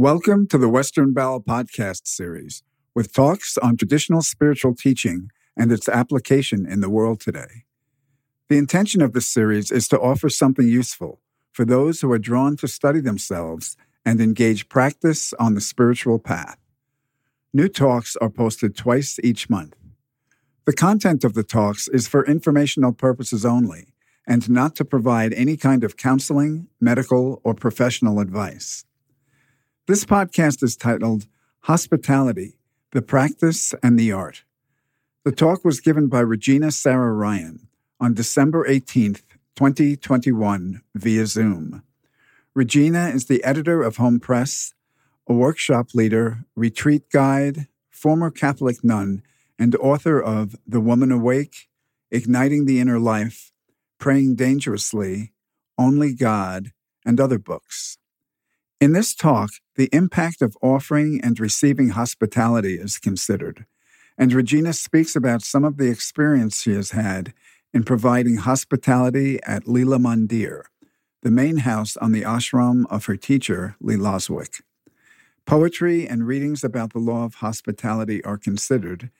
Welcome 0.00 0.46
to 0.46 0.56
the 0.56 0.70
Western 0.70 1.12
Baul 1.12 1.44
podcast 1.44 2.06
series 2.06 2.62
with 2.94 3.12
talks 3.12 3.58
on 3.58 3.76
traditional 3.76 4.22
spiritual 4.22 4.74
teaching 4.74 5.30
and 5.58 5.70
its 5.70 5.90
application 5.90 6.64
in 6.64 6.80
the 6.80 6.88
world 6.88 7.20
today. 7.20 7.66
The 8.48 8.56
intention 8.56 9.02
of 9.02 9.12
this 9.12 9.28
series 9.28 9.70
is 9.70 9.88
to 9.88 10.00
offer 10.00 10.30
something 10.30 10.66
useful 10.66 11.20
for 11.52 11.66
those 11.66 12.00
who 12.00 12.10
are 12.12 12.18
drawn 12.18 12.56
to 12.56 12.66
study 12.66 13.00
themselves 13.00 13.76
and 14.02 14.22
engage 14.22 14.70
practice 14.70 15.34
on 15.34 15.52
the 15.52 15.60
spiritual 15.60 16.18
path. 16.18 16.56
New 17.52 17.68
talks 17.68 18.16
are 18.22 18.30
posted 18.30 18.74
twice 18.74 19.18
each 19.22 19.50
month. 19.50 19.76
The 20.64 20.72
content 20.72 21.24
of 21.24 21.34
the 21.34 21.44
talks 21.44 21.88
is 21.88 22.08
for 22.08 22.24
informational 22.24 22.94
purposes 22.94 23.44
only 23.44 23.92
and 24.26 24.48
not 24.48 24.76
to 24.76 24.84
provide 24.86 25.34
any 25.34 25.58
kind 25.58 25.84
of 25.84 25.98
counseling, 25.98 26.68
medical, 26.80 27.42
or 27.44 27.52
professional 27.52 28.18
advice. 28.18 28.86
This 29.90 30.04
podcast 30.04 30.62
is 30.62 30.76
titled 30.76 31.26
Hospitality 31.62 32.60
The 32.92 33.02
Practice 33.02 33.74
and 33.82 33.98
the 33.98 34.12
Art. 34.12 34.44
The 35.24 35.32
talk 35.32 35.64
was 35.64 35.80
given 35.80 36.06
by 36.06 36.20
Regina 36.20 36.70
Sarah 36.70 37.12
Ryan 37.12 37.66
on 37.98 38.14
December 38.14 38.64
18th, 38.68 39.22
2021, 39.56 40.82
via 40.94 41.26
Zoom. 41.26 41.82
Regina 42.54 43.08
is 43.08 43.26
the 43.26 43.42
editor 43.42 43.82
of 43.82 43.96
Hohm 43.96 44.22
Press, 44.22 44.74
a 45.26 45.34
workshop 45.34 45.88
leader, 45.92 46.44
retreat 46.54 47.10
guide, 47.10 47.66
former 47.88 48.30
Catholic 48.30 48.84
nun, 48.84 49.24
and 49.58 49.74
author 49.74 50.22
of 50.22 50.54
The 50.64 50.80
Woman 50.80 51.10
Awake, 51.10 51.68
Igniting 52.12 52.66
the 52.66 52.78
Inner 52.78 53.00
Life, 53.00 53.50
Praying 53.98 54.36
Dangerously, 54.36 55.32
Only 55.76 56.14
God, 56.14 56.70
and 57.04 57.18
other 57.18 57.40
books. 57.40 57.98
In 58.80 58.92
this 58.92 59.14
talk, 59.14 59.50
the 59.76 59.90
impact 59.92 60.40
of 60.40 60.56
offering 60.62 61.20
and 61.22 61.38
receiving 61.38 61.90
hospitality 61.90 62.76
is 62.76 62.96
considered, 62.96 63.66
and 64.16 64.32
Regina 64.32 64.72
speaks 64.72 65.14
about 65.14 65.42
some 65.42 65.64
of 65.64 65.76
the 65.76 65.90
experience 65.90 66.62
she 66.62 66.72
has 66.72 66.92
had 66.92 67.34
in 67.74 67.82
providing 67.84 68.36
hospitality 68.36 69.38
at 69.42 69.68
Lila 69.68 69.98
Mandir, 69.98 70.62
the 71.20 71.30
main 71.30 71.58
house 71.58 71.98
on 71.98 72.12
the 72.12 72.22
ashram 72.22 72.86
of 72.88 73.04
her 73.04 73.16
teacher, 73.16 73.76
Lee 73.82 73.96
Lozowick. 73.96 74.62
Poetry 75.44 76.08
and 76.08 76.26
readings 76.26 76.64
about 76.64 76.94
the 76.94 77.00
law 77.00 77.26
of 77.26 77.34
hospitality 77.34 78.24
are 78.24 78.38
considered, 78.38 79.10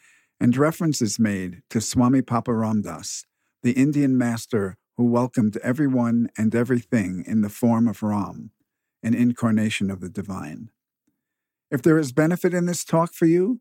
and 0.41 0.57
reference 0.57 1.03
is 1.03 1.19
made 1.19 1.61
to 1.69 1.83
Swami 1.83 2.23
Papa 2.23 2.51
Ramdas, 2.51 3.27
the 3.63 3.73
Indian 3.73 4.17
master 4.17 4.79
who 4.97 5.05
welcomed 5.05 5.59
everyone 5.59 6.31
and 6.39 6.55
everything 6.55 7.25
in 7.27 7.43
the 7.43 7.51
form 7.51 7.87
of 7.87 8.03
Ram, 8.03 8.53
an 9.03 9.15
incarnation 9.15 9.91
of 9.91 10.01
the 10.01 10.09
divine. 10.09 10.71
If 11.71 11.83
there 11.83 11.99
is 11.99 12.13
benefit 12.13 12.53
in 12.53 12.67
this 12.67 12.85
talk 12.85 13.15
for 13.15 13.27
you, 13.27 13.61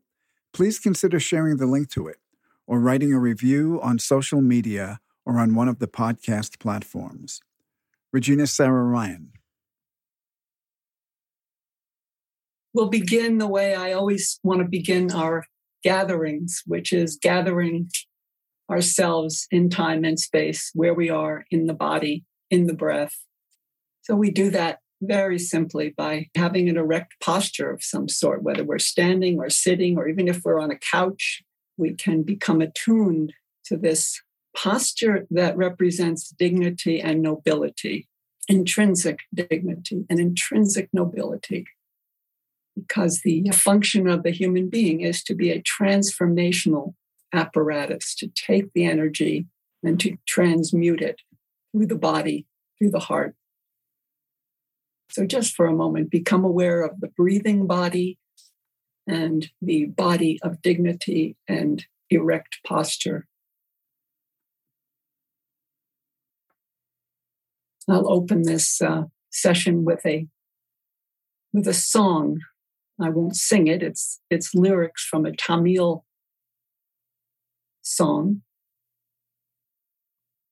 please 0.52 0.78
consider 0.78 1.20
sharing 1.20 1.56
the 1.56 1.66
link 1.66 1.90
to 1.90 2.08
it 2.08 2.18
or 2.66 2.80
writing 2.80 3.12
a 3.12 3.18
review 3.18 3.80
on 3.82 3.98
social 3.98 4.40
media 4.40 5.00
or 5.24 5.38
on 5.38 5.54
one 5.54 5.68
of 5.68 5.78
the 5.78 5.86
podcast 5.86 6.58
platforms. 6.58 7.40
Regina 8.12 8.46
Sarah 8.46 8.84
Ryan. 8.84 9.32
We'll 12.72 12.88
begin 12.88 13.38
the 13.38 13.48
way 13.48 13.74
I 13.74 13.92
always 13.92 14.38
want 14.42 14.60
to 14.60 14.68
begin 14.68 15.10
our 15.12 15.44
gatherings, 15.82 16.62
which 16.66 16.92
is 16.92 17.18
gathering 17.20 17.90
ourselves 18.70 19.46
in 19.50 19.70
time 19.70 20.04
and 20.04 20.18
space, 20.18 20.70
where 20.74 20.94
we 20.94 21.10
are 21.10 21.44
in 21.50 21.66
the 21.66 21.74
body, 21.74 22.24
in 22.50 22.66
the 22.66 22.74
breath. 22.74 23.14
So 24.02 24.14
we 24.14 24.30
do 24.30 24.50
that 24.50 24.78
very 25.00 25.38
simply 25.38 25.94
by 25.96 26.28
having 26.36 26.68
an 26.68 26.76
erect 26.76 27.14
posture 27.20 27.70
of 27.70 27.82
some 27.82 28.08
sort, 28.08 28.42
whether 28.42 28.64
we're 28.64 28.78
standing 28.78 29.38
or 29.38 29.48
sitting, 29.48 29.96
or 29.96 30.08
even 30.08 30.28
if 30.28 30.42
we're 30.44 30.60
on 30.60 30.70
a 30.70 30.78
couch, 30.78 31.42
we 31.76 31.94
can 31.94 32.22
become 32.22 32.60
attuned 32.60 33.32
to 33.64 33.76
this 33.76 34.20
posture 34.54 35.26
that 35.30 35.56
represents 35.56 36.30
dignity 36.30 37.00
and 37.00 37.22
nobility, 37.22 38.08
intrinsic 38.48 39.20
dignity 39.32 40.04
and 40.10 40.20
intrinsic 40.20 40.88
nobility. 40.92 41.66
Because 42.76 43.20
the 43.24 43.50
function 43.52 44.06
of 44.08 44.22
the 44.22 44.30
human 44.30 44.68
being 44.68 45.00
is 45.00 45.22
to 45.24 45.34
be 45.34 45.50
a 45.50 45.62
transformational 45.62 46.94
apparatus, 47.32 48.14
to 48.16 48.28
take 48.28 48.72
the 48.74 48.84
energy 48.84 49.46
and 49.82 49.98
to 50.00 50.16
transmute 50.26 51.00
it 51.00 51.20
through 51.72 51.86
the 51.86 51.96
body, 51.96 52.46
through 52.78 52.90
the 52.90 53.00
heart, 53.00 53.34
so, 55.10 55.26
just 55.26 55.54
for 55.54 55.66
a 55.66 55.74
moment, 55.74 56.10
become 56.10 56.44
aware 56.44 56.82
of 56.82 57.00
the 57.00 57.08
breathing 57.08 57.66
body 57.66 58.18
and 59.06 59.48
the 59.60 59.86
body 59.86 60.38
of 60.42 60.62
dignity 60.62 61.36
and 61.48 61.84
erect 62.10 62.58
posture. 62.64 63.26
I'll 67.88 68.10
open 68.10 68.42
this 68.42 68.80
uh, 68.80 69.04
session 69.30 69.84
with 69.84 70.06
a 70.06 70.28
with 71.52 71.66
a 71.66 71.74
song. 71.74 72.38
I 73.00 73.08
won't 73.08 73.34
sing 73.34 73.66
it. 73.66 73.82
It's 73.82 74.20
it's 74.30 74.54
lyrics 74.54 75.04
from 75.04 75.26
a 75.26 75.34
Tamil 75.34 76.04
song, 77.82 78.42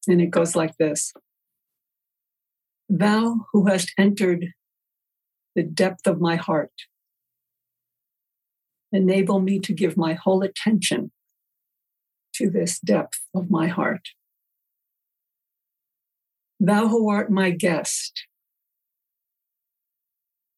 and 0.09 0.21
it 0.21 0.31
goes 0.31 0.57
like 0.57 0.77
this. 0.79 1.13
Thou 2.89 3.47
who 3.53 3.67
hast 3.67 3.93
entered 3.99 4.55
the 5.55 5.63
depth 5.63 6.07
of 6.07 6.21
my 6.21 6.37
heart, 6.37 6.73
enable 8.91 9.41
me 9.41 9.59
to 9.59 9.75
give 9.75 9.97
my 9.97 10.15
whole 10.15 10.43
attention 10.43 11.11
to 12.35 12.49
this 12.49 12.79
depth 12.79 13.21
of 13.35 13.51
my 13.51 13.67
heart. 13.69 14.09
Thou 16.59 16.89
who 16.89 17.11
art 17.11 17.31
my 17.31 17.51
guest 17.51 18.25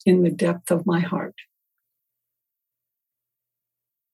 in 0.06 0.22
the 0.22 0.30
depth 0.30 0.70
of 0.70 0.86
my 0.86 1.00
heart, 1.00 1.34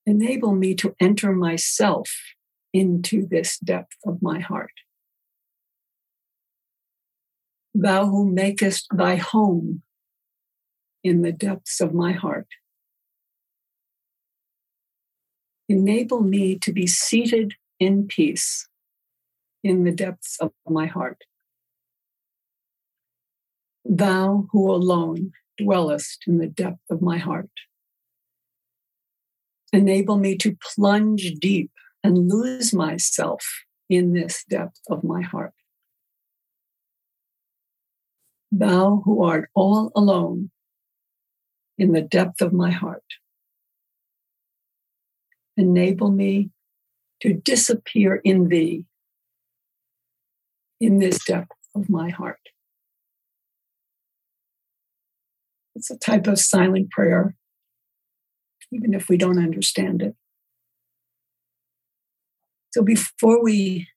enable 0.06 0.54
me 0.54 0.74
to 0.76 0.94
enter 0.98 1.32
myself 1.32 2.10
into 2.72 3.26
this 3.26 3.58
depth 3.58 3.96
of 4.06 4.22
my 4.22 4.40
heart 4.40 4.72
thou 7.80 8.06
who 8.06 8.30
makest 8.30 8.86
thy 8.92 9.16
home 9.16 9.82
in 11.04 11.22
the 11.22 11.32
depths 11.32 11.80
of 11.80 11.92
my 11.92 12.12
heart. 12.12 12.48
Enable 15.68 16.20
me 16.22 16.58
to 16.58 16.72
be 16.72 16.86
seated 16.86 17.54
in 17.78 18.06
peace 18.06 18.68
in 19.62 19.84
the 19.84 19.92
depths 19.92 20.38
of 20.40 20.52
my 20.68 20.86
heart. 20.86 21.24
Thou 23.84 24.48
who 24.52 24.70
alone 24.70 25.32
dwellest 25.58 26.24
in 26.26 26.38
the 26.38 26.46
depth 26.46 26.82
of 26.90 27.02
my 27.02 27.18
heart. 27.18 27.50
Enable 29.72 30.16
me 30.16 30.36
to 30.38 30.56
plunge 30.74 31.34
deep 31.40 31.70
and 32.02 32.28
lose 32.28 32.72
myself 32.72 33.44
in 33.90 34.12
this 34.12 34.44
depth 34.48 34.80
of 34.88 35.04
my 35.04 35.22
heart 35.22 35.52
thou 38.50 39.02
who 39.04 39.22
art 39.22 39.50
all 39.54 39.90
alone 39.94 40.50
in 41.78 41.92
the 41.92 42.02
depth 42.02 42.40
of 42.40 42.52
my 42.52 42.70
heart. 42.70 43.04
Enable 45.56 46.10
me 46.10 46.50
to 47.20 47.32
disappear 47.32 48.20
in 48.24 48.48
thee 48.48 48.84
in 50.80 50.98
this 50.98 51.24
depth 51.24 51.52
of 51.74 51.88
my 51.88 52.10
heart. 52.10 52.40
It's 55.74 55.90
a 55.90 55.98
type 55.98 56.26
of 56.26 56.38
silent 56.38 56.90
prayer, 56.90 57.34
even 58.72 58.94
if 58.94 59.08
we 59.08 59.16
don't 59.16 59.38
understand 59.38 60.02
it. 60.02 60.14
So 62.72 62.82
before 62.82 63.42
we 63.42 63.88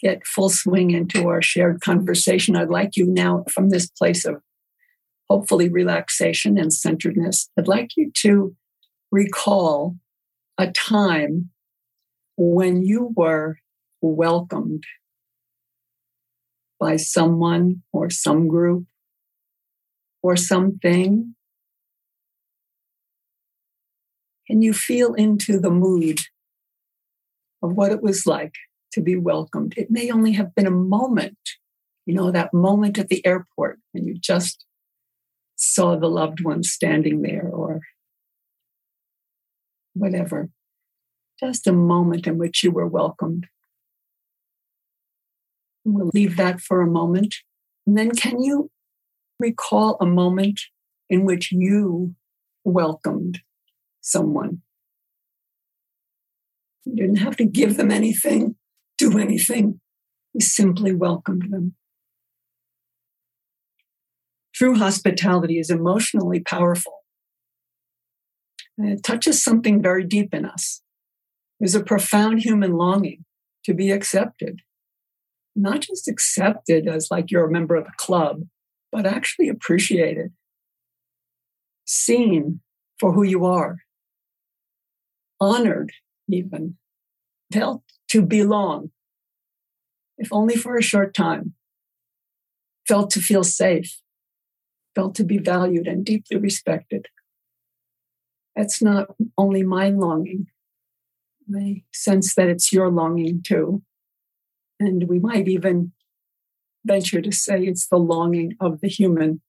get 0.00 0.26
full 0.26 0.48
swing 0.48 0.90
into 0.90 1.28
our 1.28 1.42
shared 1.42 1.80
conversation. 1.80 2.56
I'd 2.56 2.68
like 2.68 2.96
you 2.96 3.06
now, 3.06 3.44
from 3.50 3.70
this 3.70 3.88
place 3.88 4.24
of 4.24 4.36
hopefully 5.28 5.68
relaxation 5.68 6.58
and 6.58 6.72
centeredness, 6.72 7.50
I'd 7.58 7.68
like 7.68 7.90
you 7.96 8.10
to 8.18 8.54
recall 9.10 9.96
a 10.56 10.70
time 10.70 11.50
when 12.36 12.82
you 12.82 13.12
were 13.16 13.58
welcomed 14.00 14.84
by 16.78 16.96
someone 16.96 17.82
or 17.92 18.10
some 18.10 18.48
group 18.48 18.84
or 20.22 20.36
something. 20.36 21.34
Can 24.46 24.62
you 24.62 24.72
feel 24.72 25.14
into 25.14 25.58
the 25.58 25.70
mood 25.70 26.20
of 27.62 27.72
what 27.72 27.92
it 27.92 28.02
was 28.02 28.26
like 28.26 28.54
to 28.98 29.04
be 29.04 29.16
welcomed. 29.16 29.74
It 29.76 29.90
may 29.90 30.10
only 30.10 30.32
have 30.32 30.54
been 30.54 30.66
a 30.66 30.70
moment, 30.70 31.38
you 32.04 32.14
know, 32.14 32.30
that 32.30 32.52
moment 32.52 32.98
at 32.98 33.08
the 33.08 33.24
airport 33.24 33.78
and 33.94 34.06
you 34.06 34.14
just 34.14 34.64
saw 35.56 35.96
the 35.96 36.08
loved 36.08 36.44
one 36.44 36.62
standing 36.62 37.22
there 37.22 37.48
or 37.48 37.80
whatever. 39.94 40.48
Just 41.40 41.66
a 41.66 41.72
moment 41.72 42.26
in 42.26 42.38
which 42.38 42.64
you 42.64 42.70
were 42.70 42.86
welcomed. 42.86 43.46
We'll 45.84 46.10
leave 46.12 46.36
that 46.36 46.60
for 46.60 46.80
a 46.80 46.86
moment. 46.86 47.36
And 47.86 47.96
then, 47.96 48.10
can 48.10 48.42
you 48.42 48.70
recall 49.38 49.96
a 50.00 50.06
moment 50.06 50.60
in 51.08 51.24
which 51.24 51.52
you 51.52 52.14
welcomed 52.64 53.40
someone? 54.00 54.62
You 56.84 56.96
didn't 56.96 57.16
have 57.16 57.36
to 57.36 57.44
give 57.44 57.76
them 57.76 57.90
anything, 57.90 58.56
do 58.98 59.18
anything. 59.18 59.80
You 60.34 60.40
simply 60.40 60.94
welcomed 60.94 61.50
them. 61.50 61.74
True 64.54 64.76
hospitality 64.76 65.58
is 65.58 65.70
emotionally 65.70 66.40
powerful. 66.40 66.94
And 68.76 68.90
it 68.90 69.02
touches 69.02 69.42
something 69.42 69.82
very 69.82 70.04
deep 70.04 70.34
in 70.34 70.44
us. 70.44 70.82
There's 71.58 71.74
a 71.74 71.82
profound 71.82 72.40
human 72.42 72.72
longing 72.72 73.24
to 73.64 73.74
be 73.74 73.90
accepted, 73.90 74.60
not 75.56 75.80
just 75.80 76.08
accepted 76.08 76.86
as 76.86 77.08
like 77.10 77.30
you're 77.30 77.46
a 77.46 77.50
member 77.50 77.76
of 77.76 77.86
a 77.86 77.96
club, 77.96 78.42
but 78.92 79.06
actually 79.06 79.48
appreciated, 79.48 80.32
seen 81.84 82.60
for 82.98 83.12
who 83.12 83.22
you 83.22 83.44
are, 83.44 83.78
honored 85.40 85.92
even, 86.28 86.76
felt 87.52 87.82
to 88.08 88.22
belong, 88.22 88.90
if 90.16 90.32
only 90.32 90.56
for 90.56 90.76
a 90.76 90.82
short 90.82 91.14
time, 91.14 91.54
felt 92.86 93.10
to 93.10 93.20
feel 93.20 93.44
safe, 93.44 94.00
felt 94.94 95.14
to 95.16 95.24
be 95.24 95.38
valued 95.38 95.86
and 95.86 96.04
deeply 96.04 96.38
respected. 96.38 97.06
That's 98.56 98.82
not 98.82 99.14
only 99.36 99.62
my 99.62 99.90
longing. 99.90 100.46
I 101.54 101.84
sense 101.92 102.34
that 102.34 102.48
it's 102.48 102.72
your 102.72 102.90
longing 102.90 103.42
too. 103.42 103.82
And 104.80 105.08
we 105.08 105.18
might 105.18 105.48
even 105.48 105.92
venture 106.84 107.20
to 107.20 107.32
say 107.32 107.62
it's 107.62 107.86
the 107.86 107.98
longing 107.98 108.54
of 108.60 108.80
the 108.80 108.88
human. 108.88 109.40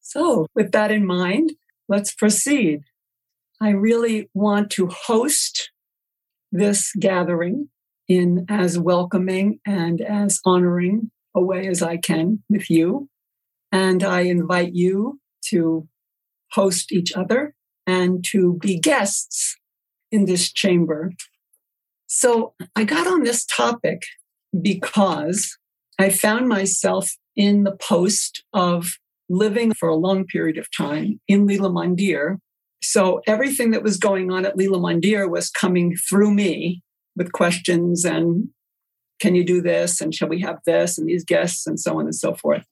So, 0.00 0.46
with 0.54 0.72
that 0.72 0.90
in 0.90 1.06
mind, 1.06 1.52
let's 1.88 2.14
proceed. 2.14 2.82
I 3.60 3.70
really 3.70 4.28
want 4.34 4.70
to 4.72 4.88
host 4.88 5.71
this 6.52 6.92
gathering 6.98 7.68
in 8.08 8.44
as 8.48 8.78
welcoming 8.78 9.58
and 9.66 10.00
as 10.00 10.40
honoring 10.44 11.10
a 11.34 11.42
way 11.42 11.66
as 11.66 11.82
I 11.82 11.96
can 11.96 12.42
with 12.48 12.70
you. 12.70 13.08
And 13.72 14.04
I 14.04 14.20
invite 14.20 14.74
you 14.74 15.18
to 15.46 15.88
host 16.52 16.92
each 16.92 17.12
other 17.14 17.54
and 17.86 18.24
to 18.30 18.58
be 18.60 18.78
guests 18.78 19.56
in 20.10 20.26
this 20.26 20.52
chamber. 20.52 21.12
So 22.06 22.54
I 22.76 22.84
got 22.84 23.06
on 23.06 23.22
this 23.22 23.46
topic 23.46 24.02
because 24.60 25.56
I 25.98 26.10
found 26.10 26.48
myself 26.48 27.16
in 27.34 27.64
the 27.64 27.74
post 27.76 28.44
of 28.52 28.98
living 29.30 29.72
for 29.72 29.88
a 29.88 29.96
long 29.96 30.26
period 30.26 30.58
of 30.58 30.68
time 30.76 31.20
in 31.26 31.46
Lila 31.46 31.70
Mandir 31.70 32.36
so 32.82 33.20
everything 33.26 33.70
that 33.70 33.82
was 33.82 33.96
going 33.96 34.30
on 34.30 34.44
at 34.44 34.56
Leela 34.56 34.80
Mandir 34.80 35.30
was 35.30 35.50
coming 35.50 35.96
through 35.96 36.32
me 36.34 36.82
with 37.16 37.32
questions 37.32 38.04
and 38.04 38.48
can 39.20 39.34
you 39.34 39.44
do 39.44 39.62
this 39.62 40.00
and 40.00 40.12
shall 40.14 40.28
we 40.28 40.40
have 40.40 40.58
this 40.66 40.98
and 40.98 41.08
these 41.08 41.24
guests 41.24 41.66
and 41.66 41.78
so 41.78 41.98
on 41.98 42.06
and 42.06 42.14
so 42.14 42.34
forth. 42.34 42.66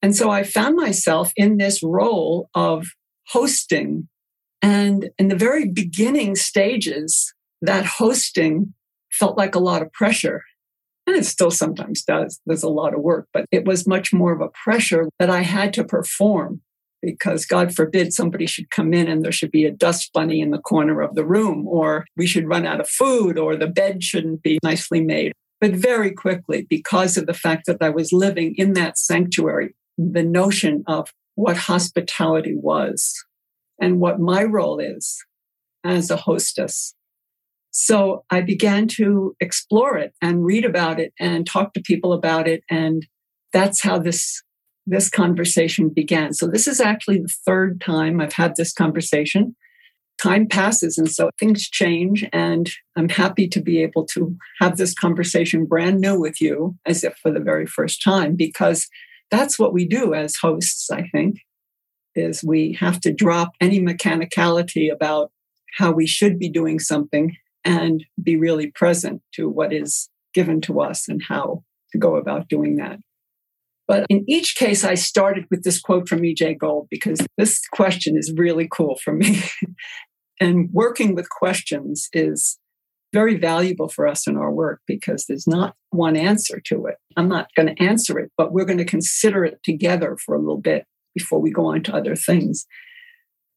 And 0.00 0.16
so 0.16 0.30
I 0.30 0.42
found 0.42 0.74
myself 0.74 1.32
in 1.36 1.58
this 1.58 1.82
role 1.82 2.48
of 2.54 2.86
hosting. 3.28 4.08
And 4.62 5.10
in 5.18 5.28
the 5.28 5.36
very 5.36 5.68
beginning 5.68 6.34
stages, 6.34 7.32
that 7.60 7.84
hosting 7.84 8.74
felt 9.12 9.36
like 9.36 9.54
a 9.54 9.60
lot 9.60 9.82
of 9.82 9.92
pressure. 9.92 10.42
And 11.06 11.16
it 11.16 11.26
still 11.26 11.50
sometimes 11.50 12.02
does. 12.02 12.40
There's 12.46 12.62
a 12.62 12.68
lot 12.68 12.94
of 12.94 13.00
work, 13.00 13.28
but 13.32 13.44
it 13.52 13.64
was 13.64 13.86
much 13.86 14.12
more 14.12 14.32
of 14.32 14.40
a 14.40 14.48
pressure 14.64 15.08
that 15.18 15.30
I 15.30 15.42
had 15.42 15.72
to 15.74 15.84
perform 15.84 16.62
because 17.02 17.44
God 17.44 17.74
forbid 17.74 18.12
somebody 18.12 18.46
should 18.46 18.70
come 18.70 18.94
in 18.94 19.08
and 19.08 19.22
there 19.22 19.32
should 19.32 19.50
be 19.50 19.64
a 19.64 19.70
dust 19.70 20.10
bunny 20.12 20.40
in 20.40 20.50
the 20.50 20.58
corner 20.58 21.02
of 21.02 21.14
the 21.14 21.24
room, 21.24 21.66
or 21.66 22.06
we 22.16 22.26
should 22.26 22.48
run 22.48 22.64
out 22.64 22.80
of 22.80 22.88
food, 22.88 23.38
or 23.38 23.56
the 23.56 23.66
bed 23.66 24.02
shouldn't 24.02 24.42
be 24.42 24.58
nicely 24.62 25.00
made. 25.00 25.32
But 25.60 25.72
very 25.72 26.12
quickly, 26.12 26.66
because 26.68 27.16
of 27.16 27.26
the 27.26 27.34
fact 27.34 27.66
that 27.66 27.82
I 27.82 27.90
was 27.90 28.12
living 28.12 28.54
in 28.56 28.72
that 28.74 28.98
sanctuary, 28.98 29.74
the 29.98 30.22
notion 30.22 30.84
of 30.86 31.12
what 31.34 31.56
hospitality 31.56 32.54
was 32.56 33.24
and 33.80 34.00
what 34.00 34.20
my 34.20 34.44
role 34.44 34.78
is 34.78 35.24
as 35.84 36.10
a 36.10 36.16
hostess. 36.16 36.94
So 37.70 38.24
I 38.30 38.42
began 38.42 38.86
to 38.88 39.34
explore 39.40 39.96
it 39.96 40.12
and 40.20 40.44
read 40.44 40.64
about 40.64 41.00
it 41.00 41.12
and 41.18 41.46
talk 41.46 41.72
to 41.72 41.80
people 41.80 42.12
about 42.12 42.46
it. 42.46 42.62
And 42.68 43.06
that's 43.52 43.82
how 43.82 43.98
this 43.98 44.42
this 44.86 45.08
conversation 45.08 45.88
began. 45.88 46.32
So 46.32 46.46
this 46.46 46.66
is 46.66 46.80
actually 46.80 47.18
the 47.18 47.34
third 47.46 47.80
time 47.80 48.20
I've 48.20 48.32
had 48.32 48.56
this 48.56 48.72
conversation. 48.72 49.54
Time 50.22 50.46
passes, 50.46 50.98
and 50.98 51.10
so 51.10 51.30
things 51.38 51.68
change. 51.68 52.24
And 52.32 52.70
I'm 52.96 53.08
happy 53.08 53.48
to 53.48 53.60
be 53.60 53.82
able 53.82 54.04
to 54.06 54.36
have 54.60 54.76
this 54.76 54.94
conversation 54.94 55.66
brand 55.66 56.00
new 56.00 56.18
with 56.20 56.40
you 56.40 56.76
as 56.86 57.02
if 57.02 57.16
for 57.16 57.32
the 57.32 57.40
very 57.40 57.66
first 57.66 58.02
time, 58.02 58.36
because 58.36 58.88
that's 59.30 59.58
what 59.58 59.72
we 59.72 59.86
do 59.86 60.14
as 60.14 60.36
hosts, 60.36 60.90
I 60.90 61.08
think, 61.08 61.38
is 62.14 62.44
we 62.44 62.74
have 62.74 63.00
to 63.00 63.12
drop 63.12 63.52
any 63.60 63.80
mechanicality 63.80 64.92
about 64.92 65.32
how 65.78 65.90
we 65.90 66.06
should 66.06 66.38
be 66.38 66.50
doing 66.50 66.78
something 66.78 67.36
and 67.64 68.04
be 68.22 68.36
really 68.36 68.70
present 68.72 69.22
to 69.34 69.48
what 69.48 69.72
is 69.72 70.10
given 70.34 70.60
to 70.62 70.80
us 70.80 71.08
and 71.08 71.22
how 71.26 71.64
to 71.92 71.98
go 71.98 72.16
about 72.16 72.48
doing 72.48 72.76
that. 72.76 72.98
But 73.92 74.06
in 74.08 74.24
each 74.26 74.56
case, 74.56 74.84
I 74.84 74.94
started 74.94 75.44
with 75.50 75.64
this 75.64 75.78
quote 75.78 76.08
from 76.08 76.24
E.J. 76.24 76.54
Gold 76.54 76.88
because 76.90 77.20
this 77.36 77.60
question 77.74 78.16
is 78.16 78.32
really 78.34 78.66
cool 78.66 78.98
for 79.04 79.12
me. 79.12 79.42
and 80.40 80.70
working 80.72 81.14
with 81.14 81.28
questions 81.28 82.08
is 82.14 82.58
very 83.12 83.36
valuable 83.36 83.90
for 83.90 84.08
us 84.08 84.26
in 84.26 84.38
our 84.38 84.50
work 84.50 84.80
because 84.86 85.26
there's 85.26 85.46
not 85.46 85.74
one 85.90 86.16
answer 86.16 86.58
to 86.68 86.86
it. 86.86 86.94
I'm 87.18 87.28
not 87.28 87.48
going 87.54 87.68
to 87.68 87.82
answer 87.82 88.18
it, 88.18 88.32
but 88.38 88.54
we're 88.54 88.64
going 88.64 88.78
to 88.78 88.86
consider 88.86 89.44
it 89.44 89.62
together 89.62 90.16
for 90.24 90.34
a 90.34 90.38
little 90.38 90.62
bit 90.62 90.86
before 91.14 91.42
we 91.42 91.50
go 91.50 91.66
on 91.66 91.82
to 91.82 91.94
other 91.94 92.16
things. 92.16 92.64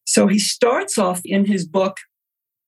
So 0.04 0.28
he 0.28 0.38
starts 0.38 0.98
off 0.98 1.22
in 1.24 1.46
his 1.46 1.66
book, 1.66 1.96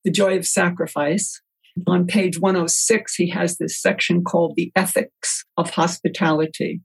The 0.06 0.10
Joy 0.10 0.38
of 0.38 0.46
Sacrifice. 0.46 1.42
On 1.86 2.06
page 2.06 2.40
106, 2.40 3.14
he 3.14 3.28
has 3.28 3.58
this 3.58 3.78
section 3.78 4.24
called 4.24 4.54
The 4.56 4.72
Ethics 4.74 5.44
of 5.58 5.68
Hospitality 5.68 6.80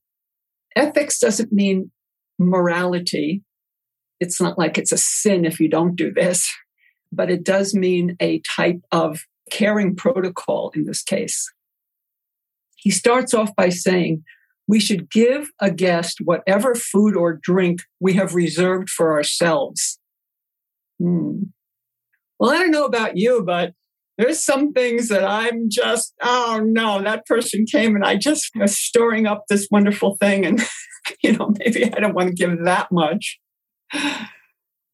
ethics 0.76 1.20
doesn't 1.20 1.52
mean 1.52 1.92
morality. 2.40 3.44
It's 4.20 4.42
not 4.42 4.58
like 4.58 4.78
it's 4.78 4.92
a 4.92 4.98
sin 4.98 5.46
if 5.46 5.60
you 5.60 5.70
don't 5.70 5.96
do 5.96 6.12
this, 6.12 6.52
but 7.12 7.30
it 7.30 7.44
does 7.44 7.74
mean 7.74 8.16
a 8.20 8.42
type 8.56 8.82
of 8.92 9.22
caring 9.52 9.96
protocol 9.96 10.72
in 10.76 10.86
this 10.86 11.04
case. 11.04 11.52
He 12.76 12.92
starts 12.92 13.34
off 13.34 13.56
by 13.56 13.70
saying, 13.70 14.24
we 14.68 14.80
should 14.80 15.10
give 15.10 15.50
a 15.60 15.72
guest 15.72 16.20
whatever 16.24 16.74
food 16.74 17.16
or 17.16 17.40
drink 17.42 17.82
we 18.00 18.14
have 18.14 18.34
reserved 18.34 18.90
for 18.90 19.14
ourselves. 19.14 20.00
Hmm. 21.00 21.44
Well, 22.40 22.52
I 22.52 22.60
don't 22.60 22.72
know 22.72 22.86
about 22.86 23.18
you, 23.18 23.44
but 23.46 23.74
there's 24.18 24.44
some 24.44 24.74
things 24.74 25.10
that 25.10 25.24
I'm 25.24 25.70
just, 25.70 26.14
oh 26.22 26.62
no, 26.64 27.02
that 27.02 27.26
person 27.26 27.66
came 27.66 27.96
and 27.96 28.06
I 28.06 28.16
just 28.16 28.50
was 28.56 28.78
storing 28.78 29.26
up 29.26 29.44
this 29.50 29.68
wonderful 29.72 30.18
thing. 30.20 30.46
And, 30.46 30.62
you 31.24 31.34
know, 31.34 31.54
maybe 31.60 31.86
I 31.86 32.00
don't 32.00 32.14
want 32.14 32.30
to 32.30 32.36
give 32.36 32.64
that 32.64 32.92
much. 32.92 33.40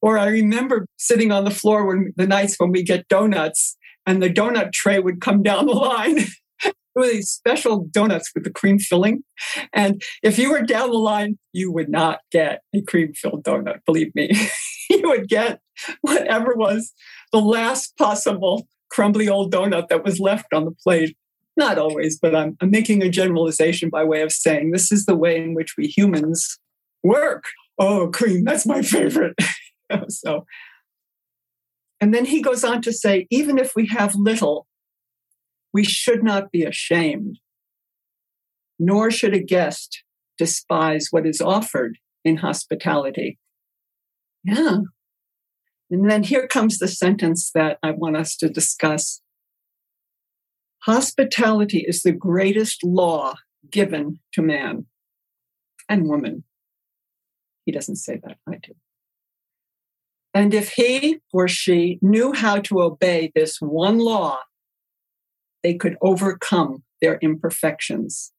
Or 0.01 0.17
I 0.17 0.27
remember 0.27 0.85
sitting 0.97 1.31
on 1.31 1.43
the 1.43 1.51
floor 1.51 1.85
when 1.85 2.13
the 2.15 2.27
nights 2.27 2.55
when 2.57 2.71
we 2.71 2.83
get 2.83 3.07
donuts 3.09 3.77
and 4.05 4.23
the 4.23 4.29
donut 4.29 4.71
tray 4.71 4.99
would 4.99 5.21
come 5.21 5.43
down 5.43 5.65
the 5.65 5.73
line. 5.73 6.19
with 6.95 7.11
these 7.11 7.29
special 7.29 7.87
donuts 7.91 8.31
with 8.33 8.43
the 8.43 8.49
cream 8.49 8.79
filling. 8.79 9.23
And 9.73 10.01
if 10.23 10.37
you 10.37 10.51
were 10.51 10.61
down 10.61 10.89
the 10.89 10.97
line, 10.97 11.37
you 11.53 11.71
would 11.71 11.89
not 11.89 12.19
get 12.31 12.61
a 12.75 12.81
cream 12.81 13.13
filled 13.13 13.43
donut, 13.43 13.85
believe 13.85 14.13
me. 14.15 14.31
you 14.89 15.01
would 15.03 15.29
get 15.29 15.61
whatever 16.01 16.55
was 16.55 16.93
the 17.31 17.39
last 17.39 17.95
possible 17.97 18.67
crumbly 18.89 19.29
old 19.29 19.53
donut 19.53 19.87
that 19.89 20.03
was 20.03 20.19
left 20.19 20.53
on 20.53 20.65
the 20.65 20.71
plate. 20.71 21.15
Not 21.57 21.77
always, 21.77 22.17
but 22.19 22.35
I'm, 22.35 22.57
I'm 22.61 22.71
making 22.71 23.03
a 23.03 23.09
generalization 23.09 23.89
by 23.89 24.03
way 24.03 24.21
of 24.21 24.31
saying 24.31 24.71
this 24.71 24.91
is 24.91 25.05
the 25.05 25.15
way 25.15 25.37
in 25.37 25.53
which 25.53 25.75
we 25.77 25.87
humans 25.87 26.57
work. 27.03 27.43
Oh, 27.77 28.09
cream, 28.09 28.43
that's 28.43 28.65
my 28.65 28.81
favorite. 28.81 29.35
so, 30.09 30.45
and 32.01 32.13
then 32.13 32.25
he 32.25 32.41
goes 32.41 32.63
on 32.63 32.81
to 32.83 32.93
say, 32.93 33.27
even 33.29 33.57
if 33.57 33.73
we 33.75 33.87
have 33.87 34.15
little, 34.15 34.67
we 35.73 35.83
should 35.83 36.23
not 36.23 36.51
be 36.51 36.63
ashamed, 36.63 37.39
nor 38.79 39.11
should 39.11 39.33
a 39.33 39.39
guest 39.39 40.03
despise 40.37 41.07
what 41.11 41.27
is 41.27 41.41
offered 41.41 41.97
in 42.23 42.37
hospitality. 42.37 43.37
Yeah. 44.43 44.79
And 45.91 46.09
then 46.09 46.23
here 46.23 46.47
comes 46.47 46.77
the 46.77 46.87
sentence 46.87 47.51
that 47.55 47.79
I 47.81 47.91
want 47.91 48.15
us 48.15 48.35
to 48.37 48.49
discuss. 48.49 49.21
Hospitality 50.83 51.83
is 51.87 52.03
the 52.03 52.11
greatest 52.11 52.83
law 52.83 53.35
given 53.69 54.19
to 54.33 54.41
man 54.41 54.85
and 55.87 56.07
woman. 56.07 56.43
He 57.65 57.71
doesn't 57.71 57.97
say 57.97 58.19
that, 58.23 58.37
I 58.47 58.57
do. 58.61 58.73
And 60.33 60.53
if 60.53 60.73
he 60.73 61.19
or 61.33 61.47
she 61.47 61.97
knew 62.01 62.33
how 62.33 62.59
to 62.61 62.81
obey 62.81 63.31
this 63.33 63.57
one 63.59 63.97
law, 63.97 64.39
they 65.63 65.73
could 65.73 65.97
overcome 66.01 66.83
their 67.01 67.17
imperfections. 67.21 68.31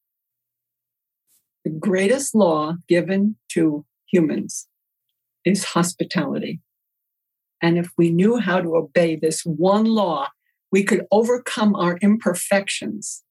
The 1.64 1.71
greatest 1.71 2.35
law 2.35 2.75
given 2.88 3.37
to 3.50 3.85
humans 4.07 4.69
is 5.45 5.64
hospitality. 5.64 6.61
And 7.62 7.79
if 7.79 7.90
we 7.97 8.11
knew 8.11 8.38
how 8.38 8.61
to 8.61 8.76
obey 8.76 9.17
this 9.17 9.43
one 9.43 9.85
law, 9.85 10.29
we 10.73 10.85
could 10.85 11.07
overcome 11.11 11.75
our 11.75 11.99
imperfections. 11.99 13.23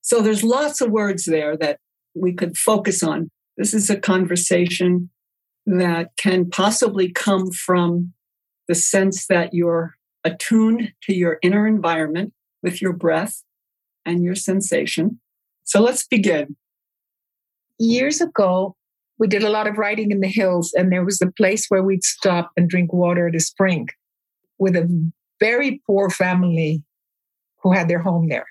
So 0.00 0.20
there's 0.20 0.44
lots 0.44 0.80
of 0.80 0.90
words 0.90 1.24
there 1.24 1.56
that 1.58 1.78
we 2.14 2.32
could 2.32 2.56
focus 2.56 3.02
on. 3.02 3.30
This 3.56 3.72
is 3.72 3.88
a 3.88 3.98
conversation 3.98 5.10
that 5.66 6.10
can 6.16 6.50
possibly 6.50 7.10
come 7.10 7.50
from 7.52 8.12
the 8.68 8.74
sense 8.74 9.26
that 9.26 9.54
you're 9.54 9.94
attuned 10.24 10.92
to 11.02 11.14
your 11.14 11.38
inner 11.42 11.66
environment 11.66 12.32
with 12.62 12.82
your 12.82 12.92
breath 12.92 13.42
and 14.04 14.24
your 14.24 14.34
sensation. 14.34 15.20
So 15.64 15.80
let's 15.80 16.06
begin. 16.06 16.56
Years 17.78 18.20
ago, 18.20 18.76
we 19.22 19.28
did 19.28 19.44
a 19.44 19.50
lot 19.50 19.68
of 19.68 19.78
riding 19.78 20.10
in 20.10 20.18
the 20.18 20.26
hills, 20.26 20.72
and 20.74 20.90
there 20.90 21.04
was 21.04 21.22
a 21.22 21.30
place 21.30 21.66
where 21.68 21.84
we'd 21.84 22.02
stop 22.02 22.50
and 22.56 22.68
drink 22.68 22.92
water 22.92 23.28
at 23.28 23.36
a 23.36 23.38
spring 23.38 23.86
with 24.58 24.74
a 24.74 25.12
very 25.38 25.80
poor 25.86 26.10
family 26.10 26.82
who 27.62 27.72
had 27.72 27.86
their 27.86 28.00
home 28.00 28.28
there. 28.28 28.46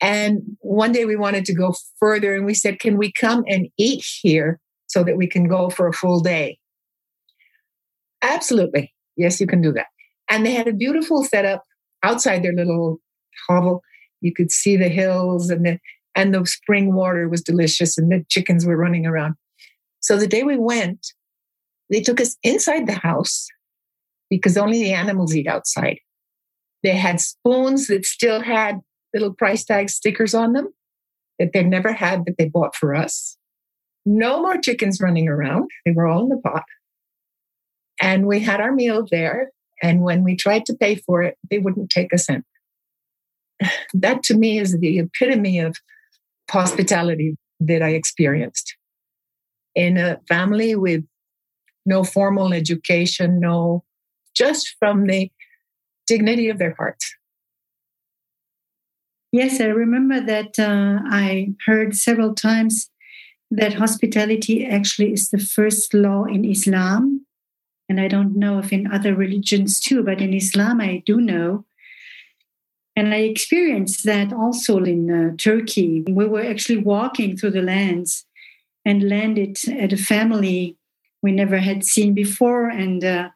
And 0.00 0.40
one 0.58 0.90
day 0.90 1.04
we 1.04 1.14
wanted 1.14 1.44
to 1.44 1.54
go 1.54 1.72
further, 2.00 2.34
and 2.34 2.44
we 2.44 2.52
said, 2.52 2.80
Can 2.80 2.98
we 2.98 3.12
come 3.12 3.44
and 3.46 3.68
eat 3.78 4.04
here 4.20 4.58
so 4.88 5.04
that 5.04 5.16
we 5.16 5.28
can 5.28 5.46
go 5.46 5.70
for 5.70 5.86
a 5.86 5.92
full 5.92 6.18
day? 6.18 6.58
Absolutely. 8.22 8.92
Yes, 9.16 9.40
you 9.40 9.46
can 9.46 9.62
do 9.62 9.70
that. 9.74 9.86
And 10.28 10.44
they 10.44 10.50
had 10.50 10.66
a 10.66 10.72
beautiful 10.72 11.22
setup 11.22 11.62
outside 12.02 12.42
their 12.42 12.54
little 12.54 12.98
hovel. 13.46 13.82
You 14.20 14.34
could 14.34 14.50
see 14.50 14.76
the 14.76 14.88
hills 14.88 15.48
and 15.48 15.64
the 15.64 15.78
and 16.16 16.34
the 16.34 16.44
spring 16.44 16.92
water 16.92 17.28
was 17.28 17.40
delicious 17.40 17.96
and 17.96 18.10
the 18.10 18.24
chickens 18.28 18.66
were 18.66 18.76
running 18.76 19.06
around. 19.06 19.36
So 20.00 20.16
the 20.16 20.26
day 20.26 20.42
we 20.42 20.56
went, 20.56 21.06
they 21.90 22.00
took 22.00 22.20
us 22.20 22.36
inside 22.42 22.86
the 22.86 22.94
house 22.94 23.48
because 24.30 24.56
only 24.56 24.82
the 24.82 24.92
animals 24.92 25.34
eat 25.34 25.46
outside. 25.46 25.98
They 26.82 26.96
had 26.96 27.20
spoons 27.20 27.88
that 27.88 28.06
still 28.06 28.40
had 28.40 28.80
little 29.12 29.34
price 29.34 29.64
tag 29.64 29.90
stickers 29.90 30.34
on 30.34 30.52
them 30.52 30.68
that 31.38 31.52
they'd 31.52 31.66
never 31.66 31.92
had 31.92 32.24
that 32.24 32.36
they 32.38 32.48
bought 32.48 32.76
for 32.76 32.94
us. 32.94 33.36
No 34.06 34.40
more 34.40 34.58
chickens 34.58 35.00
running 35.00 35.28
around. 35.28 35.70
They 35.84 35.92
were 35.92 36.06
all 36.06 36.22
in 36.22 36.28
the 36.28 36.38
pot. 36.38 36.64
And 38.00 38.26
we 38.26 38.40
had 38.40 38.60
our 38.60 38.72
meal 38.72 39.06
there. 39.10 39.50
And 39.82 40.02
when 40.02 40.24
we 40.24 40.36
tried 40.36 40.64
to 40.66 40.76
pay 40.76 40.96
for 40.96 41.22
it, 41.22 41.36
they 41.50 41.58
wouldn't 41.58 41.90
take 41.90 42.12
a 42.12 42.18
cent. 42.18 42.44
That 43.92 44.22
to 44.24 44.34
me 44.34 44.58
is 44.58 44.78
the 44.78 45.00
epitome 45.00 45.58
of 45.58 45.76
hospitality 46.50 47.36
that 47.58 47.82
I 47.82 47.90
experienced 47.90 48.76
in 49.74 49.96
a 49.96 50.20
family 50.28 50.74
with 50.74 51.04
no 51.86 52.04
formal 52.04 52.52
education, 52.52 53.40
no, 53.40 53.84
just 54.34 54.76
from 54.78 55.06
the 55.06 55.30
dignity 56.06 56.48
of 56.48 56.58
their 56.58 56.74
hearts. 56.74 57.14
Yes, 59.32 59.60
I 59.60 59.66
remember 59.66 60.20
that 60.20 60.58
uh, 60.58 61.00
I 61.06 61.54
heard 61.64 61.96
several 61.96 62.34
times 62.34 62.90
that 63.50 63.74
hospitality 63.74 64.66
actually 64.66 65.12
is 65.12 65.30
the 65.30 65.38
first 65.38 65.94
law 65.94 66.24
in 66.24 66.44
Islam. 66.44 67.26
And 67.88 68.00
I 68.00 68.08
don't 68.08 68.36
know 68.36 68.58
if 68.58 68.72
in 68.72 68.90
other 68.90 69.14
religions 69.14 69.80
too, 69.80 70.02
but 70.02 70.20
in 70.20 70.32
Islam 70.34 70.80
I 70.80 71.02
do 71.06 71.20
know. 71.20 71.64
And 72.96 73.14
I 73.14 73.18
experienced 73.18 74.04
that 74.04 74.32
also 74.32 74.78
in 74.78 75.10
uh, 75.10 75.36
Turkey. 75.36 76.04
We 76.08 76.26
were 76.26 76.44
actually 76.44 76.78
walking 76.78 77.36
through 77.36 77.52
the 77.52 77.62
lands 77.62 78.26
and 78.84 79.08
landed 79.08 79.58
at 79.78 79.92
a 79.92 79.96
family 79.96 80.76
we 81.22 81.32
never 81.32 81.58
had 81.58 81.84
seen 81.84 82.14
before. 82.14 82.68
And 82.68 83.04
uh, 83.04 83.28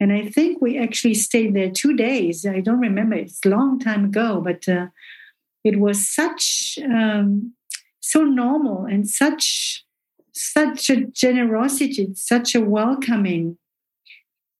and 0.00 0.12
I 0.12 0.28
think 0.28 0.60
we 0.60 0.78
actually 0.78 1.14
stayed 1.14 1.54
there 1.54 1.70
two 1.70 1.94
days. 1.96 2.46
I 2.46 2.60
don't 2.60 2.80
remember; 2.80 3.16
it's 3.16 3.44
a 3.44 3.48
long 3.48 3.78
time 3.78 4.06
ago, 4.06 4.40
but 4.40 4.68
uh, 4.68 4.86
it 5.62 5.78
was 5.78 6.08
such 6.08 6.78
um, 6.84 7.54
so 8.00 8.24
normal 8.24 8.84
and 8.84 9.08
such 9.08 9.84
such 10.32 10.90
a 10.90 11.06
generosity, 11.06 12.12
such 12.14 12.54
a 12.54 12.60
welcoming, 12.60 13.58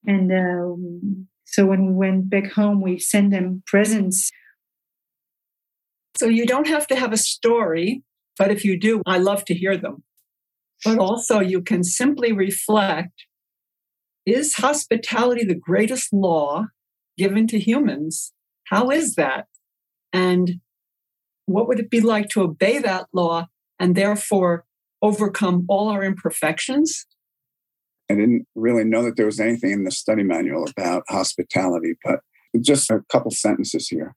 and. 0.06 0.32
Um, 0.32 1.28
so 1.54 1.66
when 1.66 1.86
we 1.86 1.92
went 1.92 2.28
back 2.28 2.50
home, 2.50 2.80
we 2.80 2.98
sent 2.98 3.30
them 3.30 3.62
presents. 3.64 4.32
So 6.16 6.26
you 6.26 6.46
don't 6.46 6.66
have 6.66 6.88
to 6.88 6.96
have 6.96 7.12
a 7.12 7.16
story 7.16 8.02
but 8.38 8.50
if 8.50 8.64
you 8.64 8.78
do, 8.78 9.02
I 9.06 9.18
love 9.18 9.44
to 9.46 9.54
hear 9.54 9.76
them. 9.76 10.02
But 10.84 10.98
also, 10.98 11.40
you 11.40 11.62
can 11.62 11.82
simply 11.84 12.32
reflect 12.32 13.26
is 14.26 14.54
hospitality 14.54 15.44
the 15.44 15.54
greatest 15.54 16.12
law 16.12 16.66
given 17.16 17.46
to 17.48 17.58
humans? 17.58 18.32
How 18.64 18.90
is 18.90 19.14
that? 19.16 19.46
And 20.12 20.60
what 21.46 21.68
would 21.68 21.78
it 21.78 21.90
be 21.90 22.00
like 22.00 22.28
to 22.30 22.42
obey 22.42 22.78
that 22.78 23.06
law 23.12 23.48
and 23.78 23.94
therefore 23.94 24.64
overcome 25.02 25.66
all 25.68 25.88
our 25.88 26.02
imperfections? 26.02 27.06
I 28.10 28.14
didn't 28.14 28.46
really 28.54 28.84
know 28.84 29.02
that 29.02 29.16
there 29.16 29.26
was 29.26 29.40
anything 29.40 29.72
in 29.72 29.84
the 29.84 29.90
study 29.90 30.22
manual 30.22 30.66
about 30.68 31.04
hospitality, 31.08 31.94
but 32.04 32.20
just 32.60 32.90
a 32.90 33.02
couple 33.10 33.30
sentences 33.30 33.88
here. 33.88 34.14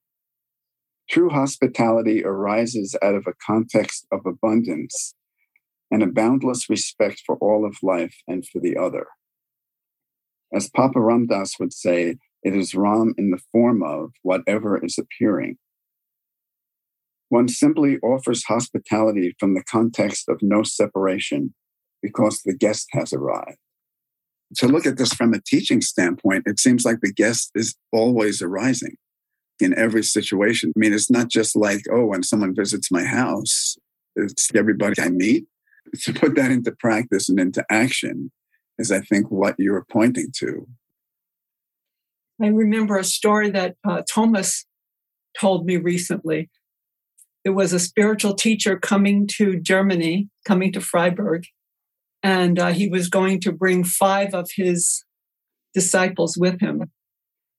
True 1.10 1.30
hospitality 1.30 2.24
arises 2.26 2.96
out 3.02 3.16
of 3.16 3.26
a 3.28 3.34
context 3.46 4.06
of 4.12 4.26
abundance 4.26 5.16
and 5.90 6.04
a 6.04 6.08
boundless 6.08 6.70
respect 6.70 7.22
for 7.26 7.38
all 7.38 7.66
of 7.66 7.78
life 7.82 8.16
and 8.28 8.46
for 8.46 8.60
the 8.60 8.76
other. 8.76 9.08
As 10.54 10.70
Papa 10.70 11.00
Ramdas 11.00 11.60
would 11.60 11.72
say, 11.72 12.18
it 12.44 12.56
is 12.56 12.76
Ram 12.76 13.14
in 13.18 13.32
the 13.32 13.42
form 13.54 13.82
of 13.84 14.12
whatever 14.22 14.84
is 14.84 14.98
appearing. 14.98 15.58
One 17.30 17.48
simply 17.48 17.98
offers 18.00 18.46
hospitality 18.46 19.36
from 19.40 19.54
the 19.54 19.64
context 19.64 20.28
of 20.28 20.40
no 20.42 20.64
separation 20.64 21.54
because 22.02 22.42
the 22.44 22.56
guest 22.56 22.88
has 22.92 23.14
arrived. 23.14 23.58
To 24.58 24.68
look 24.68 24.86
at 24.86 24.98
this 24.98 25.14
from 25.14 25.34
a 25.34 25.42
teaching 25.42 25.82
standpoint, 25.82 26.44
it 26.46 26.60
seems 26.60 26.86
like 26.86 27.00
the 27.02 27.12
guest 27.12 27.52
is 27.56 27.76
always 27.92 28.42
arising 28.42 28.96
in 29.60 29.78
every 29.78 30.04
situation. 30.04 30.72
I 30.76 30.80
mean, 30.80 30.94
it's 30.94 31.10
not 31.10 31.30
just 31.30 31.56
like, 31.56 31.82
oh, 31.92 32.06
when 32.06 32.24
someone 32.24 32.56
visits 32.56 32.92
my 32.92 33.04
house, 33.04 33.78
it's 34.16 34.54
everybody 34.56 35.02
I 35.02 35.10
meet. 35.10 35.46
To 36.02 36.12
put 36.12 36.36
that 36.36 36.52
into 36.52 36.74
practice 36.74 37.30
and 37.30 37.40
into 37.40 37.64
action 37.72 38.30
is, 38.78 38.92
I 38.92 39.00
think, 39.00 39.32
what 39.32 39.56
you're 39.58 39.86
pointing 39.90 40.34
to. 40.40 40.68
I 42.42 42.48
remember 42.48 42.98
a 42.98 43.06
story 43.06 43.50
that 43.52 43.78
uh, 43.88 44.02
Thomas 44.02 44.66
told 45.40 45.66
me 45.66 45.78
recently. 45.78 46.50
It 47.46 47.52
was 47.52 47.72
a 47.72 47.80
spiritual 47.80 48.34
teacher 48.34 48.78
coming 48.78 49.28
to 49.38 49.58
Germany, 49.62 50.28
coming 50.46 50.74
to 50.74 50.82
Freiburg, 50.82 51.46
and 52.22 52.60
uh, 52.60 52.74
he 52.74 52.90
was 52.90 53.08
going 53.08 53.40
to 53.40 53.54
bring 53.54 53.86
five 53.86 54.34
of 54.34 54.50
his 54.58 55.06
disciples 55.74 56.36
with 56.38 56.60
him 56.60 56.92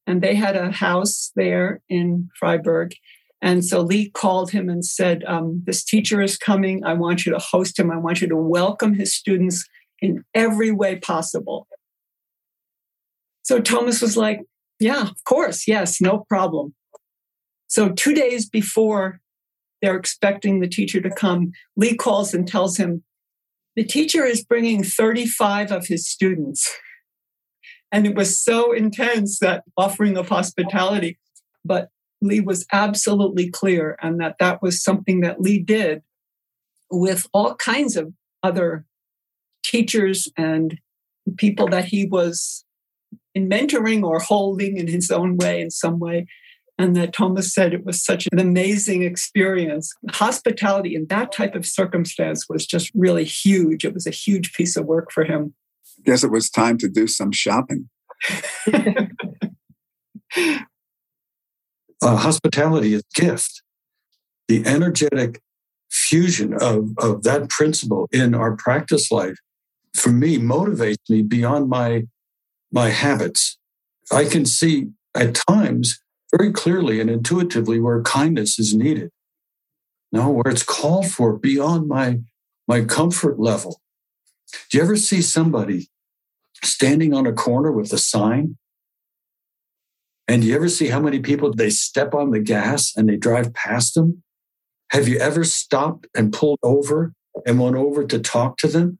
and 0.08 0.22
they 0.22 0.34
had 0.34 0.56
a 0.56 0.72
house 0.72 1.30
there 1.36 1.82
in 1.90 2.30
Freiburg. 2.40 2.94
And 3.42 3.62
so 3.62 3.82
Lee 3.82 4.08
called 4.08 4.50
him 4.50 4.70
and 4.70 4.82
said, 4.84 5.22
um, 5.26 5.62
This 5.66 5.84
teacher 5.84 6.22
is 6.22 6.38
coming. 6.38 6.82
I 6.82 6.94
want 6.94 7.26
you 7.26 7.32
to 7.32 7.38
host 7.38 7.78
him. 7.78 7.90
I 7.90 7.98
want 7.98 8.22
you 8.22 8.28
to 8.28 8.36
welcome 8.36 8.94
his 8.94 9.14
students 9.14 9.68
in 10.00 10.24
every 10.34 10.70
way 10.70 10.96
possible. 10.96 11.68
So 13.42 13.60
Thomas 13.60 14.00
was 14.00 14.16
like, 14.16 14.40
Yeah, 14.80 15.02
of 15.02 15.22
course. 15.24 15.68
Yes, 15.68 16.00
no 16.00 16.24
problem. 16.26 16.74
So 17.66 17.90
two 17.90 18.14
days 18.14 18.48
before 18.48 19.20
they're 19.82 19.96
expecting 19.96 20.60
the 20.60 20.68
teacher 20.68 21.02
to 21.02 21.10
come, 21.10 21.52
Lee 21.76 21.94
calls 21.94 22.32
and 22.32 22.48
tells 22.48 22.78
him, 22.78 23.04
The 23.76 23.84
teacher 23.84 24.24
is 24.24 24.42
bringing 24.42 24.82
35 24.82 25.70
of 25.70 25.86
his 25.86 26.08
students. 26.08 26.66
And 27.90 28.06
it 28.06 28.14
was 28.14 28.38
so 28.38 28.72
intense 28.72 29.38
that 29.38 29.64
offering 29.76 30.16
of 30.16 30.28
hospitality. 30.28 31.18
But 31.64 31.88
Lee 32.20 32.40
was 32.40 32.66
absolutely 32.72 33.50
clear, 33.50 33.96
and 34.02 34.20
that 34.20 34.36
that 34.40 34.60
was 34.60 34.82
something 34.82 35.20
that 35.20 35.40
Lee 35.40 35.58
did 35.58 36.02
with 36.90 37.26
all 37.32 37.54
kinds 37.54 37.96
of 37.96 38.12
other 38.42 38.84
teachers 39.62 40.28
and 40.36 40.78
people 41.36 41.68
that 41.68 41.86
he 41.86 42.06
was 42.06 42.64
in 43.34 43.48
mentoring 43.48 44.02
or 44.02 44.18
holding 44.18 44.76
in 44.78 44.88
his 44.88 45.10
own 45.10 45.36
way, 45.36 45.60
in 45.60 45.70
some 45.70 45.98
way. 45.98 46.26
And 46.80 46.94
that 46.94 47.12
Thomas 47.12 47.52
said 47.52 47.74
it 47.74 47.84
was 47.84 48.04
such 48.04 48.28
an 48.30 48.38
amazing 48.38 49.02
experience. 49.02 49.92
Hospitality 50.10 50.94
in 50.94 51.06
that 51.06 51.32
type 51.32 51.56
of 51.56 51.66
circumstance 51.66 52.48
was 52.48 52.66
just 52.66 52.90
really 52.94 53.24
huge. 53.24 53.84
It 53.84 53.94
was 53.94 54.06
a 54.06 54.10
huge 54.10 54.52
piece 54.52 54.76
of 54.76 54.86
work 54.86 55.10
for 55.12 55.24
him. 55.24 55.54
Guess 56.04 56.24
it 56.24 56.30
was 56.30 56.50
time 56.50 56.78
to 56.78 56.88
do 56.88 57.06
some 57.06 57.32
shopping. 57.32 57.88
uh, 58.72 59.06
hospitality 62.02 62.94
is 62.94 63.02
gift. 63.14 63.62
The 64.48 64.64
energetic 64.66 65.40
fusion 65.90 66.54
of, 66.54 66.90
of 66.98 67.22
that 67.22 67.48
principle 67.48 68.08
in 68.12 68.34
our 68.34 68.56
practice 68.56 69.10
life, 69.10 69.36
for 69.94 70.10
me, 70.10 70.38
motivates 70.38 71.08
me 71.08 71.22
beyond 71.22 71.68
my, 71.68 72.04
my 72.72 72.90
habits. 72.90 73.58
I 74.10 74.24
can 74.24 74.46
see 74.46 74.88
at 75.14 75.34
times 75.48 76.00
very 76.34 76.52
clearly 76.52 77.00
and 77.00 77.10
intuitively 77.10 77.80
where 77.80 78.02
kindness 78.02 78.58
is 78.58 78.74
needed. 78.74 79.10
No, 80.12 80.30
where 80.30 80.50
it's 80.50 80.62
called 80.62 81.10
for 81.10 81.36
beyond 81.36 81.88
my, 81.88 82.20
my 82.66 82.82
comfort 82.82 83.38
level. 83.38 83.80
Do 84.70 84.78
you 84.78 84.82
ever 84.82 84.96
see 84.96 85.22
somebody 85.22 85.88
standing 86.62 87.14
on 87.14 87.26
a 87.26 87.32
corner 87.32 87.72
with 87.72 87.92
a 87.92 87.98
sign? 87.98 88.56
And 90.26 90.42
do 90.42 90.48
you 90.48 90.54
ever 90.54 90.68
see 90.68 90.88
how 90.88 91.00
many 91.00 91.20
people 91.20 91.52
they 91.52 91.70
step 91.70 92.14
on 92.14 92.30
the 92.30 92.40
gas 92.40 92.92
and 92.96 93.08
they 93.08 93.16
drive 93.16 93.54
past 93.54 93.94
them? 93.94 94.22
Have 94.90 95.08
you 95.08 95.18
ever 95.18 95.44
stopped 95.44 96.06
and 96.14 96.32
pulled 96.32 96.58
over 96.62 97.14
and 97.46 97.60
went 97.60 97.76
over 97.76 98.04
to 98.04 98.18
talk 98.18 98.58
to 98.58 98.68
them? 98.68 98.98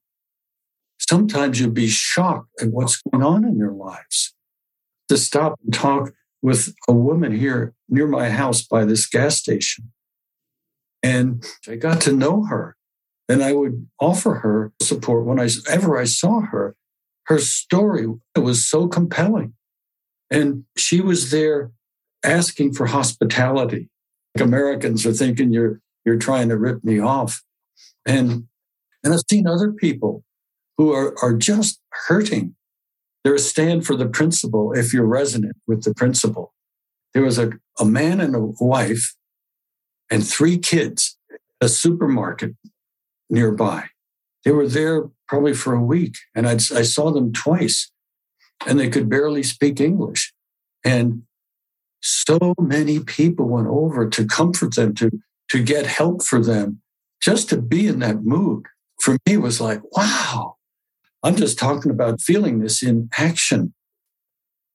Sometimes 0.99 1.61
you'll 1.61 1.71
be 1.71 1.88
shocked 1.88 2.50
at 2.61 2.69
what's 2.69 3.00
going 3.02 3.23
on 3.23 3.45
in 3.45 3.59
their 3.59 3.73
lives. 3.73 4.35
To 5.09 5.17
stop 5.17 5.59
and 5.64 5.73
talk 5.73 6.12
with 6.43 6.75
a 6.87 6.93
woman 6.93 7.33
here 7.33 7.75
near 7.88 8.07
my 8.07 8.31
house 8.31 8.62
by 8.62 8.85
this 8.85 9.07
gas 9.07 9.37
station. 9.37 9.93
And 11.02 11.45
I 11.69 11.76
got 11.76 12.00
to 12.02 12.12
know 12.12 12.45
her 12.45 12.76
and 13.29 13.43
I 13.43 13.53
would 13.53 13.87
offer 14.01 14.35
her 14.37 14.73
support 14.81 15.27
whenever 15.27 15.99
I 15.99 16.05
saw 16.05 16.41
her. 16.41 16.77
Her 17.27 17.39
story 17.39 18.07
was 18.35 18.65
so 18.65 18.89
compelling. 18.89 19.55
And 20.31 20.65
she 20.77 21.01
was 21.01 21.31
there 21.31 21.73
asking 22.25 22.75
for 22.75 22.87
hospitality. 22.87 23.91
Like 24.35 24.47
Americans 24.47 25.05
are 25.05 25.13
thinking 25.13 25.53
you're, 25.53 25.81
you're 26.05 26.17
trying 26.17 26.49
to 26.49 26.57
rip 26.57 26.83
me 26.85 26.99
off. 27.01 27.43
And, 28.07 28.47
and 29.05 29.13
I've 29.13 29.21
seen 29.31 29.47
other 29.47 29.73
people 29.73 30.25
who 30.79 30.93
are, 30.93 31.15
are 31.23 31.35
just 31.35 31.81
hurting 32.07 32.55
they're 33.25 33.35
a 33.35 33.39
stand 33.39 33.85
for 33.85 33.97
the 33.97 34.09
principle 34.09 34.73
if 34.73 34.93
you're 34.95 35.07
resonant 35.07 35.57
with 35.67 35.83
the 35.83 35.93
principle. 35.93 36.55
There 37.15 37.23
was 37.23 37.39
a, 37.39 37.51
a 37.79 37.85
man 37.85 38.21
and 38.21 38.35
a 38.35 38.41
wife 38.41 39.17
and 40.11 40.27
three 40.27 40.59
kids 40.59 41.19
a 41.61 41.69
supermarket 41.69 42.55
nearby. 43.31 43.89
They 44.45 44.51
were 44.51 44.69
there 44.69 45.05
probably 45.27 45.55
for 45.55 45.75
a 45.75 45.83
week, 45.83 46.17
and 46.35 46.49
I'd, 46.49 46.61
I 46.73 46.83
saw 46.83 47.11
them 47.11 47.33
twice, 47.33 47.91
and 48.67 48.79
they 48.79 48.89
could 48.89 49.09
barely 49.09 49.43
speak 49.43 49.81
English. 49.81 50.33
And 50.85 51.23
so 52.01 52.55
many 52.61 53.01
people 53.01 53.49
went 53.49 53.67
over 53.67 54.09
to 54.09 54.27
comfort 54.27 54.75
them, 54.75 54.95
to, 54.95 55.11
to 55.51 55.62
get 55.62 55.87
help 55.87 56.23
for 56.23 56.41
them, 56.43 56.81
just 57.21 57.49
to 57.51 57.61
be 57.61 57.87
in 57.87 57.99
that 57.99 58.23
mood. 58.23 58.67
For 59.01 59.17
me, 59.27 59.37
was 59.37 59.61
like, 59.61 59.81
wow, 59.97 60.57
I'm 61.23 61.37
just 61.37 61.59
talking 61.59 61.91
about 61.91 62.21
feeling 62.21 62.61
this 62.61 62.83
in 62.83 63.09
action. 63.17 63.75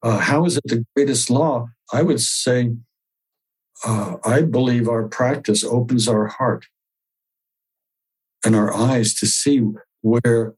Uh, 0.02 0.20
how 0.20 0.46
is 0.46 0.58
it 0.58 0.64
the 0.66 0.86
greatest 0.96 1.30
law? 1.30 1.68
I 1.92 2.04
would 2.04 2.22
say, 2.22 2.72
uh, 3.86 4.16
I 4.24 4.42
believe 4.42 4.88
our 4.88 5.08
practice 5.08 5.64
opens 5.64 6.08
our 6.08 6.28
heart 6.28 6.66
and 8.46 8.56
our 8.56 8.74
eyes 8.74 9.14
to 9.16 9.26
see 9.26 9.62
where, 10.02 10.54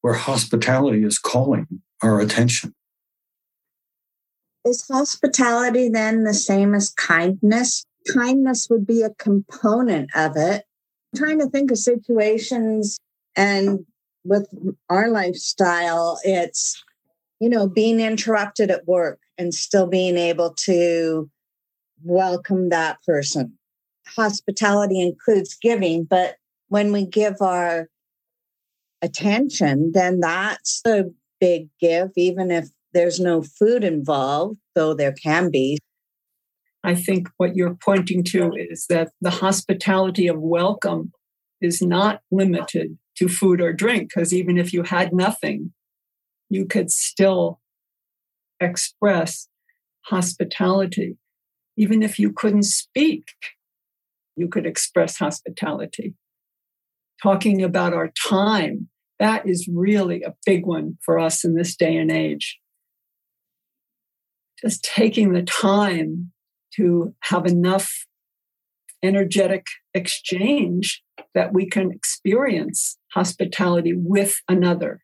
where 0.00 0.14
hospitality 0.14 1.04
is 1.04 1.18
calling 1.18 1.66
our 2.02 2.20
attention. 2.20 2.74
Is 4.64 4.86
hospitality 4.90 5.88
then 5.88 6.24
the 6.24 6.34
same 6.34 6.74
as 6.74 6.90
kindness? 6.90 7.84
Kindness 8.12 8.68
would 8.70 8.86
be 8.86 9.02
a 9.02 9.10
component 9.10 10.10
of 10.14 10.36
it. 10.36 10.64
I'm 11.12 11.18
trying 11.18 11.38
to 11.40 11.48
think 11.48 11.70
of 11.70 11.78
situations 11.78 12.98
and 13.36 13.84
with 14.24 14.48
our 14.88 15.08
lifestyle, 15.08 16.18
it's, 16.24 16.82
you 17.40 17.48
know, 17.48 17.68
being 17.68 18.00
interrupted 18.00 18.70
at 18.70 18.86
work 18.86 19.20
and 19.36 19.52
still 19.52 19.86
being 19.86 20.16
able 20.16 20.54
to 20.64 21.30
welcome 22.02 22.70
that 22.70 22.98
person. 23.06 23.58
Hospitality 24.16 25.00
includes 25.00 25.56
giving, 25.60 26.04
but 26.04 26.36
when 26.74 26.90
we 26.90 27.06
give 27.06 27.36
our 27.40 27.86
attention, 29.00 29.92
then 29.94 30.18
that's 30.18 30.82
a 30.84 31.04
big 31.38 31.68
give, 31.80 32.08
even 32.16 32.50
if 32.50 32.66
there's 32.92 33.20
no 33.20 33.42
food 33.42 33.84
involved, 33.84 34.58
though 34.74 34.92
there 34.92 35.12
can 35.12 35.52
be. 35.52 35.78
I 36.82 36.96
think 36.96 37.28
what 37.36 37.54
you're 37.54 37.76
pointing 37.76 38.24
to 38.24 38.50
is 38.54 38.86
that 38.88 39.12
the 39.20 39.30
hospitality 39.30 40.26
of 40.26 40.40
welcome 40.40 41.12
is 41.60 41.80
not 41.80 42.22
limited 42.32 42.98
to 43.18 43.28
food 43.28 43.60
or 43.60 43.72
drink 43.72 44.08
because 44.08 44.34
even 44.34 44.58
if 44.58 44.72
you 44.72 44.82
had 44.82 45.12
nothing, 45.12 45.72
you 46.50 46.66
could 46.66 46.90
still 46.90 47.60
express 48.58 49.46
hospitality. 50.06 51.18
Even 51.76 52.02
if 52.02 52.18
you 52.18 52.32
couldn't 52.32 52.64
speak, 52.64 53.28
you 54.34 54.48
could 54.48 54.66
express 54.66 55.18
hospitality. 55.18 56.16
Talking 57.24 57.62
about 57.62 57.94
our 57.94 58.12
time, 58.28 58.90
that 59.18 59.48
is 59.48 59.66
really 59.72 60.22
a 60.22 60.34
big 60.44 60.66
one 60.66 60.98
for 61.02 61.18
us 61.18 61.42
in 61.42 61.54
this 61.54 61.74
day 61.74 61.96
and 61.96 62.10
age. 62.10 62.58
Just 64.60 64.84
taking 64.84 65.32
the 65.32 65.42
time 65.42 66.32
to 66.76 67.14
have 67.22 67.46
enough 67.46 67.90
energetic 69.02 69.64
exchange 69.94 71.02
that 71.34 71.54
we 71.54 71.64
can 71.64 71.90
experience 71.92 72.98
hospitality 73.14 73.94
with 73.96 74.36
another. 74.46 75.00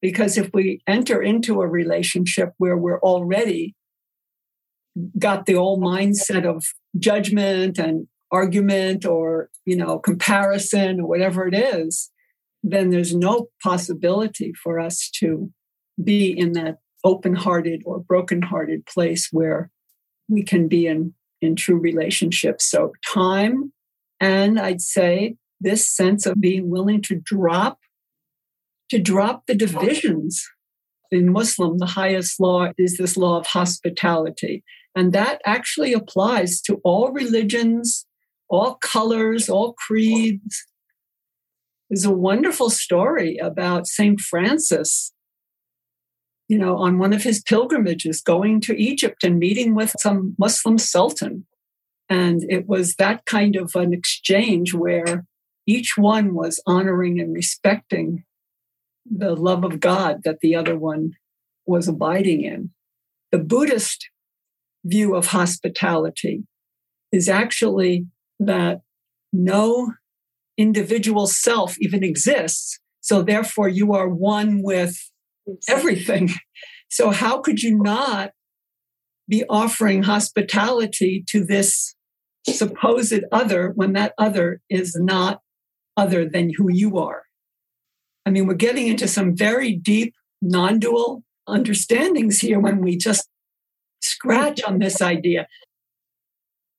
Because 0.00 0.38
if 0.38 0.50
we 0.54 0.80
enter 0.86 1.20
into 1.20 1.60
a 1.60 1.66
relationship 1.66 2.50
where 2.58 2.76
we're 2.76 3.00
already 3.00 3.74
got 5.18 5.46
the 5.46 5.56
old 5.56 5.82
mindset 5.82 6.44
of 6.44 6.64
judgment 6.96 7.78
and 7.78 8.06
argument 8.32 9.04
or 9.04 9.50
you 9.64 9.76
know 9.76 9.98
comparison 9.98 11.00
or 11.00 11.06
whatever 11.06 11.46
it 11.46 11.54
is 11.54 12.10
then 12.62 12.90
there's 12.90 13.14
no 13.14 13.46
possibility 13.62 14.52
for 14.52 14.80
us 14.80 15.08
to 15.08 15.52
be 16.02 16.36
in 16.36 16.52
that 16.52 16.78
open-hearted 17.04 17.82
or 17.86 18.00
broken-hearted 18.00 18.84
place 18.86 19.28
where 19.30 19.70
we 20.28 20.42
can 20.42 20.66
be 20.66 20.86
in 20.86 21.14
in 21.40 21.54
true 21.54 21.78
relationships 21.78 22.64
so 22.64 22.92
time 23.06 23.72
and 24.20 24.58
I'd 24.58 24.80
say 24.80 25.36
this 25.60 25.88
sense 25.88 26.26
of 26.26 26.40
being 26.40 26.70
willing 26.70 27.02
to 27.02 27.16
drop, 27.16 27.78
to 28.90 28.98
drop 28.98 29.46
the 29.46 29.54
divisions. 29.54 30.44
In 31.10 31.32
Muslim, 31.32 31.78
the 31.78 31.86
highest 31.86 32.40
law 32.40 32.72
is 32.76 32.96
this 32.96 33.16
law 33.16 33.38
of 33.38 33.46
hospitality. 33.46 34.64
And 34.94 35.12
that 35.12 35.40
actually 35.44 35.92
applies 35.92 36.60
to 36.62 36.80
all 36.82 37.12
religions, 37.12 38.05
all 38.48 38.76
colors, 38.76 39.48
all 39.48 39.74
creeds. 39.74 40.66
There's 41.88 42.04
a 42.04 42.12
wonderful 42.12 42.70
story 42.70 43.36
about 43.38 43.86
St. 43.86 44.20
Francis, 44.20 45.12
you 46.48 46.58
know, 46.58 46.76
on 46.76 46.98
one 46.98 47.12
of 47.12 47.22
his 47.22 47.42
pilgrimages 47.42 48.20
going 48.20 48.60
to 48.62 48.80
Egypt 48.80 49.24
and 49.24 49.38
meeting 49.38 49.74
with 49.74 49.94
some 49.98 50.34
Muslim 50.38 50.78
sultan. 50.78 51.46
And 52.08 52.44
it 52.48 52.68
was 52.68 52.96
that 52.96 53.24
kind 53.24 53.56
of 53.56 53.72
an 53.74 53.92
exchange 53.92 54.74
where 54.74 55.26
each 55.66 55.96
one 55.96 56.34
was 56.34 56.62
honoring 56.66 57.20
and 57.20 57.34
respecting 57.34 58.24
the 59.04 59.34
love 59.34 59.64
of 59.64 59.80
God 59.80 60.22
that 60.24 60.40
the 60.40 60.54
other 60.54 60.78
one 60.78 61.12
was 61.66 61.88
abiding 61.88 62.42
in. 62.42 62.70
The 63.32 63.38
Buddhist 63.38 64.08
view 64.84 65.16
of 65.16 65.28
hospitality 65.28 66.44
is 67.10 67.28
actually 67.28 68.06
that 68.40 68.80
no 69.32 69.92
individual 70.58 71.26
self 71.26 71.76
even 71.80 72.02
exists. 72.02 72.78
So 73.00 73.22
therefore, 73.22 73.68
you 73.68 73.92
are 73.92 74.08
one 74.08 74.62
with 74.62 74.96
everything. 75.68 76.30
So, 76.88 77.10
how 77.10 77.40
could 77.40 77.62
you 77.62 77.76
not 77.76 78.30
be 79.28 79.44
offering 79.48 80.04
hospitality 80.04 81.24
to 81.28 81.44
this 81.44 81.96
supposed 82.52 83.24
other 83.32 83.72
when 83.74 83.92
that 83.94 84.14
other 84.18 84.60
is 84.70 84.96
not 84.96 85.40
other 85.96 86.28
than 86.28 86.52
who 86.56 86.70
you 86.70 86.98
are. 86.98 87.22
I 88.24 88.30
mean, 88.30 88.46
we're 88.46 88.54
getting 88.54 88.86
into 88.86 89.08
some 89.08 89.36
very 89.36 89.72
deep 89.72 90.14
non 90.42 90.78
dual 90.78 91.22
understandings 91.48 92.40
here 92.40 92.58
when 92.58 92.80
we 92.80 92.96
just 92.96 93.28
scratch 94.00 94.62
on 94.62 94.78
this 94.78 95.00
idea. 95.00 95.46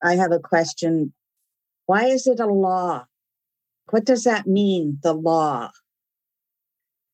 I 0.04 0.16
have 0.16 0.32
a 0.32 0.40
question. 0.40 1.14
Why 1.88 2.06
is 2.06 2.28
it 2.28 2.40
a 2.40 2.46
law? 2.46 3.06
What 3.90 4.06
does 4.06 4.24
that 4.26 4.46
mean, 4.46 5.00
the 5.02 5.14
law? 5.14 5.72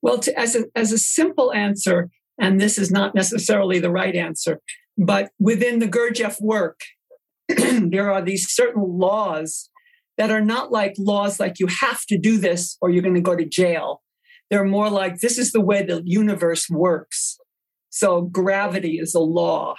Well, 0.02 0.20
to, 0.20 0.38
as, 0.38 0.56
a, 0.56 0.66
as 0.76 0.92
a 0.92 0.98
simple 0.98 1.54
answer, 1.54 2.10
and 2.40 2.60
this 2.60 2.78
is 2.78 2.92
not 2.92 3.16
necessarily 3.16 3.80
the 3.80 3.92
right 3.92 4.16
answer, 4.16 4.60
but 4.98 5.30
within 5.40 5.80
the 5.80 5.88
Gurdjieff 5.88 6.42
work, 6.42 6.82
there 7.48 8.12
are 8.12 8.22
these 8.22 8.52
certain 8.52 8.84
laws 8.84 9.70
that 10.18 10.32
are 10.32 10.42
not 10.42 10.72
like 10.72 10.96
laws 10.98 11.40
like 11.40 11.60
you 11.60 11.68
have 11.68 12.02
to 12.08 12.18
do 12.18 12.38
this 12.38 12.78
or 12.82 12.90
you're 12.90 13.04
going 13.04 13.16
to 13.16 13.22
go 13.22 13.36
to 13.36 13.46
jail. 13.46 14.02
They're 14.50 14.66
more 14.66 14.90
like 14.90 15.20
this 15.20 15.38
is 15.38 15.52
the 15.52 15.62
way 15.62 15.84
the 15.84 16.02
universe 16.06 16.68
works. 16.70 17.38
So 17.90 18.24
gravity 18.24 18.98
is 18.98 19.14
a 19.14 19.20
law. 19.20 19.76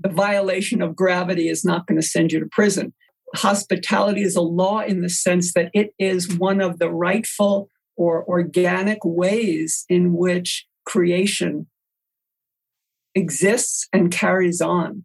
The 0.00 0.08
violation 0.08 0.82
of 0.82 0.96
gravity 0.96 1.48
is 1.48 1.64
not 1.64 1.86
going 1.86 2.00
to 2.00 2.06
send 2.06 2.32
you 2.32 2.40
to 2.40 2.46
prison. 2.50 2.94
Hospitality 3.36 4.22
is 4.22 4.36
a 4.36 4.40
law 4.40 4.80
in 4.80 5.02
the 5.02 5.10
sense 5.10 5.52
that 5.52 5.70
it 5.74 5.94
is 5.98 6.38
one 6.38 6.60
of 6.60 6.78
the 6.78 6.90
rightful 6.90 7.68
or 7.96 8.24
organic 8.24 8.98
ways 9.04 9.84
in 9.88 10.14
which 10.14 10.66
creation 10.86 11.66
exists 13.14 13.88
and 13.92 14.10
carries 14.10 14.60
on. 14.60 15.04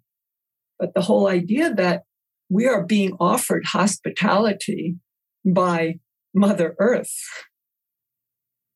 But 0.80 0.94
the 0.94 1.02
whole 1.02 1.28
idea 1.28 1.74
that 1.74 2.04
we 2.50 2.68
are 2.68 2.86
being 2.86 3.18
offered 3.20 3.66
hospitality 3.66 4.96
by 5.46 6.00
Mother 6.34 6.76
Earth 6.80 7.16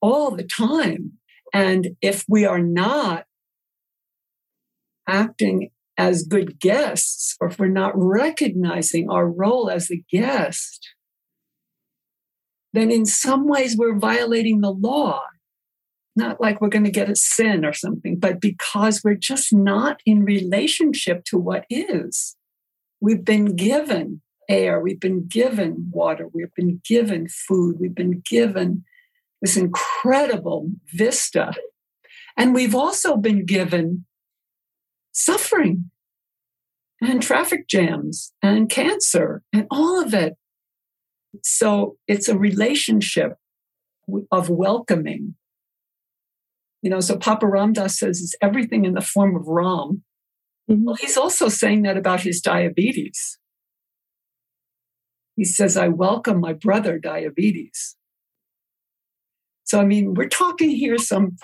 all 0.01 0.31
the 0.31 0.43
time. 0.43 1.13
And 1.53 1.89
if 2.01 2.25
we 2.27 2.45
are 2.45 2.61
not 2.61 3.25
acting 5.07 5.69
as 5.97 6.23
good 6.23 6.59
guests, 6.59 7.35
or 7.39 7.47
if 7.47 7.59
we're 7.59 7.67
not 7.67 7.93
recognizing 7.95 9.09
our 9.09 9.27
role 9.27 9.69
as 9.69 9.89
a 9.89 10.03
guest, 10.11 10.89
then 12.73 12.91
in 12.91 13.05
some 13.05 13.47
ways 13.47 13.75
we're 13.77 13.97
violating 13.97 14.61
the 14.61 14.71
law. 14.71 15.21
Not 16.15 16.41
like 16.41 16.61
we're 16.61 16.69
going 16.69 16.85
to 16.85 16.91
get 16.91 17.09
a 17.09 17.15
sin 17.15 17.63
or 17.63 17.73
something, 17.73 18.17
but 18.17 18.41
because 18.41 19.01
we're 19.03 19.15
just 19.15 19.53
not 19.53 20.01
in 20.05 20.23
relationship 20.23 21.23
to 21.25 21.37
what 21.37 21.65
is. 21.69 22.35
We've 22.99 23.23
been 23.23 23.55
given 23.55 24.21
air, 24.49 24.81
we've 24.81 24.99
been 24.99 25.27
given 25.27 25.89
water, 25.91 26.27
we've 26.33 26.53
been 26.55 26.81
given 26.87 27.27
food, 27.27 27.77
we've 27.79 27.93
been 27.93 28.23
given 28.27 28.83
this 29.41 29.57
incredible 29.57 30.71
vista. 30.91 31.53
And 32.35 32.55
we've 32.55 32.75
also 32.75 33.17
been 33.17 33.45
given 33.45 34.06
suffering 35.17 35.89
and 37.01 37.21
traffic 37.21 37.67
jams 37.67 38.33
and 38.41 38.69
cancer 38.69 39.41
and 39.51 39.65
all 39.71 40.01
of 40.01 40.13
it. 40.13 40.33
So 41.43 41.97
it's 42.07 42.29
a 42.29 42.37
relationship 42.37 43.33
of 44.31 44.49
welcoming. 44.49 45.35
You 46.83 46.91
know, 46.91 46.99
so 46.99 47.17
Papa 47.17 47.45
Ramdas 47.45 47.91
says 47.91 48.21
it's 48.21 48.35
everything 48.41 48.85
in 48.85 48.93
the 48.93 49.01
form 49.01 49.35
of 49.35 49.47
Ram. 49.47 50.03
Mm-hmm. 50.69 50.83
Well, 50.83 50.95
he's 50.95 51.17
also 51.17 51.49
saying 51.49 51.81
that 51.81 51.97
about 51.97 52.21
his 52.21 52.39
diabetes. 52.39 53.39
He 55.35 55.45
says, 55.45 55.77
I 55.77 55.87
welcome 55.87 56.39
my 56.39 56.53
brother 56.53 56.99
diabetes. 56.99 57.95
So, 59.63 59.81
I 59.81 59.85
mean, 59.85 60.13
we're 60.13 60.29
talking 60.29 60.69
here 60.69 60.97
some 60.97 61.37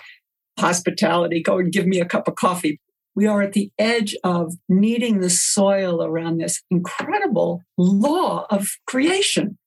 hospitality, 0.59 1.41
go 1.41 1.57
and 1.57 1.71
give 1.71 1.87
me 1.87 1.99
a 1.99 2.05
cup 2.05 2.27
of 2.27 2.35
coffee. 2.35 2.79
We 3.15 3.27
are 3.27 3.41
at 3.41 3.53
the 3.53 3.71
edge 3.77 4.15
of 4.23 4.53
kneading 4.67 5.19
the 5.19 5.29
soil 5.29 6.03
around 6.03 6.37
this 6.37 6.61
incredible 6.71 7.61
law 7.77 8.47
of 8.49 8.69
creation. 8.87 9.57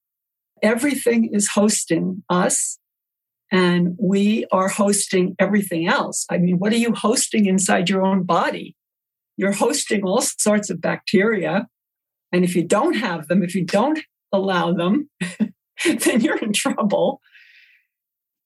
Everything 0.63 1.31
is 1.33 1.51
hosting 1.51 2.25
us, 2.29 2.79
and 3.53 3.97
we 4.01 4.47
are 4.51 4.69
hosting 4.69 5.37
everything 5.39 5.87
else. 5.87 6.27
I 6.31 6.39
mean, 6.39 6.59
what 6.59 6.73
are 6.73 6.79
you 6.79 6.93
hosting 6.93 7.47
inside 7.47 7.89
your 7.89 8.05
own 8.05 8.25
body? 8.25 8.75
You're 9.37 9.53
hosting 9.53 10.03
all 10.03 10.23
sorts 10.23 10.71
of 10.71 10.81
bacteria. 10.81 11.69
And 12.33 12.43
if 12.43 12.57
you 12.57 12.65
don't 12.65 12.95
have 12.95 13.29
them, 13.29 13.43
if 13.43 13.55
you 13.55 13.65
don't 13.65 14.01
allow 14.33 14.73
them, 14.73 15.09
then 15.85 16.21
you're 16.21 16.39
in 16.39 16.53
trouble. 16.53 17.21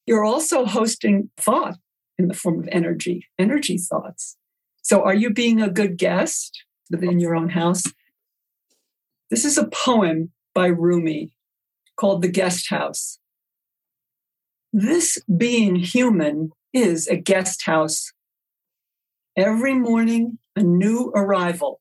You're 0.04 0.24
also 0.24 0.66
hosting 0.66 1.30
thought 1.36 1.76
in 2.18 2.28
the 2.28 2.34
form 2.34 2.58
of 2.58 2.68
energy, 2.70 3.28
energy 3.38 3.78
thoughts. 3.78 4.36
So, 4.90 5.04
are 5.04 5.14
you 5.14 5.30
being 5.30 5.62
a 5.62 5.70
good 5.70 5.98
guest 5.98 6.64
within 6.90 7.20
your 7.20 7.36
own 7.36 7.50
house? 7.50 7.84
This 9.30 9.44
is 9.44 9.56
a 9.56 9.68
poem 9.68 10.32
by 10.52 10.66
Rumi 10.66 11.32
called 11.94 12.22
The 12.22 12.28
Guest 12.28 12.70
House. 12.70 13.20
This 14.72 15.16
being 15.36 15.76
human 15.76 16.50
is 16.72 17.06
a 17.06 17.14
guest 17.14 17.66
house. 17.66 18.12
Every 19.36 19.74
morning, 19.74 20.38
a 20.56 20.62
new 20.64 21.12
arrival, 21.14 21.80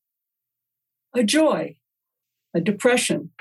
a 1.15 1.23
joy, 1.23 1.77
a 2.53 2.61
depression, 2.61 3.31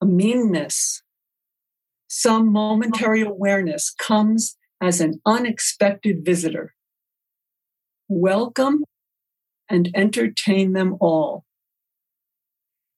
a 0.00 0.06
meanness. 0.06 1.02
Some 2.06 2.52
momentary 2.52 3.22
awareness 3.22 3.90
comes 3.90 4.56
as 4.80 5.00
an 5.00 5.20
unexpected 5.26 6.24
visitor. 6.24 6.75
Welcome 8.08 8.84
and 9.68 9.90
entertain 9.94 10.72
them 10.72 10.96
all. 11.00 11.44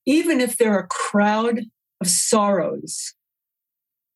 Even 0.05 0.41
if 0.41 0.57
they're 0.57 0.79
a 0.79 0.87
crowd 0.87 1.61
of 2.01 2.09
sorrows 2.09 3.15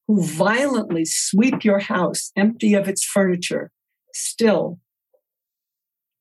who 0.07 0.23
violently 0.23 1.05
sweep 1.05 1.65
your 1.65 1.79
house 1.79 2.31
empty 2.37 2.75
of 2.75 2.89
its 2.89 3.05
furniture, 3.05 3.71
still 4.13 4.79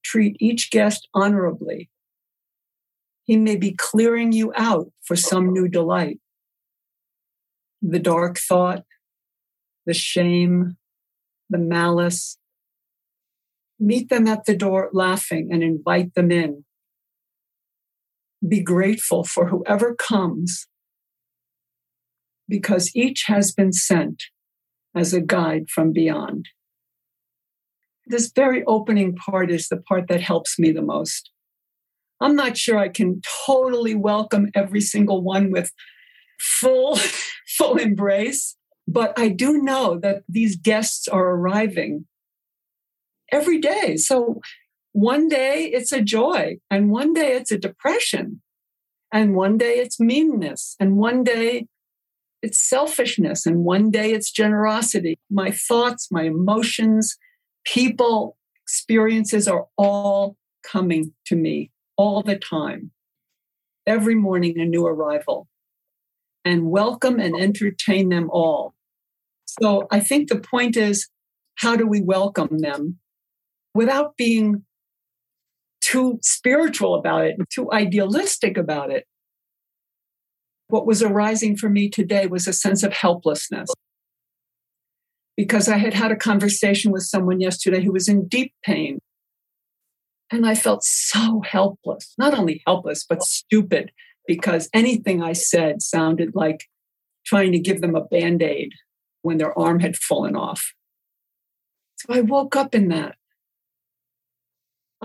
treat 0.04 0.36
each 0.40 0.72
guest 0.72 1.08
honorably. 1.14 1.90
He 3.26 3.38
may 3.38 3.56
be 3.56 3.76
clearing 3.78 4.32
you 4.32 4.52
out 4.56 4.92
for 5.04 5.16
some 5.16 5.54
new 5.54 5.68
delight. 5.68 6.20
The 7.82 8.00
dark 8.00 8.38
thought, 8.38 8.84
the 9.86 9.94
shame, 9.94 10.78
the 11.50 11.58
malice. 11.58 12.38
Meet 13.82 14.10
them 14.10 14.28
at 14.28 14.46
the 14.46 14.56
door 14.56 14.90
laughing 14.94 15.50
and 15.52 15.62
invite 15.62 16.14
them 16.14 16.32
in. 16.32 16.64
Be 18.48 18.62
grateful 18.62 19.26
for 19.26 19.48
whoever 19.48 19.94
comes 19.96 20.68
because 22.48 22.96
each 22.96 23.26
has 23.28 23.52
been 23.52 23.74
sent 23.74 24.24
as 24.96 25.14
a 25.14 25.22
guide 25.22 25.70
from 25.70 25.92
beyond 25.92 26.48
this 28.12 28.32
very 28.36 28.64
opening 28.66 29.16
part 29.16 29.52
is 29.52 29.68
the 29.68 29.78
part 29.78 30.08
that 30.10 30.22
helps 30.22 30.60
me 30.60 30.72
the 30.72 30.82
most. 30.82 31.32
I'm 32.20 32.36
not 32.36 32.58
sure 32.58 32.78
I 32.78 32.90
can 32.90 33.22
totally 33.46 33.96
welcome 33.96 34.52
every 34.54 34.82
single 34.82 35.24
one 35.24 35.52
with 35.52 35.72
full 36.40 37.00
full 37.58 37.78
embrace, 37.78 38.56
but 38.88 39.18
I 39.18 39.30
do 39.30 39.62
know 39.62 40.00
that 40.00 40.24
these 40.30 40.56
guests 40.56 41.08
are 41.08 41.32
arriving 41.32 42.06
every 43.32 43.60
day. 43.60 43.98
So 43.98 44.42
one 44.94 45.28
day 45.28 45.66
it's 45.66 45.92
a 45.92 46.02
joy, 46.02 46.58
and 46.70 46.92
one 46.92 47.14
day 47.14 47.34
it's 47.34 47.52
a 47.52 47.58
depression, 47.58 48.42
and 49.12 49.36
one 49.36 49.58
day 49.58 49.76
it's 49.76 50.00
meanness, 50.00 50.76
and 50.80 50.98
one 50.98 51.24
day 51.24 51.68
it's 52.42 52.60
selfishness, 52.60 53.46
and 53.46 53.64
one 53.64 53.92
day 53.92 54.12
it's 54.12 54.32
generosity. 54.32 55.20
My 55.30 55.52
thoughts, 55.52 56.10
my 56.12 56.24
emotions, 56.24 57.18
people 57.64 58.38
experiences 58.64 59.48
are 59.48 59.68
all 59.78 60.36
coming 60.64 61.14
to 61.26 61.36
me 61.36 61.72
all 61.98 62.22
the 62.22 62.38
time. 62.38 62.92
Every 63.88 64.16
morning, 64.16 64.60
a 64.60 64.66
new 64.66 64.86
arrival, 64.86 65.48
and 66.44 66.70
welcome 66.70 67.20
and 67.20 67.36
entertain 67.36 68.10
them 68.10 68.30
all. 68.32 68.74
So 69.46 69.88
I 69.92 70.00
think 70.00 70.30
the 70.30 70.40
point 70.40 70.78
is 70.78 71.10
how 71.56 71.76
do 71.76 71.86
we 71.86 72.02
welcome 72.02 72.60
them 72.60 73.00
without 73.74 74.18
being 74.18 74.66
too 75.82 76.20
spiritual 76.22 76.96
about 76.96 77.26
it, 77.26 77.36
and 77.38 77.48
too 77.50 77.72
idealistic 77.72 78.58
about 78.58 78.92
it? 78.92 79.06
What 80.68 80.86
was 80.86 81.04
arising 81.04 81.58
for 81.58 81.70
me 81.70 81.90
today 81.90 82.28
was 82.28 82.48
a 82.48 82.54
sense 82.54 82.84
of 82.84 82.94
helplessness 82.94 83.70
because 85.36 85.68
I 85.68 85.78
had 85.78 85.94
had 85.94 86.12
a 86.12 86.16
conversation 86.16 86.92
with 86.92 87.04
someone 87.04 87.42
yesterday 87.42 87.84
who 87.84 87.92
was 87.92 88.08
in 88.08 88.28
deep 88.28 88.54
pain. 88.64 89.00
And 90.32 90.46
I 90.46 90.56
felt 90.56 90.84
so 90.84 91.42
helpless, 91.44 92.14
not 92.18 92.38
only 92.38 92.62
helpless, 92.66 93.06
but 93.08 93.24
stupid 93.24 93.92
because 94.26 94.70
anything 94.74 95.22
I 95.22 95.34
said 95.34 95.82
sounded 95.82 96.36
like 96.36 96.66
trying 97.26 97.52
to 97.52 97.60
give 97.60 97.82
them 97.82 97.96
a 97.96 98.06
band 98.06 98.42
aid 98.42 98.72
when 99.24 99.38
their 99.38 99.58
arm 99.58 99.80
had 99.80 99.98
fallen 99.98 100.36
off. 100.36 100.74
So 101.98 102.14
I 102.14 102.22
woke 102.22 102.56
up 102.56 102.74
in 102.74 102.88
that. 102.90 103.16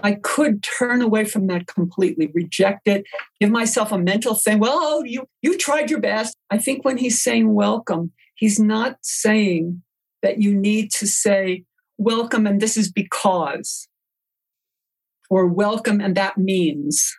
I 0.02 0.12
could 0.14 0.62
turn 0.62 1.00
away 1.00 1.24
from 1.24 1.46
that 1.46 1.66
completely, 1.66 2.30
reject 2.34 2.86
it, 2.86 3.04
give 3.40 3.50
myself 3.50 3.92
a 3.92 3.98
mental 3.98 4.34
thing. 4.34 4.58
Well, 4.58 4.78
oh, 4.78 5.04
you 5.04 5.26
you 5.42 5.56
tried 5.56 5.90
your 5.90 6.00
best. 6.00 6.36
I 6.50 6.58
think 6.58 6.84
when 6.84 6.98
he's 6.98 7.22
saying 7.22 7.54
welcome, 7.54 8.12
he's 8.34 8.60
not 8.60 8.98
saying 9.02 9.82
that 10.22 10.40
you 10.40 10.54
need 10.54 10.90
to 10.92 11.06
say 11.06 11.64
welcome 11.98 12.46
and 12.46 12.60
this 12.60 12.76
is 12.76 12.90
because 12.92 13.88
or 15.30 15.46
welcome 15.46 16.00
and 16.00 16.14
that 16.14 16.36
means 16.36 17.14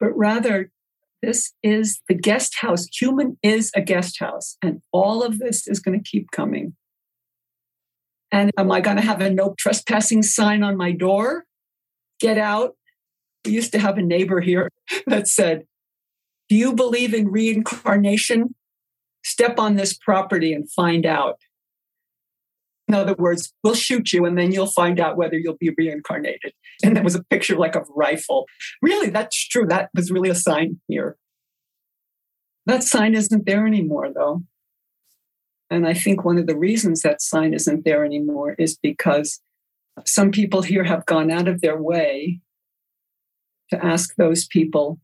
but 0.00 0.16
rather 0.16 0.70
this 1.20 1.52
is 1.62 2.00
the 2.08 2.14
guest 2.14 2.54
house 2.60 2.86
human 2.92 3.36
is 3.42 3.70
a 3.74 3.82
guest 3.82 4.18
house 4.18 4.56
and 4.62 4.80
all 4.92 5.22
of 5.22 5.38
this 5.38 5.66
is 5.66 5.80
going 5.80 5.98
to 5.98 6.10
keep 6.10 6.30
coming 6.30 6.74
and 8.30 8.50
am 8.58 8.70
I 8.70 8.80
going 8.80 8.96
to 8.96 9.02
have 9.02 9.20
a 9.20 9.30
no 9.30 9.54
trespassing 9.58 10.22
sign 10.22 10.62
on 10.62 10.76
my 10.76 10.92
door? 10.92 11.44
Get 12.20 12.38
out. 12.38 12.74
We 13.44 13.52
used 13.52 13.72
to 13.72 13.78
have 13.78 13.98
a 13.98 14.02
neighbor 14.02 14.40
here 14.40 14.70
that 15.06 15.28
said, 15.28 15.64
Do 16.48 16.56
you 16.56 16.74
believe 16.74 17.14
in 17.14 17.28
reincarnation? 17.28 18.54
Step 19.24 19.58
on 19.58 19.76
this 19.76 19.96
property 19.96 20.52
and 20.52 20.70
find 20.70 21.04
out. 21.04 21.38
In 22.86 22.94
other 22.94 23.14
words, 23.18 23.52
we'll 23.62 23.74
shoot 23.74 24.12
you 24.14 24.24
and 24.24 24.38
then 24.38 24.50
you'll 24.50 24.66
find 24.66 24.98
out 24.98 25.18
whether 25.18 25.36
you'll 25.36 25.58
be 25.60 25.74
reincarnated. 25.76 26.52
And 26.82 26.96
there 26.96 27.04
was 27.04 27.14
a 27.14 27.24
picture 27.24 27.56
like 27.56 27.76
of 27.76 27.82
a 27.82 27.92
rifle. 27.94 28.46
Really, 28.80 29.10
that's 29.10 29.36
true. 29.48 29.66
That 29.66 29.90
was 29.94 30.10
really 30.10 30.30
a 30.30 30.34
sign 30.34 30.80
here. 30.88 31.16
That 32.64 32.82
sign 32.82 33.14
isn't 33.14 33.44
there 33.44 33.66
anymore, 33.66 34.10
though. 34.14 34.42
And 35.70 35.86
I 35.86 35.94
think 35.94 36.24
one 36.24 36.38
of 36.38 36.46
the 36.46 36.56
reasons 36.56 37.02
that 37.02 37.20
sign 37.20 37.52
isn't 37.52 37.84
there 37.84 38.04
anymore 38.04 38.54
is 38.58 38.78
because 38.82 39.40
some 40.06 40.30
people 40.30 40.62
here 40.62 40.84
have 40.84 41.06
gone 41.06 41.30
out 41.30 41.48
of 41.48 41.60
their 41.60 41.80
way 41.80 42.40
to 43.70 43.84
ask 43.84 44.14
those 44.16 44.46
people 44.46 44.98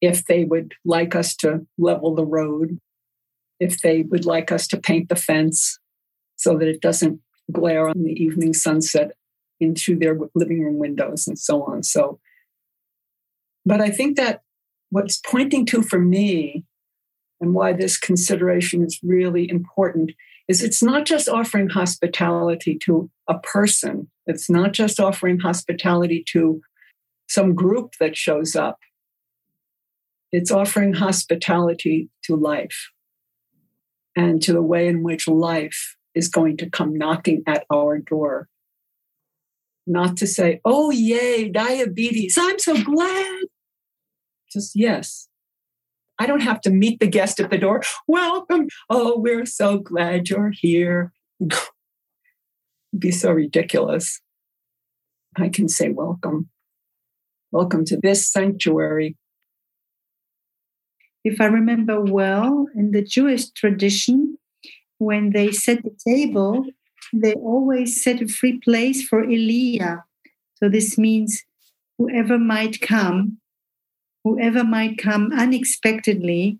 if 0.00 0.24
they 0.26 0.44
would 0.44 0.74
like 0.84 1.14
us 1.14 1.34
to 1.36 1.66
level 1.78 2.14
the 2.14 2.24
road, 2.24 2.78
if 3.60 3.80
they 3.80 4.02
would 4.02 4.24
like 4.24 4.52
us 4.52 4.66
to 4.68 4.80
paint 4.80 5.08
the 5.08 5.16
fence 5.16 5.78
so 6.36 6.56
that 6.58 6.68
it 6.68 6.80
doesn't 6.80 7.20
glare 7.52 7.88
on 7.88 8.02
the 8.02 8.12
evening 8.12 8.52
sunset 8.52 9.12
into 9.60 9.98
their 9.98 10.18
living 10.34 10.62
room 10.62 10.78
windows 10.78 11.26
and 11.26 11.38
so 11.38 11.62
on. 11.62 11.82
So, 11.82 12.18
but 13.64 13.80
I 13.80 13.90
think 13.90 14.16
that 14.16 14.42
what's 14.90 15.20
pointing 15.24 15.66
to 15.66 15.82
for 15.82 15.98
me 15.98 16.64
and 17.40 17.54
why 17.54 17.72
this 17.72 17.98
consideration 17.98 18.82
is 18.82 18.98
really 19.02 19.48
important 19.48 20.12
is 20.48 20.62
it's 20.62 20.82
not 20.82 21.06
just 21.06 21.28
offering 21.28 21.68
hospitality 21.68 22.78
to 22.78 23.10
a 23.28 23.38
person, 23.38 24.10
it's 24.26 24.50
not 24.50 24.72
just 24.72 25.00
offering 25.00 25.40
hospitality 25.40 26.24
to 26.28 26.60
some 27.28 27.54
group 27.54 27.94
that 28.00 28.16
shows 28.16 28.54
up. 28.54 28.78
It's 30.32 30.50
offering 30.50 30.94
hospitality 30.94 32.10
to 32.24 32.36
life 32.36 32.90
and 34.16 34.42
to 34.42 34.52
the 34.52 34.62
way 34.62 34.88
in 34.88 35.02
which 35.02 35.28
life 35.28 35.96
is 36.14 36.28
going 36.28 36.56
to 36.58 36.70
come 36.70 36.96
knocking 36.96 37.42
at 37.46 37.64
our 37.72 37.98
door. 37.98 38.48
Not 39.86 40.16
to 40.18 40.26
say, 40.26 40.60
oh, 40.64 40.90
yay, 40.90 41.48
diabetes, 41.48 42.36
I'm 42.38 42.58
so 42.58 42.82
glad. 42.82 43.42
Just, 44.50 44.72
yes, 44.74 45.28
I 46.18 46.26
don't 46.26 46.42
have 46.42 46.60
to 46.62 46.70
meet 46.70 47.00
the 47.00 47.06
guest 47.06 47.40
at 47.40 47.50
the 47.50 47.58
door. 47.58 47.82
Welcome. 48.06 48.68
Oh, 48.88 49.18
we're 49.18 49.46
so 49.46 49.78
glad 49.78 50.28
you're 50.28 50.52
here. 50.54 51.12
be 52.98 53.10
so 53.10 53.32
ridiculous. 53.32 54.20
I 55.36 55.48
can 55.48 55.68
say 55.68 55.88
welcome. 55.88 56.48
Welcome 57.50 57.84
to 57.86 57.98
this 58.00 58.30
sanctuary. 58.30 59.16
If 61.24 61.40
I 61.40 61.46
remember 61.46 62.00
well, 62.00 62.66
in 62.76 62.92
the 62.92 63.02
Jewish 63.02 63.50
tradition, 63.50 64.38
when 64.98 65.30
they 65.30 65.50
set 65.50 65.82
the 65.82 65.96
table, 66.06 66.66
they 67.12 67.32
always 67.34 68.02
set 68.02 68.22
a 68.22 68.28
free 68.28 68.58
place 68.58 69.06
for 69.06 69.24
Elia. 69.24 70.04
So 70.54 70.68
this 70.68 70.96
means 70.96 71.42
whoever 71.98 72.38
might 72.38 72.80
come 72.80 73.38
whoever 74.24 74.64
might 74.64 74.98
come 74.98 75.30
unexpectedly, 75.32 76.58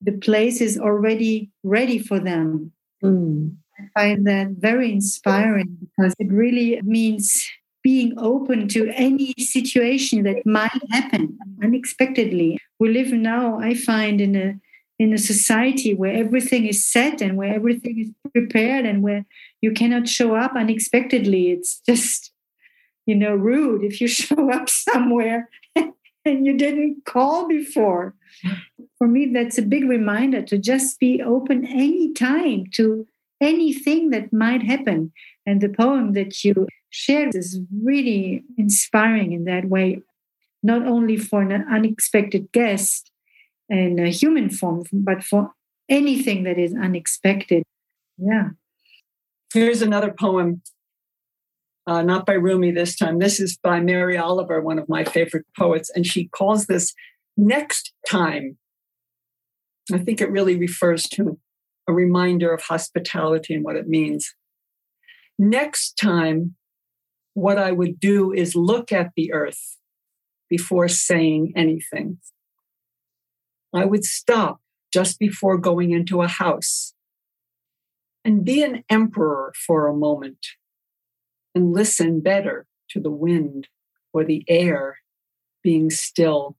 the 0.00 0.12
place 0.12 0.60
is 0.60 0.78
already 0.78 1.50
ready 1.64 1.98
for 1.98 2.20
them. 2.20 2.72
Mm. 3.02 3.56
I 3.78 4.00
find 4.00 4.26
that 4.26 4.48
very 4.58 4.92
inspiring 4.92 5.78
because 5.80 6.14
it 6.18 6.30
really 6.30 6.80
means 6.82 7.48
being 7.82 8.12
open 8.18 8.68
to 8.68 8.90
any 8.94 9.34
situation 9.38 10.22
that 10.24 10.44
might 10.44 10.82
happen 10.90 11.38
unexpectedly. 11.62 12.58
We 12.78 12.90
live 12.90 13.12
now, 13.12 13.58
I 13.58 13.74
find, 13.74 14.20
in 14.20 14.36
a 14.36 14.54
in 14.98 15.14
a 15.14 15.18
society 15.18 15.94
where 15.94 16.12
everything 16.12 16.66
is 16.66 16.86
set 16.86 17.22
and 17.22 17.38
where 17.38 17.54
everything 17.54 17.98
is 17.98 18.10
prepared 18.32 18.84
and 18.84 19.02
where 19.02 19.24
you 19.62 19.72
cannot 19.72 20.06
show 20.06 20.34
up 20.34 20.52
unexpectedly. 20.54 21.52
It's 21.52 21.80
just, 21.88 22.32
you 23.06 23.14
know, 23.14 23.34
rude 23.34 23.82
if 23.82 23.98
you 24.02 24.08
show 24.22 24.52
up 24.52 24.68
somewhere 24.68 25.48
and 26.24 26.46
you 26.46 26.56
didn't 26.56 27.04
call 27.04 27.48
before. 27.48 28.14
For 28.98 29.08
me, 29.08 29.30
that's 29.32 29.58
a 29.58 29.62
big 29.62 29.88
reminder 29.88 30.42
to 30.42 30.58
just 30.58 30.98
be 30.98 31.22
open 31.22 31.66
anytime 31.66 32.66
to 32.74 33.06
anything 33.40 34.10
that 34.10 34.32
might 34.32 34.62
happen. 34.62 35.12
And 35.46 35.60
the 35.60 35.68
poem 35.68 36.12
that 36.12 36.44
you 36.44 36.66
shared 36.90 37.34
is 37.34 37.60
really 37.82 38.44
inspiring 38.58 39.32
in 39.32 39.44
that 39.44 39.66
way, 39.66 40.02
not 40.62 40.86
only 40.86 41.16
for 41.16 41.42
an 41.42 41.64
unexpected 41.70 42.52
guest 42.52 43.10
in 43.68 43.98
a 43.98 44.10
human 44.10 44.50
form, 44.50 44.84
but 44.92 45.22
for 45.22 45.52
anything 45.88 46.44
that 46.44 46.58
is 46.58 46.74
unexpected. 46.74 47.62
Yeah. 48.18 48.50
Here's 49.52 49.82
another 49.82 50.12
poem 50.12 50.62
uh, 51.90 52.02
not 52.02 52.24
by 52.24 52.34
Rumi 52.34 52.70
this 52.70 52.94
time. 52.94 53.18
This 53.18 53.40
is 53.40 53.58
by 53.60 53.80
Mary 53.80 54.16
Oliver, 54.16 54.60
one 54.60 54.78
of 54.78 54.88
my 54.88 55.02
favorite 55.02 55.44
poets, 55.58 55.90
and 55.92 56.06
she 56.06 56.28
calls 56.28 56.66
this 56.66 56.94
next 57.36 57.92
time. 58.08 58.58
I 59.92 59.98
think 59.98 60.20
it 60.20 60.30
really 60.30 60.54
refers 60.54 61.02
to 61.14 61.40
a 61.88 61.92
reminder 61.92 62.54
of 62.54 62.62
hospitality 62.62 63.54
and 63.54 63.64
what 63.64 63.74
it 63.74 63.88
means. 63.88 64.36
Next 65.36 65.94
time, 65.94 66.54
what 67.34 67.58
I 67.58 67.72
would 67.72 67.98
do 67.98 68.32
is 68.32 68.54
look 68.54 68.92
at 68.92 69.10
the 69.16 69.32
earth 69.32 69.76
before 70.48 70.86
saying 70.86 71.54
anything. 71.56 72.18
I 73.74 73.84
would 73.84 74.04
stop 74.04 74.60
just 74.94 75.18
before 75.18 75.58
going 75.58 75.90
into 75.90 76.22
a 76.22 76.28
house 76.28 76.94
and 78.24 78.44
be 78.44 78.62
an 78.62 78.84
emperor 78.88 79.52
for 79.66 79.88
a 79.88 79.96
moment 79.96 80.46
and 81.54 81.72
listen 81.72 82.20
better 82.20 82.66
to 82.90 83.00
the 83.00 83.10
wind 83.10 83.68
or 84.12 84.24
the 84.24 84.44
air 84.48 84.98
being 85.62 85.90
still. 85.90 86.56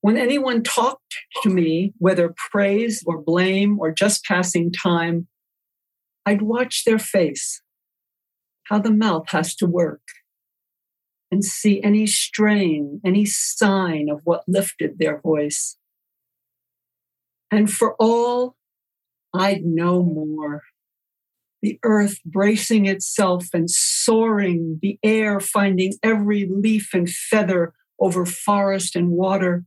When 0.00 0.16
anyone 0.16 0.62
talked 0.62 1.16
to 1.42 1.50
me, 1.50 1.92
whether 1.98 2.34
praise 2.50 3.02
or 3.06 3.20
blame 3.20 3.78
or 3.78 3.92
just 3.92 4.24
passing 4.24 4.72
time, 4.72 5.26
I'd 6.24 6.42
watch 6.42 6.84
their 6.84 6.98
face, 6.98 7.62
how 8.64 8.78
the 8.78 8.92
mouth 8.92 9.30
has 9.30 9.56
to 9.56 9.66
work, 9.66 10.02
and 11.30 11.44
see 11.44 11.82
any 11.82 12.06
strain, 12.06 13.00
any 13.04 13.24
sign 13.24 14.08
of 14.10 14.20
what 14.24 14.44
lifted 14.46 14.98
their 14.98 15.20
voice. 15.20 15.76
And 17.50 17.70
for 17.70 17.96
all, 17.98 18.56
I'd 19.34 19.64
know 19.64 20.02
more 20.02 20.62
the 21.62 21.78
earth 21.82 22.18
bracing 22.24 22.86
itself 22.86 23.48
and 23.52 23.70
soaring, 23.70 24.78
the 24.80 24.98
air 25.02 25.40
finding 25.40 25.94
every 26.02 26.48
leaf 26.48 26.90
and 26.94 27.10
feather 27.10 27.74
over 28.00 28.24
forest 28.24 28.94
and 28.94 29.10
water. 29.10 29.64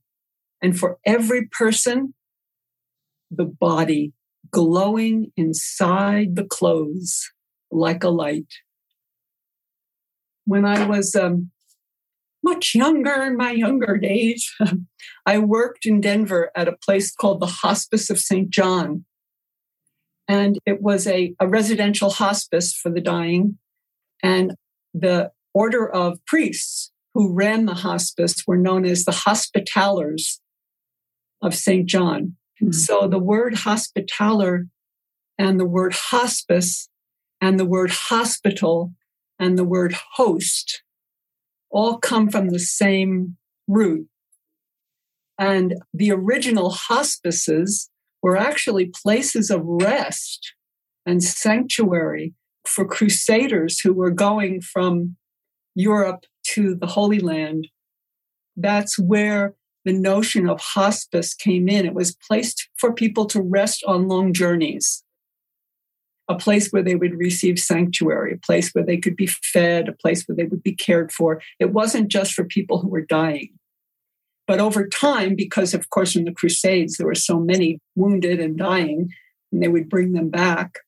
And 0.62 0.78
for 0.78 1.00
every 1.06 1.48
person, 1.48 2.14
the 3.30 3.46
body 3.46 4.14
glowing 4.52 5.32
inside 5.36 6.36
the 6.36 6.46
clothes 6.46 7.32
like 7.72 8.04
a 8.04 8.10
light. 8.10 8.48
When 10.46 10.66
I 10.66 10.86
was 10.86 11.16
um, 11.16 11.52
much 12.44 12.74
younger 12.76 13.24
in 13.24 13.38
my 13.38 13.52
younger 13.52 13.98
days, 13.98 14.52
I 15.26 15.38
worked 15.40 15.86
in 15.86 16.02
Denver 16.02 16.52
at 16.56 16.68
a 16.68 16.78
place 16.78 17.14
called 17.14 17.40
the 17.40 17.46
Hospice 17.48 18.10
of 18.10 18.20
St. 18.20 18.50
John 18.50 19.06
and 20.32 20.60
it 20.66 20.82
was 20.82 21.08
a, 21.08 21.36
a 21.42 21.48
residential 21.48 22.10
hospice 22.10 22.74
for 22.74 22.90
the 22.90 23.02
dying. 23.02 23.58
And 24.24 24.56
the 24.94 25.32
order 25.54 25.86
of 25.86 26.26
priests 26.26 26.94
who 27.14 27.34
ran 27.34 27.66
the 27.66 27.74
hospice 27.74 28.48
were 28.48 28.56
known 28.56 28.86
as 28.86 29.04
the 29.04 29.12
Hospitallers 29.12 30.40
of 31.42 31.54
St. 31.54 31.86
John. 31.86 32.38
Mm-hmm. 32.62 32.72
So 32.72 33.10
the 33.10 33.20
word 33.20 33.56
hospitaller 33.56 34.68
and 35.38 35.60
the 35.60 35.66
word 35.66 35.94
hospice 35.94 36.88
and 37.42 37.60
the 37.60 37.66
word 37.66 37.92
hospital 37.92 38.94
and 39.38 39.58
the 39.58 39.66
word 39.66 39.98
host 40.14 40.82
all 41.70 41.98
come 41.98 42.30
from 42.30 42.52
the 42.52 42.60
same 42.60 43.36
root. 43.68 44.08
And 45.38 45.76
the 45.94 46.12
original 46.12 46.70
hospices 46.70 47.91
were 48.22 48.38
actually 48.38 48.92
places 49.04 49.50
of 49.50 49.62
rest 49.64 50.54
and 51.06 51.24
sanctuary 51.24 52.34
for 52.66 52.86
crusaders 52.86 53.80
who 53.80 53.94
were 53.94 54.12
going 54.12 54.62
from 54.62 55.16
Europe 55.76 56.26
to 56.44 56.76
the 56.76 56.88
Holy 56.88 57.20
Land. 57.20 57.68
That's 58.56 59.00
where 59.00 59.56
the 59.86 59.94
notion 59.94 60.48
of 60.48 60.62
hospice 60.62 61.34
came 61.34 61.68
in. 61.68 61.86
It 61.86 61.96
was 61.96 62.16
placed 62.28 62.70
for 62.78 62.94
people 62.94 63.26
to 63.28 63.42
rest 63.42 63.84
on 63.88 64.08
long 64.08 64.34
journeys, 64.34 65.04
a 66.30 66.36
place 66.36 66.70
where 66.70 66.84
they 66.84 66.96
would 66.96 67.18
receive 67.18 67.58
sanctuary, 67.58 68.34
a 68.34 68.46
place 68.46 68.72
where 68.74 68.86
they 68.86 68.98
could 68.98 69.16
be 69.16 69.28
fed, 69.28 69.90
a 69.90 69.94
place 69.94 70.24
where 70.26 70.36
they 70.36 70.44
would 70.44 70.62
be 70.62 70.76
cared 70.76 71.12
for. 71.12 71.42
It 71.60 71.72
wasn't 71.72 72.10
just 72.10 72.34
for 72.34 72.44
people 72.44 72.80
who 72.80 72.90
were 72.90 73.06
dying. 73.06 73.58
But 74.52 74.60
over 74.60 74.86
time, 74.86 75.36
because 75.38 75.74
of 75.74 75.90
course 75.92 76.14
in 76.14 76.26
the 76.26 76.34
Crusades 76.34 76.98
there 76.98 77.08
were 77.08 77.16
so 77.16 77.40
many 77.40 77.80
wounded 77.96 78.42
and 78.42 78.58
dying, 78.58 79.08
and 79.50 79.64
they 79.64 79.70
would 79.70 79.88
bring 79.88 80.12
them 80.12 80.30
back, 80.30 80.80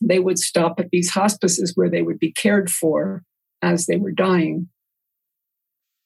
they 0.00 0.18
would 0.18 0.38
stop 0.38 0.80
at 0.80 0.88
these 0.90 1.10
hospices 1.10 1.72
where 1.74 1.90
they 1.90 2.00
would 2.00 2.18
be 2.18 2.32
cared 2.32 2.70
for 2.70 3.22
as 3.60 3.84
they 3.84 3.96
were 3.96 4.12
dying. 4.12 4.68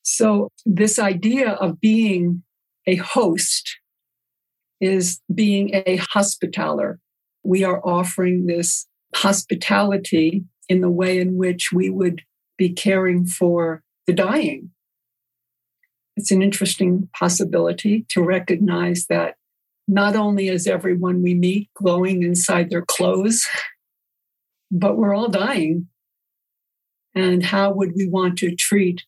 So, 0.03 0.49
this 0.67 0.99
idea 0.99 1.51
of 1.51 1.81
being 1.81 2.43
a 2.89 2.97
host 2.97 3.79
is 4.81 5.21
being 5.33 5.71
a 5.73 6.01
hospitaller. 6.11 6.99
We 7.45 7.63
are 7.63 7.81
offering 7.87 8.47
this 8.47 8.89
hospitality 9.15 10.43
in 10.69 10.81
the 10.81 10.91
way 10.91 11.21
in 11.21 11.37
which 11.37 11.71
we 11.73 11.89
would 11.89 12.23
be 12.59 12.73
caring 12.73 13.27
for 13.27 13.85
the 14.09 14.13
dying. 14.13 14.73
It's 16.17 16.31
an 16.31 16.43
interesting 16.43 17.09
possibility 17.19 18.07
to 18.11 18.23
recognize 18.23 19.07
that 19.09 19.37
not 19.89 20.15
only 20.17 20.49
is 20.49 20.67
everyone 20.67 21.23
we 21.23 21.35
meet 21.35 21.71
glowing 21.75 22.23
inside 22.23 22.71
their 22.71 22.85
clothes, 22.85 23.47
but 24.71 24.97
we're 24.97 25.15
all 25.15 25.29
dying. 25.29 25.89
And 27.15 27.43
how 27.43 27.73
would 27.73 27.93
we 27.97 28.09
want 28.09 28.39
to 28.39 28.55
treat 28.55 29.03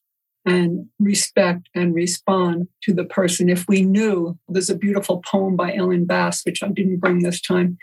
and 0.44 0.86
respect 0.98 1.68
and 1.74 1.94
respond 1.94 2.66
to 2.82 2.92
the 2.92 3.04
person 3.04 3.48
if 3.48 3.66
we 3.68 3.82
knew 3.82 4.36
there's 4.48 4.70
a 4.70 4.76
beautiful 4.76 5.22
poem 5.24 5.54
by 5.54 5.72
Ellen 5.74 6.04
Bass, 6.04 6.42
which 6.44 6.62
I 6.62 6.68
didn't 6.68 6.98
bring 6.98 7.20
this 7.20 7.40
time, 7.40 7.78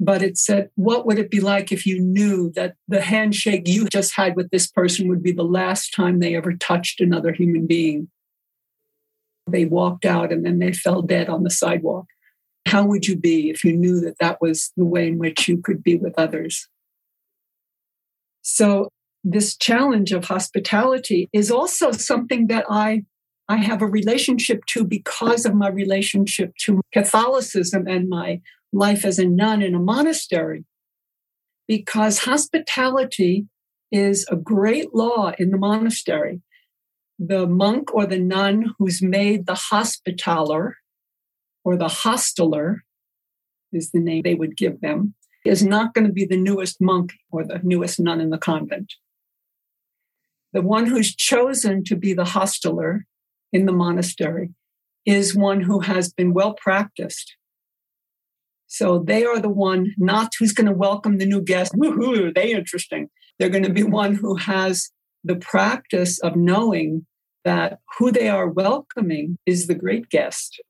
but 0.00 0.22
it 0.22 0.36
said, 0.36 0.70
What 0.74 1.06
would 1.06 1.18
it 1.18 1.30
be 1.30 1.40
like 1.40 1.70
if 1.70 1.86
you 1.86 2.00
knew 2.00 2.50
that 2.56 2.74
the 2.88 3.00
handshake 3.00 3.68
you 3.68 3.86
just 3.86 4.16
had 4.16 4.34
with 4.36 4.50
this 4.50 4.66
person 4.66 5.08
would 5.08 5.22
be 5.22 5.32
the 5.32 5.44
last 5.44 5.94
time 5.94 6.18
they 6.18 6.34
ever 6.34 6.54
touched 6.54 7.00
another 7.00 7.32
human 7.32 7.66
being? 7.66 8.08
They 9.48 9.64
walked 9.64 10.04
out 10.04 10.32
and 10.32 10.44
then 10.44 10.58
they 10.58 10.72
fell 10.72 11.02
dead 11.02 11.28
on 11.28 11.44
the 11.44 11.50
sidewalk. 11.50 12.06
How 12.66 12.84
would 12.84 13.06
you 13.06 13.16
be 13.16 13.50
if 13.50 13.64
you 13.64 13.76
knew 13.76 14.00
that 14.00 14.18
that 14.18 14.40
was 14.40 14.72
the 14.76 14.84
way 14.84 15.06
in 15.06 15.18
which 15.18 15.46
you 15.46 15.58
could 15.58 15.82
be 15.82 15.96
with 15.96 16.14
others? 16.18 16.68
So 18.42 18.88
this 19.22 19.56
challenge 19.56 20.12
of 20.12 20.24
hospitality 20.24 21.28
is 21.32 21.50
also 21.50 21.90
something 21.92 22.46
that 22.46 22.64
I 22.68 23.02
I 23.48 23.58
have 23.58 23.80
a 23.80 23.86
relationship 23.86 24.64
to 24.70 24.84
because 24.84 25.46
of 25.46 25.54
my 25.54 25.68
relationship 25.68 26.54
to 26.62 26.80
Catholicism 26.92 27.86
and 27.86 28.08
my 28.08 28.40
life 28.72 29.04
as 29.04 29.20
a 29.20 29.26
nun 29.26 29.62
in 29.62 29.74
a 29.74 29.78
monastery. 29.78 30.64
Because 31.68 32.20
hospitality 32.20 33.46
is 33.92 34.26
a 34.30 34.36
great 34.36 34.94
law 34.94 35.32
in 35.38 35.50
the 35.50 35.58
monastery. 35.58 36.40
The 37.18 37.46
monk 37.46 37.94
or 37.94 38.06
the 38.06 38.18
nun 38.18 38.74
who's 38.78 39.00
made 39.02 39.46
the 39.46 39.54
hospitaller 39.54 40.76
or 41.64 41.76
the 41.76 41.86
hosteler 41.86 42.78
is 43.72 43.90
the 43.90 44.00
name 44.00 44.22
they 44.22 44.34
would 44.34 44.56
give 44.56 44.80
them 44.80 45.14
is 45.44 45.64
not 45.64 45.94
going 45.94 46.06
to 46.06 46.12
be 46.12 46.24
the 46.24 46.36
newest 46.36 46.80
monk 46.80 47.12
or 47.30 47.44
the 47.44 47.60
newest 47.62 48.00
nun 48.00 48.20
in 48.20 48.30
the 48.30 48.38
convent. 48.38 48.94
The 50.52 50.62
one 50.62 50.86
who's 50.86 51.14
chosen 51.14 51.84
to 51.84 51.96
be 51.96 52.12
the 52.12 52.24
hosteler 52.24 53.00
in 53.52 53.66
the 53.66 53.72
monastery 53.72 54.50
is 55.04 55.36
one 55.36 55.60
who 55.60 55.80
has 55.80 56.12
been 56.12 56.34
well 56.34 56.54
practiced. 56.54 57.36
So 58.66 58.98
they 58.98 59.24
are 59.24 59.38
the 59.38 59.48
one 59.48 59.94
not 59.96 60.32
who's 60.38 60.52
going 60.52 60.66
to 60.66 60.72
welcome 60.72 61.18
the 61.18 61.26
new 61.26 61.40
guest. 61.40 61.72
Woohoo, 61.74 62.34
they 62.34 62.52
interesting. 62.52 63.08
They're 63.38 63.48
going 63.48 63.64
to 63.64 63.72
be 63.72 63.84
one 63.84 64.16
who 64.16 64.36
has 64.36 64.90
the 65.26 65.36
practice 65.36 66.18
of 66.20 66.36
knowing 66.36 67.06
that 67.44 67.78
who 67.98 68.10
they 68.10 68.28
are 68.28 68.48
welcoming 68.48 69.38
is 69.46 69.66
the 69.66 69.74
great 69.74 70.08
guest. 70.08 70.60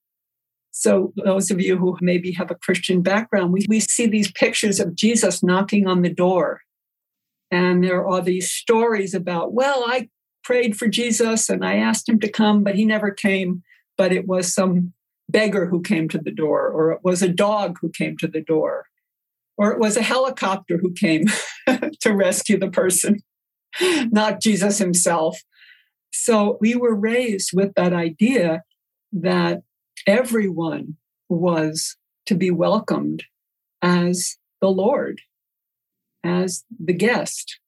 So, 0.70 1.12
those 1.16 1.50
of 1.50 1.60
you 1.60 1.78
who 1.78 1.96
maybe 2.00 2.32
have 2.32 2.50
a 2.50 2.56
Christian 2.56 3.00
background, 3.00 3.52
we, 3.52 3.64
we 3.68 3.80
see 3.80 4.06
these 4.06 4.30
pictures 4.32 4.78
of 4.78 4.94
Jesus 4.94 5.42
knocking 5.42 5.86
on 5.86 6.02
the 6.02 6.12
door. 6.12 6.60
And 7.50 7.82
there 7.82 8.06
are 8.06 8.20
these 8.20 8.50
stories 8.50 9.14
about, 9.14 9.54
well, 9.54 9.84
I 9.86 10.10
prayed 10.44 10.76
for 10.76 10.86
Jesus 10.86 11.48
and 11.48 11.64
I 11.64 11.76
asked 11.76 12.08
him 12.08 12.20
to 12.20 12.30
come, 12.30 12.62
but 12.62 12.74
he 12.74 12.84
never 12.84 13.10
came. 13.10 13.62
But 13.96 14.12
it 14.12 14.26
was 14.26 14.52
some 14.52 14.92
beggar 15.28 15.66
who 15.66 15.80
came 15.80 16.08
to 16.10 16.18
the 16.18 16.30
door, 16.30 16.68
or 16.68 16.92
it 16.92 17.00
was 17.02 17.22
a 17.22 17.28
dog 17.28 17.78
who 17.80 17.88
came 17.88 18.16
to 18.18 18.28
the 18.28 18.42
door, 18.42 18.86
or 19.56 19.72
it 19.72 19.78
was 19.78 19.96
a 19.96 20.02
helicopter 20.02 20.78
who 20.78 20.92
came 20.92 21.24
to 22.00 22.12
rescue 22.14 22.58
the 22.58 22.70
person, 22.70 23.20
not 24.10 24.40
Jesus 24.40 24.78
himself. 24.78 25.40
So 26.12 26.58
we 26.60 26.74
were 26.74 26.94
raised 26.94 27.50
with 27.52 27.74
that 27.76 27.92
idea 27.92 28.62
that 29.12 29.62
everyone 30.06 30.96
was 31.28 31.96
to 32.26 32.34
be 32.34 32.50
welcomed 32.50 33.24
as 33.82 34.36
the 34.60 34.68
Lord, 34.68 35.20
as 36.24 36.64
the 36.78 36.92
guest, 36.92 37.58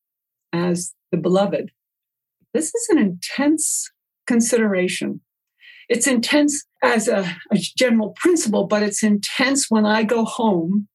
as 0.52 0.94
the 1.12 1.18
beloved. 1.18 1.70
This 2.54 2.74
is 2.74 2.88
an 2.88 2.98
intense 2.98 3.90
consideration. 4.26 5.20
It's 5.88 6.06
intense 6.06 6.64
as 6.82 7.08
a, 7.08 7.36
a, 7.50 7.56
general 7.56 8.10
principle, 8.16 8.66
but 8.66 8.82
it's 8.82 9.02
intense 9.02 9.66
when 9.68 9.86
I 9.86 10.02
go 10.02 10.24
home 10.24 10.88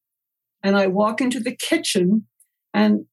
and 0.62 0.76
I 0.76 0.86
walk 0.86 1.20
into 1.20 1.40
the 1.40 1.54
kitchen 1.54 2.26
and 2.72 3.06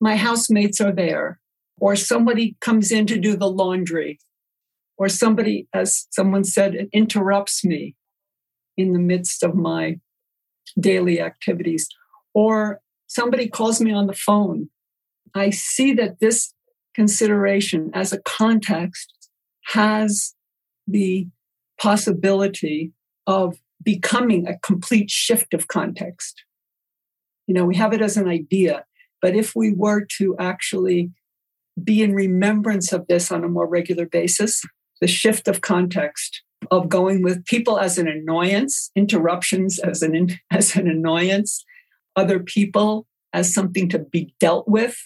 my 0.00 0.16
housemates 0.16 0.80
are 0.80 0.92
there, 0.92 1.38
or 1.78 1.96
somebody 1.96 2.56
comes 2.60 2.90
in 2.90 3.06
to 3.06 3.18
do 3.18 3.36
the 3.36 3.50
laundry, 3.50 4.18
or 4.96 5.08
somebody, 5.08 5.68
as 5.72 6.06
someone 6.10 6.44
said, 6.44 6.88
interrupts 6.92 7.64
me 7.64 7.94
in 8.76 8.92
the 8.92 8.98
midst 8.98 9.42
of 9.42 9.54
my 9.54 9.98
daily 10.78 11.20
activities, 11.20 11.88
or 12.34 12.80
somebody 13.06 13.48
calls 13.48 13.80
me 13.80 13.92
on 13.92 14.06
the 14.06 14.14
phone. 14.14 14.68
I 15.34 15.50
see 15.50 15.92
that 15.94 16.20
this 16.20 16.52
consideration 16.94 17.90
as 17.94 18.12
a 18.12 18.20
context 18.22 19.12
has 19.66 20.34
the 20.86 21.28
possibility 21.80 22.92
of 23.26 23.58
becoming 23.82 24.46
a 24.46 24.58
complete 24.60 25.10
shift 25.10 25.52
of 25.52 25.68
context. 25.68 26.42
You 27.46 27.54
know, 27.54 27.64
we 27.64 27.76
have 27.76 27.92
it 27.92 28.00
as 28.00 28.16
an 28.16 28.28
idea, 28.28 28.84
but 29.20 29.36
if 29.36 29.54
we 29.54 29.72
were 29.72 30.06
to 30.18 30.36
actually 30.38 31.10
be 31.82 32.02
in 32.02 32.14
remembrance 32.14 32.92
of 32.92 33.06
this 33.06 33.30
on 33.30 33.44
a 33.44 33.48
more 33.48 33.66
regular 33.66 34.06
basis, 34.06 34.62
the 35.00 35.06
shift 35.06 35.48
of 35.48 35.60
context 35.60 36.42
of 36.70 36.88
going 36.88 37.22
with 37.22 37.44
people 37.44 37.78
as 37.78 37.98
an 37.98 38.08
annoyance, 38.08 38.90
interruptions 38.96 39.78
as 39.78 40.02
an 40.02 40.38
as 40.50 40.76
an 40.76 40.88
annoyance, 40.88 41.64
other 42.14 42.40
people 42.40 43.06
as 43.32 43.52
something 43.52 43.88
to 43.90 43.98
be 43.98 44.34
dealt 44.40 44.66
with. 44.66 44.96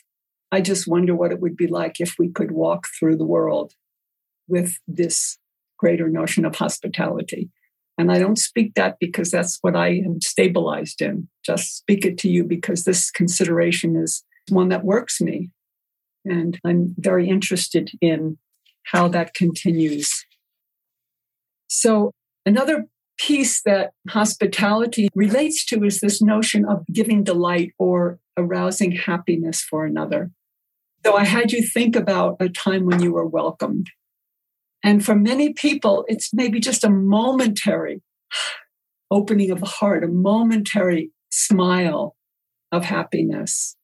I 0.52 0.60
just 0.60 0.88
wonder 0.88 1.14
what 1.14 1.32
it 1.32 1.40
would 1.40 1.56
be 1.56 1.66
like 1.66 2.00
if 2.00 2.14
we 2.18 2.28
could 2.28 2.52
walk 2.52 2.86
through 2.98 3.16
the 3.16 3.24
world 3.24 3.74
with 4.48 4.74
this 4.88 5.38
greater 5.78 6.08
notion 6.08 6.44
of 6.44 6.56
hospitality. 6.56 7.50
And 7.96 8.10
I 8.10 8.18
don't 8.18 8.38
speak 8.38 8.74
that 8.74 8.96
because 8.98 9.30
that's 9.30 9.58
what 9.60 9.76
I 9.76 9.88
am 9.88 10.20
stabilized 10.20 11.02
in. 11.02 11.28
Just 11.44 11.76
speak 11.76 12.04
it 12.04 12.18
to 12.18 12.28
you 12.28 12.44
because 12.44 12.84
this 12.84 13.10
consideration 13.10 13.96
is 13.96 14.24
one 14.48 14.70
that 14.70 14.84
works 14.84 15.20
me. 15.20 15.50
And 16.24 16.58
I'm 16.64 16.94
very 16.98 17.28
interested 17.28 17.90
in 18.00 18.38
how 18.84 19.08
that 19.08 19.34
continues. 19.34 20.26
So, 21.68 22.12
another 22.44 22.86
piece 23.18 23.62
that 23.62 23.92
hospitality 24.08 25.08
relates 25.14 25.64
to 25.66 25.84
is 25.84 26.00
this 26.00 26.22
notion 26.22 26.64
of 26.64 26.84
giving 26.92 27.22
delight 27.22 27.72
or 27.78 28.18
arousing 28.36 28.92
happiness 28.92 29.60
for 29.60 29.84
another. 29.84 30.30
So, 31.04 31.14
I 31.14 31.24
had 31.24 31.52
you 31.52 31.66
think 31.66 31.96
about 31.96 32.36
a 32.40 32.48
time 32.48 32.86
when 32.86 33.00
you 33.00 33.12
were 33.12 33.26
welcomed. 33.26 33.88
And 34.82 35.04
for 35.04 35.14
many 35.14 35.52
people, 35.52 36.04
it's 36.08 36.32
maybe 36.32 36.58
just 36.58 36.84
a 36.84 36.90
momentary 36.90 38.02
opening 39.10 39.50
of 39.50 39.60
the 39.60 39.66
heart, 39.66 40.04
a 40.04 40.08
momentary 40.08 41.10
smile 41.30 42.16
of 42.72 42.84
happiness. 42.84 43.76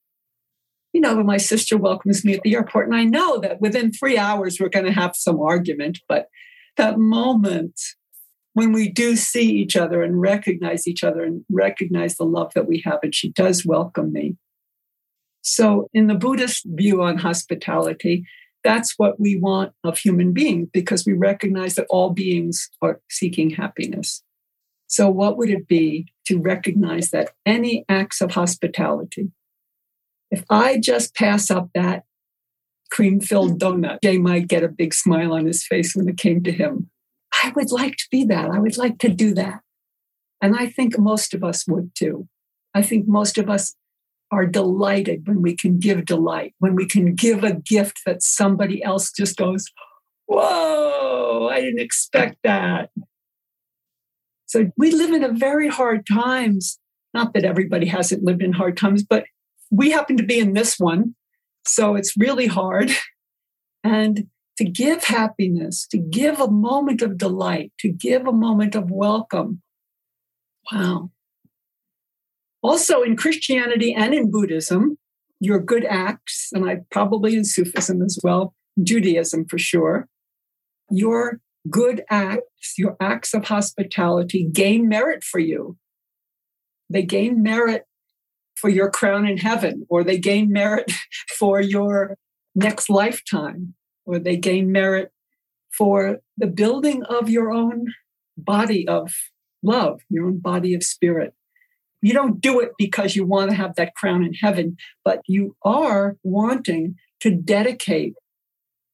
You 0.97 1.03
know, 1.03 1.17
when 1.17 1.27
my 1.27 1.37
sister 1.37 1.77
welcomes 1.77 2.25
me 2.25 2.33
at 2.33 2.41
the 2.41 2.55
airport, 2.55 2.87
and 2.87 2.97
I 2.97 3.05
know 3.05 3.39
that 3.41 3.61
within 3.61 3.93
three 3.93 4.17
hours 4.17 4.57
we're 4.59 4.71
going 4.71 4.87
to 4.87 4.93
have 4.93 5.15
some 5.15 5.39
argument, 5.39 5.99
but 6.09 6.29
that 6.79 6.99
moment 6.99 7.79
when 8.55 8.73
we 8.73 8.89
do 8.89 9.15
see 9.15 9.47
each 9.47 9.77
other 9.77 10.03
and 10.03 10.19
recognize 10.19 10.89
each 10.89 11.05
other 11.05 11.23
and 11.23 11.45
recognize 11.51 12.17
the 12.17 12.25
love 12.25 12.55
that 12.55 12.67
we 12.67 12.81
have, 12.87 13.01
and 13.03 13.15
she 13.15 13.31
does 13.31 13.67
welcome 13.67 14.11
me. 14.11 14.37
So, 15.43 15.91
in 15.93 16.07
the 16.07 16.15
Buddhist 16.15 16.63
view 16.65 17.03
on 17.03 17.19
hospitality, 17.19 18.25
that's 18.65 18.95
what 18.97 19.21
we 19.21 19.37
want 19.37 19.73
of 19.85 19.99
human 19.99 20.33
beings 20.33 20.71
because 20.73 21.05
we 21.05 21.13
recognize 21.13 21.75
that 21.75 21.89
all 21.91 22.09
beings 22.09 22.71
are 22.81 23.03
seeking 23.11 23.51
happiness. 23.51 24.23
So, 24.87 25.11
what 25.11 25.37
would 25.37 25.51
it 25.51 25.69
be 25.69 26.07
to 26.25 26.41
recognize 26.41 27.11
that 27.11 27.33
any 27.45 27.85
acts 27.87 28.23
of 28.23 28.31
hospitality, 28.31 29.29
if 30.31 30.45
I 30.51 30.79
just 30.79 31.15
pass 31.15 31.51
up 31.51 31.71
that 31.75 32.05
cream 32.91 33.21
filled 33.21 33.61
donut, 33.61 33.99
Jay 34.03 34.19
might 34.19 34.49
get 34.49 34.65
a 34.65 34.69
big 34.69 34.95
smile 34.95 35.33
on 35.33 35.47
his 35.47 35.67
face 35.67 35.95
when 35.95 36.09
it 36.09 36.17
came 36.17 36.43
to 36.43 36.53
him. 36.53 36.91
I 37.33 37.53
would 37.55 37.71
like 37.71 37.97
to 37.97 38.07
be 38.11 38.25
that. 38.25 38.51
I 38.51 38.59
would 38.59 38.77
like 38.77 38.99
to 38.99 39.09
do 39.09 39.35
that. 39.35 39.61
And 40.41 40.57
I 40.57 40.67
think 40.67 40.99
most 40.99 41.35
of 41.35 41.43
us 41.43 41.67
would 41.67 41.95
too. 41.95 42.29
I 42.75 42.83
think 42.83 43.07
most 43.09 43.39
of 43.39 43.49
us 43.49 43.75
are 44.31 44.47
delighted 44.47 45.27
when 45.27 45.43
we 45.43 45.57
can 45.57 45.79
give 45.79 46.05
delight, 46.05 46.55
when 46.59 46.75
we 46.75 46.87
can 46.87 47.15
give 47.15 47.45
a 47.45 47.55
gift 47.55 48.01
that 48.07 48.23
somebody 48.23 48.83
else 48.83 49.13
just 49.13 49.37
goes, 49.37 49.67
Whoa, 50.27 51.49
I 51.51 51.61
didn't 51.61 51.81
expect 51.81 52.39
that. 52.43 52.91
So 54.47 54.71
we 54.77 54.91
live 54.91 55.11
in 55.11 55.23
a 55.23 55.33
very 55.33 55.69
hard 55.69 56.07
times. 56.07 56.79
Not 57.15 57.35
that 57.35 57.45
everybody 57.45 57.87
hasn't 57.87 58.25
lived 58.25 58.43
in 58.43 58.53
hard 58.53 58.77
times, 58.77 59.03
but 59.03 59.25
we 59.71 59.91
happen 59.91 60.17
to 60.17 60.23
be 60.23 60.39
in 60.39 60.53
this 60.55 60.79
one. 60.79 61.15
So 61.67 61.97
it's 61.97 62.17
really 62.17 62.47
hard. 62.47 62.91
And 63.83 64.29
to 64.59 64.65
give 64.65 65.05
happiness, 65.05 65.87
to 65.89 65.99
give 65.99 66.41
a 66.41 66.51
moment 66.51 67.03
of 67.03 67.19
delight, 67.19 67.73
to 67.81 67.89
give 67.89 68.27
a 68.27 68.33
moment 68.33 68.75
of 68.75 68.91
welcome. 68.91 69.63
Wow. 70.73 71.11
Also, 72.63 73.03
in 73.03 73.17
Christianity 73.17 73.95
and 73.95 74.15
in 74.15 74.31
Buddhism, 74.31 74.99
your 75.39 75.61
good 75.61 75.85
acts, 75.85 76.49
and 76.53 76.69
I 76.69 76.79
probably 76.91 77.37
in 77.37 77.45
Sufism 77.45 78.03
as 78.03 78.19
well, 78.25 78.55
Judaism 78.83 79.47
for 79.49 79.59
sure, 79.59 80.09
your 80.91 81.41
good 81.69 82.03
acts, 82.11 82.75
your 82.79 82.97
acts 83.01 83.35
of 83.35 83.45
hospitality 83.45 84.49
gain 84.51 84.89
merit 84.89 85.23
for 85.23 85.39
you. 85.39 85.77
They 86.89 87.03
gain 87.03 87.43
merit 87.43 87.85
for 88.57 88.69
your 88.71 88.91
crown 88.91 89.27
in 89.27 89.39
heaven, 89.39 89.87
or 89.89 90.03
they 90.03 90.19
gain 90.19 90.51
merit 90.51 90.93
for 91.39 91.61
your 91.61 92.17
next 92.55 92.89
lifetime, 92.89 93.75
or 94.05 94.19
they 94.19 94.37
gain 94.37 94.73
merit 94.73 95.13
for 95.77 96.19
the 96.37 96.47
building 96.47 97.03
of 97.05 97.29
your 97.29 97.53
own 97.53 97.87
body 98.37 98.87
of 98.89 99.13
love, 99.63 100.01
your 100.09 100.27
own 100.27 100.39
body 100.39 100.75
of 100.75 100.83
spirit. 100.83 101.35
You 102.03 102.13
don't 102.13 102.41
do 102.41 102.61
it 102.61 102.73
because 102.79 103.17
you 103.17 103.27
want 103.27 103.51
to 103.51 103.57
have 103.57 103.75
that 103.77 103.95
crown 103.95 104.25
in 104.25 104.35
heaven, 104.35 104.77
but 105.05 105.21
you 105.27 105.57
are 105.65 106.17
wanting 106.23 106.97
to 107.21 107.31
dedicate 107.31 108.15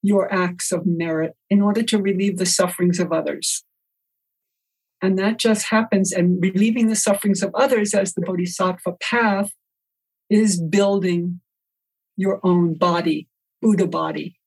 your 0.03 0.33
acts 0.33 0.73
of 0.73 0.87
merit 0.87 1.35
in 1.51 1.61
order 1.61 1.83
to 1.83 2.01
relieve 2.01 2.39
the 2.39 2.47
sufferings 2.47 2.99
of 2.99 3.13
others. 3.13 3.65
And 5.03 5.19
that 5.19 5.39
just 5.39 5.67
happens. 5.67 6.13
And 6.13 6.41
relieving 6.41 6.87
the 6.87 6.97
sufferings 6.97 7.43
of 7.43 7.55
others 7.55 7.93
as 7.93 8.15
the 8.15 8.23
Bodhisattva 8.23 8.93
path 9.01 9.51
is 10.31 10.63
building 10.63 11.41
your 12.17 12.41
own 12.45 12.75
body, 12.75 13.29
Buddha 13.61 13.87
body. 13.87 14.39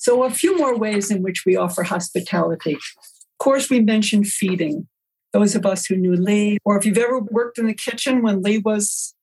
So, 0.00 0.24
a 0.24 0.30
few 0.30 0.56
more 0.56 0.76
ways 0.76 1.10
in 1.10 1.22
which 1.22 1.44
we 1.46 1.56
offer 1.56 1.84
hospitality. 1.84 2.74
Of 2.74 3.38
course, 3.38 3.70
we 3.70 3.80
mentioned 3.80 4.26
feeding. 4.26 4.88
Those 5.32 5.54
of 5.54 5.66
us 5.66 5.86
who 5.86 5.96
knew 5.96 6.14
Lee, 6.14 6.58
or 6.64 6.78
if 6.78 6.86
you've 6.86 6.98
ever 6.98 7.20
worked 7.20 7.58
in 7.58 7.66
the 7.66 7.74
kitchen 7.74 8.22
when 8.22 8.42
Lee 8.42 8.58
was 8.58 9.14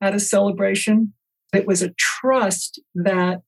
at 0.00 0.14
a 0.14 0.20
celebration, 0.20 1.12
it 1.54 1.66
was 1.66 1.82
a 1.82 1.94
trust 1.98 2.80
that 2.94 3.42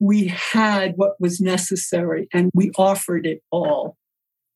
we 0.00 0.26
had 0.26 0.94
what 0.96 1.12
was 1.20 1.40
necessary 1.40 2.28
and 2.32 2.50
we 2.52 2.72
offered 2.76 3.24
it 3.24 3.42
all. 3.50 3.96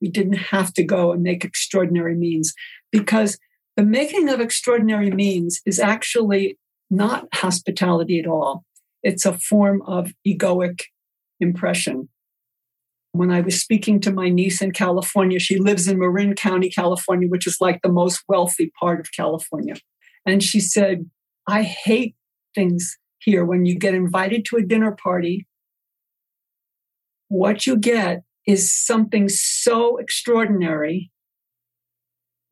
We 0.01 0.09
didn't 0.09 0.35
have 0.35 0.73
to 0.75 0.85
go 0.85 1.13
and 1.13 1.23
make 1.23 1.45
extraordinary 1.45 2.15
means 2.15 2.53
because 2.93 3.39
the 3.77 3.83
making 3.83 4.29
of 4.29 4.41
extraordinary 4.41 5.11
means 5.11 5.61
is 5.67 5.79
actually 5.79 6.59
not 6.91 7.29
hospitality 7.35 8.19
at 8.19 8.27
all. 8.27 8.65
It's 9.03 9.27
a 9.27 9.39
form 9.39 9.83
of 9.87 10.13
egoic 10.27 10.81
impression. 11.41 12.09
When 13.13 13.31
I 13.31 13.41
was 13.41 13.61
speaking 13.61 14.01
to 14.01 14.13
my 14.13 14.29
niece 14.29 14.61
in 14.61 14.73
California, 14.73 15.39
she 15.39 15.59
lives 15.59 15.89
in 15.89 15.99
Marin 15.99 16.35
County, 16.35 16.69
California, 16.69 17.29
which 17.29 17.47
is 17.47 17.59
like 17.61 17.81
the 17.83 17.93
most 17.93 18.23
wealthy 18.29 18.71
part 18.79 19.01
of 19.01 19.13
California. 19.17 19.75
And 20.27 20.43
she 20.43 20.61
said, 20.61 21.09
I 21.47 21.63
hate 21.63 22.15
things 22.55 22.97
here 23.19 23.45
when 23.45 23.65
you 23.65 23.79
get 23.79 23.95
invited 23.95 24.45
to 24.47 24.57
a 24.57 24.63
dinner 24.63 24.97
party, 25.03 25.47
what 27.29 27.67
you 27.67 27.77
get 27.77 28.23
is 28.47 28.73
something 28.73 29.29
so 29.67 29.97
extraordinary 29.97 31.11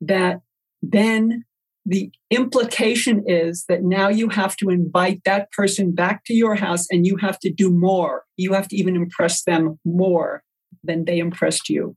that 0.01 0.41
then 0.81 1.45
the 1.85 2.11
implication 2.31 3.23
is 3.27 3.65
that 3.69 3.83
now 3.83 4.09
you 4.09 4.29
have 4.29 4.55
to 4.57 4.69
invite 4.69 5.21
that 5.23 5.51
person 5.51 5.93
back 5.93 6.25
to 6.25 6.33
your 6.33 6.55
house 6.55 6.85
and 6.89 7.05
you 7.05 7.17
have 7.17 7.39
to 7.39 7.51
do 7.51 7.69
more. 7.71 8.23
You 8.37 8.53
have 8.53 8.67
to 8.69 8.75
even 8.75 8.95
impress 8.95 9.43
them 9.43 9.79
more 9.85 10.43
than 10.83 11.05
they 11.05 11.19
impressed 11.19 11.69
you. 11.69 11.95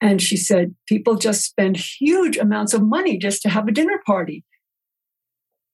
And 0.00 0.20
she 0.20 0.36
said, 0.36 0.74
people 0.88 1.14
just 1.14 1.44
spend 1.44 1.76
huge 1.76 2.36
amounts 2.36 2.74
of 2.74 2.82
money 2.82 3.16
just 3.16 3.42
to 3.42 3.48
have 3.48 3.68
a 3.68 3.72
dinner 3.72 4.00
party 4.04 4.44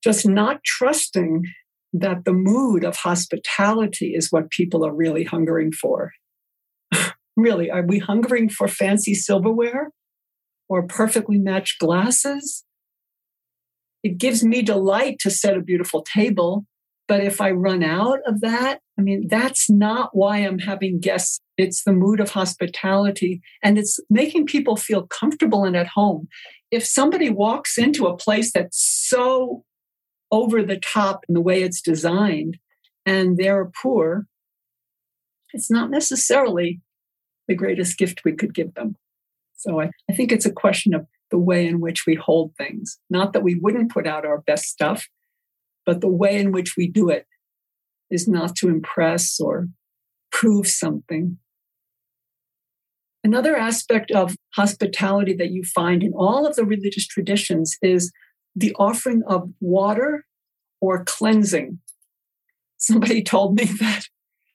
just 0.03 0.27
not 0.27 0.63
trusting 0.65 1.45
that 1.93 2.25
the 2.25 2.33
mood 2.33 2.85
of 2.85 2.97
hospitality 2.97 4.15
is 4.15 4.31
what 4.31 4.51
people 4.51 4.85
are 4.85 4.95
really 4.95 5.25
hungering 5.25 5.73
for. 5.73 6.13
Really, 7.39 7.71
are 7.71 7.85
we 7.87 7.99
hungering 7.99 8.49
for 8.49 8.69
fancy 8.69 9.15
silverware 9.15 9.91
or 10.69 10.87
perfectly 10.87 11.39
matched 11.39 11.79
glasses? 11.79 12.65
It 14.03 14.19
gives 14.19 14.45
me 14.45 14.63
delight 14.63 15.19
to 15.21 15.31
set 15.31 15.57
a 15.57 15.63
beautiful 15.63 16.03
table. 16.03 16.67
But 17.07 17.25
if 17.25 17.41
I 17.41 17.53
run 17.53 17.83
out 17.83 18.19
of 18.27 18.41
that, 18.43 18.81
I 18.99 19.03
mean, 19.03 19.29
that's 19.29 19.71
not 19.71 20.11
why 20.13 20.39
I'm 20.39 20.59
having 20.59 21.01
guests. 21.01 21.41
It's 21.57 21.83
the 21.85 21.93
mood 21.93 22.21
of 22.21 22.31
hospitality 22.31 23.41
and 23.63 23.79
it's 23.79 23.99
making 24.11 24.47
people 24.47 24.77
feel 24.77 25.07
comfortable 25.07 25.65
and 25.65 25.77
at 25.77 25.87
home. 25.87 26.29
If 26.71 26.85
somebody 26.85 27.31
walks 27.31 27.79
into 27.79 28.07
a 28.07 28.17
place 28.17 28.53
that's 28.53 28.79
so 29.09 29.65
over 30.31 30.63
the 30.63 30.79
top 30.79 31.25
in 31.29 31.35
the 31.35 31.41
way 31.41 31.63
it's 31.63 31.81
designed 31.81 32.59
and 33.07 33.39
they're 33.39 33.71
poor, 33.83 34.27
it's 35.55 35.71
not 35.71 35.91
necessarily 35.91 36.81
the 37.49 37.55
greatest 37.55 37.99
gift 37.99 38.23
we 38.25 38.33
could 38.33 38.55
give 38.55 38.75
them. 38.75 38.97
So 39.57 39.81
I, 39.81 39.91
I 40.09 40.15
think 40.15 40.31
it's 40.31 40.47
a 40.47 40.53
question 40.53 40.95
of 40.95 41.07
the 41.31 41.39
way 41.39 41.67
in 41.67 41.81
which 41.81 42.05
we 42.07 42.15
hold 42.15 42.55
things. 42.57 42.99
Not 43.11 43.33
that 43.33 43.43
we 43.43 43.57
wouldn't 43.57 43.93
put 43.93 44.07
out 44.07 44.25
our 44.25 44.41
best 44.43 44.67
stuff, 44.67 45.09
but 45.85 46.01
the 46.01 46.09
way 46.09 46.39
in 46.39 46.53
which 46.53 46.75
we 46.77 46.89
do 46.89 47.11
it 47.11 47.27
is 48.11 48.29
not 48.29 48.57
to 48.57 48.69
impress 48.69 49.41
or 49.41 49.69
prove 50.31 50.67
something. 50.67 51.39
Another 53.25 53.57
aspect 53.57 54.11
of 54.11 54.37
hospitality 54.55 55.35
that 55.35 55.51
you 55.51 55.65
find 55.65 56.03
in 56.03 56.13
all 56.13 56.47
of 56.47 56.57
the 56.57 56.65
religious 56.65 57.07
traditions 57.07 57.77
is 57.83 58.13
the 58.55 58.75
offering 58.79 59.23
of 59.27 59.51
water 59.61 60.25
or 60.81 61.05
cleansing. 61.05 61.81
Somebody 62.77 63.23
told 63.25 63.57
me 63.57 63.65
that 63.65 64.05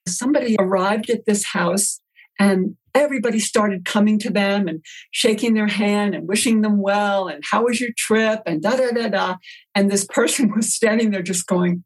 somebody 0.07 0.55
arrived 0.57 1.09
at 1.09 1.25
this 1.25 1.45
house 1.45 1.99
and 2.39 2.75
everybody 2.95 3.39
started 3.39 3.85
coming 3.85 4.19
to 4.19 4.29
them 4.29 4.67
and 4.67 4.83
shaking 5.11 5.53
their 5.53 5.67
hand 5.67 6.13
and 6.13 6.27
wishing 6.27 6.61
them 6.61 6.81
well 6.81 7.27
and 7.27 7.43
how 7.49 7.63
was 7.63 7.81
your 7.81 7.89
trip 7.97 8.41
and 8.45 8.61
da 8.61 8.75
da 8.75 8.91
da 8.91 9.09
da 9.09 9.35
and 9.73 9.89
this 9.89 10.05
person 10.05 10.51
was 10.55 10.73
standing 10.73 11.11
there 11.11 11.23
just 11.23 11.47
going 11.47 11.83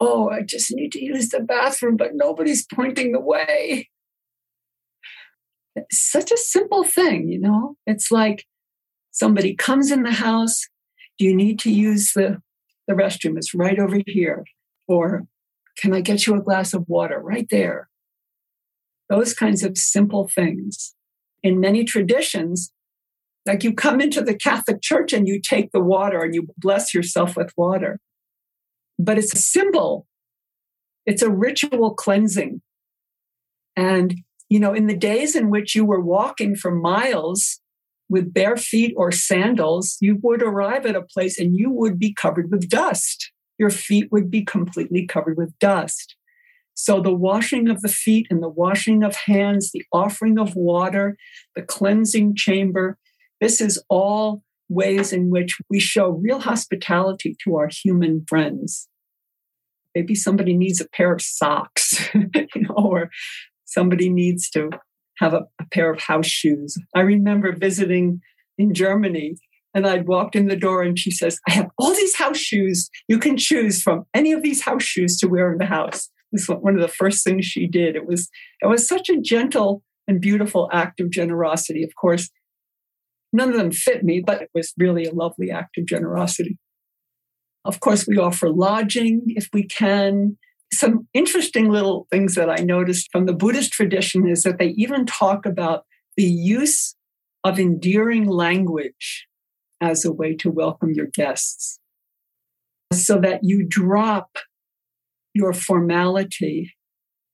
oh 0.00 0.28
i 0.28 0.42
just 0.42 0.72
need 0.72 0.92
to 0.92 1.02
use 1.02 1.28
the 1.30 1.40
bathroom 1.40 1.96
but 1.96 2.10
nobody's 2.14 2.66
pointing 2.74 3.12
the 3.12 3.20
way 3.20 3.88
it's 5.76 6.10
such 6.10 6.30
a 6.30 6.36
simple 6.36 6.84
thing 6.84 7.28
you 7.28 7.40
know 7.40 7.76
it's 7.86 8.10
like 8.10 8.44
somebody 9.10 9.54
comes 9.54 9.90
in 9.90 10.02
the 10.02 10.12
house 10.12 10.66
do 11.20 11.26
you 11.26 11.36
need 11.36 11.58
to 11.58 11.70
use 11.70 12.14
the, 12.14 12.40
the 12.88 12.94
restroom? 12.94 13.36
It's 13.36 13.54
right 13.54 13.78
over 13.78 13.98
here. 14.06 14.42
Or 14.88 15.26
can 15.76 15.92
I 15.92 16.00
get 16.00 16.26
you 16.26 16.34
a 16.34 16.42
glass 16.42 16.72
of 16.72 16.88
water 16.88 17.20
right 17.20 17.46
there? 17.50 17.89
Those 19.10 19.34
kinds 19.34 19.62
of 19.62 19.76
simple 19.76 20.28
things. 20.28 20.94
In 21.42 21.60
many 21.60 21.84
traditions, 21.84 22.72
Like 23.46 23.64
you 23.64 23.72
come 23.72 24.00
into 24.00 24.22
the 24.22 24.34
Catholic 24.34 24.82
Church 24.82 25.12
and 25.12 25.26
you 25.26 25.40
take 25.40 25.72
the 25.72 25.80
water 25.80 26.20
and 26.22 26.34
you 26.34 26.48
bless 26.58 26.92
yourself 26.94 27.36
with 27.36 27.52
water. 27.56 27.98
But 28.98 29.18
it's 29.18 29.34
a 29.34 29.38
symbol, 29.38 30.06
it's 31.06 31.22
a 31.22 31.30
ritual 31.30 31.94
cleansing. 31.94 32.60
And, 33.76 34.14
you 34.50 34.60
know, 34.60 34.74
in 34.74 34.88
the 34.88 34.96
days 34.96 35.34
in 35.34 35.48
which 35.48 35.74
you 35.74 35.84
were 35.84 36.00
walking 36.00 36.54
for 36.54 36.70
miles 36.70 37.60
with 38.10 38.34
bare 38.34 38.56
feet 38.56 38.92
or 38.96 39.10
sandals, 39.10 39.96
you 40.00 40.18
would 40.22 40.42
arrive 40.42 40.84
at 40.84 40.96
a 40.96 41.02
place 41.02 41.38
and 41.38 41.56
you 41.56 41.70
would 41.70 41.98
be 41.98 42.12
covered 42.12 42.50
with 42.50 42.68
dust. 42.68 43.32
Your 43.58 43.70
feet 43.70 44.08
would 44.10 44.30
be 44.30 44.44
completely 44.44 45.06
covered 45.06 45.38
with 45.38 45.58
dust. 45.58 46.16
So 46.82 46.98
the 46.98 47.12
washing 47.12 47.68
of 47.68 47.82
the 47.82 47.90
feet 47.90 48.26
and 48.30 48.42
the 48.42 48.48
washing 48.48 49.02
of 49.02 49.14
hands, 49.14 49.70
the 49.70 49.84
offering 49.92 50.38
of 50.38 50.56
water, 50.56 51.18
the 51.54 51.60
cleansing 51.60 52.36
chamber, 52.36 52.96
this 53.38 53.60
is 53.60 53.84
all 53.90 54.42
ways 54.70 55.12
in 55.12 55.28
which 55.28 55.58
we 55.68 55.78
show 55.78 56.08
real 56.08 56.40
hospitality 56.40 57.36
to 57.44 57.56
our 57.56 57.68
human 57.70 58.24
friends. 58.26 58.88
Maybe 59.94 60.14
somebody 60.14 60.56
needs 60.56 60.80
a 60.80 60.88
pair 60.88 61.12
of 61.12 61.20
socks, 61.20 62.08
you 62.14 62.62
know, 62.62 62.74
or 62.74 63.10
somebody 63.66 64.08
needs 64.08 64.48
to 64.50 64.70
have 65.18 65.34
a, 65.34 65.42
a 65.60 65.66
pair 65.70 65.92
of 65.92 66.00
house 66.00 66.28
shoes. 66.28 66.78
I 66.96 67.00
remember 67.00 67.54
visiting 67.54 68.22
in 68.56 68.72
Germany 68.72 69.34
and 69.74 69.86
I'd 69.86 70.08
walked 70.08 70.34
in 70.34 70.48
the 70.48 70.56
door 70.56 70.82
and 70.82 70.98
she 70.98 71.10
says, 71.10 71.38
I 71.46 71.52
have 71.52 71.68
all 71.76 71.92
these 71.92 72.16
house 72.16 72.38
shoes. 72.38 72.88
You 73.06 73.18
can 73.18 73.36
choose 73.36 73.82
from 73.82 74.06
any 74.14 74.32
of 74.32 74.42
these 74.42 74.62
house 74.62 74.82
shoes 74.82 75.18
to 75.18 75.28
wear 75.28 75.52
in 75.52 75.58
the 75.58 75.66
house. 75.66 76.08
This 76.32 76.48
was 76.48 76.58
one 76.60 76.74
of 76.74 76.80
the 76.80 76.88
first 76.88 77.24
things 77.24 77.44
she 77.44 77.66
did. 77.66 77.96
It 77.96 78.06
was 78.06 78.28
it 78.60 78.66
was 78.66 78.86
such 78.86 79.08
a 79.08 79.20
gentle 79.20 79.82
and 80.06 80.20
beautiful 80.20 80.68
act 80.72 81.00
of 81.00 81.10
generosity. 81.10 81.82
Of 81.82 81.94
course, 81.94 82.30
none 83.32 83.50
of 83.50 83.56
them 83.56 83.72
fit 83.72 84.04
me, 84.04 84.22
but 84.24 84.42
it 84.42 84.50
was 84.54 84.72
really 84.78 85.04
a 85.04 85.14
lovely 85.14 85.50
act 85.50 85.78
of 85.78 85.86
generosity. 85.86 86.58
Of 87.64 87.80
course, 87.80 88.06
we 88.06 88.18
offer 88.18 88.50
lodging 88.50 89.22
if 89.28 89.48
we 89.52 89.66
can. 89.66 90.38
Some 90.72 91.08
interesting 91.12 91.68
little 91.68 92.06
things 92.10 92.36
that 92.36 92.48
I 92.48 92.62
noticed 92.62 93.08
from 93.10 93.26
the 93.26 93.34
Buddhist 93.34 93.72
tradition 93.72 94.28
is 94.28 94.42
that 94.42 94.58
they 94.58 94.68
even 94.76 95.04
talk 95.04 95.44
about 95.44 95.84
the 96.16 96.24
use 96.24 96.94
of 97.42 97.58
endearing 97.58 98.26
language 98.26 99.26
as 99.80 100.04
a 100.04 100.12
way 100.12 100.36
to 100.36 100.50
welcome 100.50 100.92
your 100.92 101.06
guests 101.06 101.80
so 102.92 103.18
that 103.18 103.40
you 103.42 103.66
drop 103.66 104.36
your 105.40 105.54
formality 105.54 106.70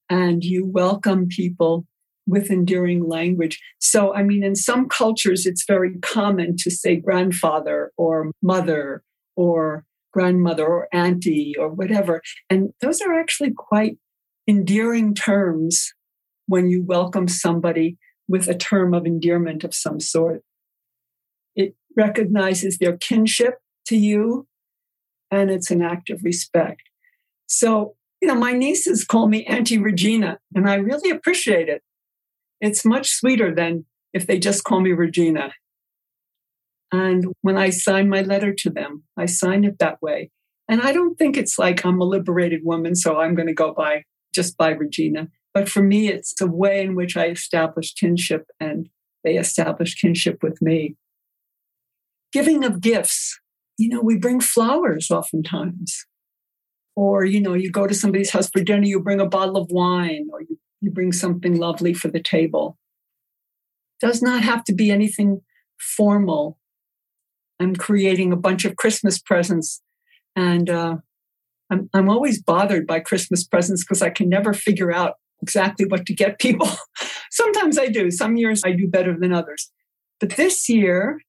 and 0.09 0.45
you 0.45 0.65
welcome 0.65 1.27
people 1.27 1.85
with 2.25 2.53
endearing 2.53 3.09
language. 3.09 3.61
So, 3.81 4.15
I 4.15 4.23
mean, 4.23 4.45
in 4.45 4.55
some 4.55 4.89
cultures, 4.89 5.45
it's 5.45 5.65
very 5.67 5.99
common 5.99 6.55
to 6.59 6.71
say 6.71 6.95
grandfather 6.95 7.91
or 7.97 8.31
mother 8.43 9.03
or 9.35 9.85
grandmother 10.13 10.65
or 10.65 10.89
auntie 10.93 11.55
or 11.59 11.69
whatever. 11.69 12.23
And 12.49 12.71
those 12.81 13.01
are 13.01 13.19
actually 13.19 13.53
quite 13.57 13.99
endearing 14.47 15.13
terms 15.13 15.93
when 16.47 16.69
you 16.69 16.85
welcome 16.85 17.27
somebody 17.27 17.99
with 18.29 18.47
a 18.47 18.57
term 18.57 18.95
of 18.95 19.05
endearment 19.05 19.65
of 19.65 19.75
some 19.75 19.99
sort. 19.99 20.43
It 21.57 21.75
recognizes 21.97 22.79
their 22.79 22.97
kinship 22.97 23.55
to 23.89 23.97
you 23.97 24.47
and 25.29 25.51
it's 25.51 25.73
an 25.73 25.83
act 25.83 26.09
of 26.09 26.23
respect. 26.23 26.83
So, 27.47 27.95
you 28.21 28.29
know, 28.29 28.35
my 28.35 28.53
nieces 28.53 29.05
call 29.05 29.29
me 29.29 29.45
Auntie 29.45 29.79
Regina, 29.79 30.39
and 30.55 30.69
I 30.69 30.75
really 30.75 31.11
appreciate 31.11 31.69
it. 31.69 31.83
It's 32.61 32.85
much 32.85 33.11
sweeter 33.11 33.55
than 33.55 33.85
if 34.13 34.27
they 34.27 34.39
just 34.39 34.65
call 34.65 34.81
me 34.81 34.93
Regina. 34.93 35.53
And 36.93 37.27
when 37.43 37.57
I 37.57 37.71
sign 37.71 38.09
my 38.09 38.23
letter 38.23 38.55
to 38.55 38.71
them, 38.71 39.05
I 39.17 39.27
sign 39.27 39.65
it 39.65 39.79
that 39.79 40.01
way. 40.01 40.31
And 40.69 40.81
I 40.81 40.93
don't 40.93 41.17
think 41.17 41.37
it's 41.37 41.59
like 41.59 41.85
I'm 41.85 42.01
a 42.01 42.05
liberated 42.05 42.61
woman, 42.65 42.95
so 42.95 43.21
I'm 43.21 43.35
going 43.35 43.49
to 43.49 43.55
go 43.55 43.73
by 43.73 44.05
just 44.35 44.57
by 44.57 44.71
Regina. 44.71 45.29
But 45.55 45.69
for 45.69 45.83
me, 45.83 46.09
it's 46.09 46.35
a 46.41 46.47
way 46.47 46.83
in 46.83 46.95
which 46.95 47.17
I 47.17 47.29
establish 47.29 47.95
kinship 47.95 48.47
and 48.61 48.89
they 49.25 49.37
establish 49.37 49.95
kinship 49.95 50.43
with 50.43 50.61
me. 50.61 50.97
Giving 52.33 52.65
of 52.65 52.81
gifts. 52.81 53.39
You 53.79 53.89
know, 53.91 54.01
we 54.01 54.17
bring 54.17 54.41
flowers 54.41 55.11
oftentimes 55.11 56.07
or 56.97 57.25
you 57.25 57.41
know 57.41 57.55
you 57.55 57.71
go 57.71 57.87
to 57.87 57.95
somebody's 57.95 58.31
house 58.31 58.49
for 58.51 58.63
dinner 58.63 58.85
you 58.85 58.99
bring 58.99 59.21
a 59.21 59.27
bottle 59.27 59.57
of 59.57 59.71
wine 59.71 60.29
or 60.33 60.41
you, 60.41 60.59
you 60.81 60.91
bring 60.91 61.13
something 61.13 61.57
lovely 61.57 61.95
for 61.95 62.09
the 62.09 62.21
table. 62.21 62.77
Does 64.01 64.21
not 64.23 64.43
have 64.43 64.65
to 64.65 64.75
be 64.75 64.91
anything 64.91 65.43
formal. 65.79 66.59
I'm 67.61 67.77
creating 67.77 68.33
a 68.33 68.37
bunch 68.37 68.65
of 68.65 68.77
christmas 68.77 69.19
presents 69.19 69.83
and 70.35 70.69
uh, 70.69 70.97
I'm, 71.71 71.89
I'm 71.95 72.09
always 72.09 72.43
bothered 72.43 72.87
by 72.87 73.01
christmas 73.01 73.45
presents 73.45 73.85
because 73.85 74.03
i 74.03 74.11
can 74.11 74.29
never 74.29 74.53
figure 74.53 74.93
out 74.93 75.15
exactly 75.43 75.87
what 75.87 76.07
to 76.07 76.15
get 76.15 76.39
people. 76.41 76.69
Sometimes 77.31 77.79
i 77.79 77.87
do. 77.87 78.11
Some 78.11 78.37
years 78.37 78.63
i 78.65 78.73
do 78.73 78.89
better 78.89 79.17
than 79.19 79.33
others. 79.33 79.71
But 80.19 80.37
this 80.37 80.69
year 80.69 81.21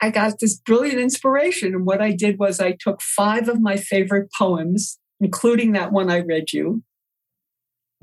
I 0.00 0.10
got 0.10 0.38
this 0.38 0.56
brilliant 0.56 1.00
inspiration. 1.00 1.74
And 1.74 1.84
what 1.84 2.00
I 2.00 2.12
did 2.12 2.38
was 2.38 2.60
I 2.60 2.76
took 2.78 3.02
five 3.02 3.48
of 3.48 3.60
my 3.60 3.76
favorite 3.76 4.30
poems 4.32 4.98
including 5.20 5.72
that 5.72 5.92
one 5.92 6.10
I 6.10 6.20
read 6.20 6.52
you. 6.52 6.82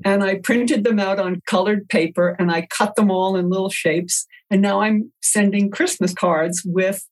And 0.04 0.22
I 0.22 0.36
printed 0.36 0.84
them 0.84 0.98
out 0.98 1.18
on 1.18 1.40
colored 1.48 1.88
paper 1.88 2.36
and 2.38 2.50
I 2.50 2.66
cut 2.66 2.96
them 2.96 3.10
all 3.10 3.36
in 3.36 3.48
little 3.48 3.70
shapes. 3.70 4.26
And 4.50 4.60
now 4.60 4.82
I'm 4.82 5.12
sending 5.22 5.70
Christmas 5.70 6.12
cards 6.12 6.62
with 6.64 7.06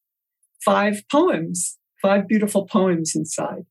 five 0.63 1.03
poems, 1.11 1.79
five 2.03 2.29
beautiful 2.29 2.67
poems 2.67 3.13
inside. 3.15 3.65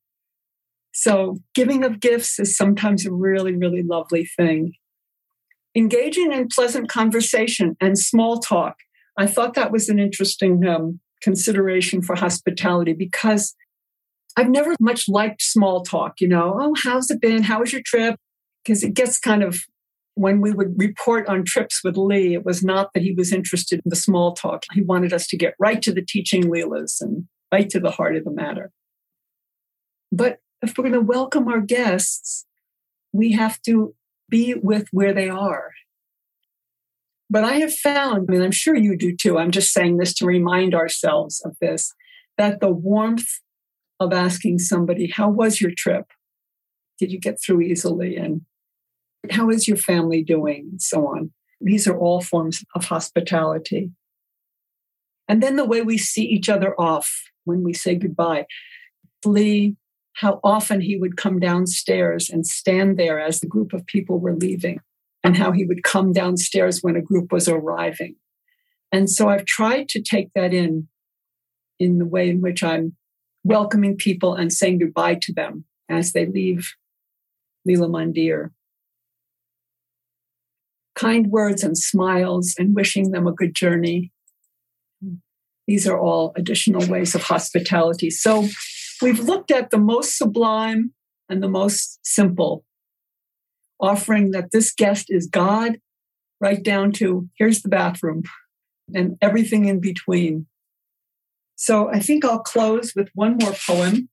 So 0.92 1.38
giving 1.54 1.84
of 1.84 2.00
gifts 2.00 2.38
is 2.38 2.56
sometimes 2.56 3.04
a 3.04 3.12
really, 3.12 3.54
really 3.54 3.82
lovely 3.82 4.24
thing. 4.24 4.72
Engaging 5.76 6.32
in 6.32 6.48
pleasant 6.48 6.88
conversation 6.88 7.76
and 7.80 7.98
small 7.98 8.38
talk. 8.38 8.76
I 9.16 9.26
thought 9.26 9.54
that 9.54 9.72
was 9.72 9.88
an 9.88 9.98
interesting 9.98 10.64
um, 10.66 11.00
consideration 11.20 12.02
for 12.02 12.14
hospitality 12.14 12.92
because 12.92 13.54
I've 14.36 14.50
never 14.50 14.74
much 14.80 15.08
liked 15.08 15.42
small 15.42 15.82
talk, 15.82 16.20
you 16.20 16.28
know, 16.28 16.58
oh, 16.60 16.74
how's 16.82 17.10
it 17.10 17.20
been? 17.20 17.44
How 17.44 17.60
was 17.60 17.72
your 17.72 17.82
trip? 17.84 18.16
Because 18.64 18.82
it 18.82 18.94
gets 18.94 19.18
kind 19.18 19.42
of, 19.42 19.60
when 20.14 20.40
we 20.40 20.52
would 20.52 20.74
report 20.76 21.28
on 21.28 21.44
trips 21.44 21.82
with 21.82 21.96
Lee, 21.96 22.34
it 22.34 22.44
was 22.44 22.62
not 22.62 22.92
that 22.94 23.02
he 23.02 23.12
was 23.12 23.32
interested 23.32 23.80
in 23.84 23.90
the 23.90 23.96
small 23.96 24.32
talk. 24.32 24.64
He 24.72 24.80
wanted 24.80 25.12
us 25.12 25.26
to 25.28 25.36
get 25.36 25.54
right 25.58 25.82
to 25.82 25.92
the 25.92 26.04
teaching 26.04 26.44
Leelas 26.44 27.00
and 27.00 27.26
right 27.52 27.68
to 27.70 27.80
the 27.80 27.90
heart 27.90 28.16
of 28.16 28.24
the 28.24 28.30
matter. 28.30 28.70
But 30.10 30.38
if 30.62 30.76
we're 30.76 30.84
going 30.88 30.94
to 30.94 31.00
welcome 31.00 31.48
our 31.48 31.60
guests, 31.60 32.46
we 33.12 33.32
have 33.32 33.60
to 33.62 33.94
be 34.28 34.54
with 34.54 34.88
where 34.90 35.12
they 35.12 35.28
are. 35.28 35.70
But 37.30 37.44
I 37.44 37.54
have 37.54 37.74
found, 37.74 38.28
and 38.28 38.42
I'm 38.42 38.52
sure 38.52 38.76
you 38.76 38.96
do 38.96 39.16
too, 39.16 39.38
I'm 39.38 39.50
just 39.50 39.72
saying 39.72 39.96
this 39.96 40.14
to 40.14 40.26
remind 40.26 40.74
ourselves 40.74 41.42
of 41.44 41.56
this, 41.60 41.92
that 42.38 42.60
the 42.60 42.70
warmth 42.70 43.40
of 44.00 44.12
asking 44.12 44.58
somebody, 44.58 45.08
How 45.08 45.28
was 45.28 45.60
your 45.60 45.72
trip? 45.76 46.06
Did 46.98 47.12
you 47.12 47.18
get 47.18 47.40
through 47.40 47.62
easily? 47.62 48.16
And 48.16 48.42
how 49.30 49.50
is 49.50 49.66
your 49.66 49.76
family 49.76 50.22
doing? 50.22 50.68
And 50.72 50.82
so 50.82 51.06
on. 51.06 51.32
These 51.60 51.86
are 51.86 51.96
all 51.98 52.20
forms 52.20 52.62
of 52.74 52.84
hospitality. 52.84 53.90
And 55.28 55.42
then 55.42 55.56
the 55.56 55.64
way 55.64 55.82
we 55.82 55.98
see 55.98 56.24
each 56.24 56.48
other 56.48 56.78
off 56.78 57.10
when 57.44 57.62
we 57.62 57.72
say 57.72 57.94
goodbye. 57.94 58.46
Lee, 59.24 59.76
how 60.14 60.40
often 60.44 60.80
he 60.80 60.96
would 60.96 61.16
come 61.16 61.40
downstairs 61.40 62.28
and 62.30 62.46
stand 62.46 62.98
there 62.98 63.18
as 63.18 63.40
the 63.40 63.46
group 63.46 63.72
of 63.72 63.86
people 63.86 64.18
were 64.18 64.36
leaving, 64.36 64.80
and 65.22 65.36
how 65.36 65.50
he 65.52 65.64
would 65.64 65.82
come 65.82 66.12
downstairs 66.12 66.80
when 66.82 66.96
a 66.96 67.02
group 67.02 67.32
was 67.32 67.48
arriving. 67.48 68.16
And 68.92 69.10
so 69.10 69.28
I've 69.28 69.44
tried 69.44 69.88
to 69.90 70.02
take 70.02 70.28
that 70.34 70.54
in 70.54 70.88
in 71.80 71.98
the 71.98 72.06
way 72.06 72.28
in 72.28 72.40
which 72.40 72.62
I'm 72.62 72.94
welcoming 73.44 73.96
people 73.96 74.34
and 74.34 74.52
saying 74.52 74.78
goodbye 74.78 75.18
to 75.22 75.32
them 75.32 75.64
as 75.88 76.12
they 76.12 76.26
leave 76.26 76.72
Leela 77.68 77.88
Mandir. 77.88 78.50
Kind 80.94 81.28
words 81.28 81.62
and 81.62 81.76
smiles 81.76 82.54
and 82.58 82.74
wishing 82.74 83.10
them 83.10 83.26
a 83.26 83.32
good 83.32 83.54
journey. 83.54 84.10
These 85.66 85.86
are 85.86 85.98
all 85.98 86.32
additional 86.36 86.86
ways 86.86 87.14
of 87.14 87.22
hospitality. 87.22 88.10
So 88.10 88.48
we've 89.02 89.20
looked 89.20 89.50
at 89.50 89.70
the 89.70 89.78
most 89.78 90.16
sublime 90.16 90.92
and 91.28 91.42
the 91.42 91.48
most 91.48 91.98
simple, 92.02 92.64
offering 93.80 94.30
that 94.32 94.52
this 94.52 94.72
guest 94.72 95.06
is 95.08 95.26
God, 95.26 95.78
right 96.40 96.62
down 96.62 96.92
to 96.92 97.28
here's 97.36 97.62
the 97.62 97.68
bathroom 97.68 98.22
and 98.94 99.16
everything 99.22 99.64
in 99.64 99.80
between. 99.80 100.46
So 101.56 101.88
I 101.88 102.00
think 102.00 102.24
I'll 102.24 102.40
close 102.40 102.92
with 102.94 103.08
one 103.14 103.36
more 103.40 103.54
poem. 103.66 104.08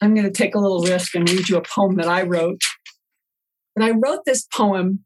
I'm 0.00 0.14
going 0.14 0.26
to 0.26 0.32
take 0.32 0.54
a 0.54 0.60
little 0.60 0.82
risk 0.82 1.14
and 1.14 1.28
read 1.28 1.48
you 1.48 1.56
a 1.56 1.62
poem 1.62 1.96
that 1.96 2.08
I 2.08 2.22
wrote. 2.22 2.60
But 3.74 3.84
I 3.84 3.90
wrote 3.90 4.24
this 4.24 4.46
poem 4.54 5.04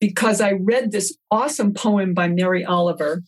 because 0.00 0.40
I 0.40 0.52
read 0.52 0.92
this 0.92 1.16
awesome 1.30 1.74
poem 1.74 2.14
by 2.14 2.28
Mary 2.28 2.64
Oliver 2.64 3.22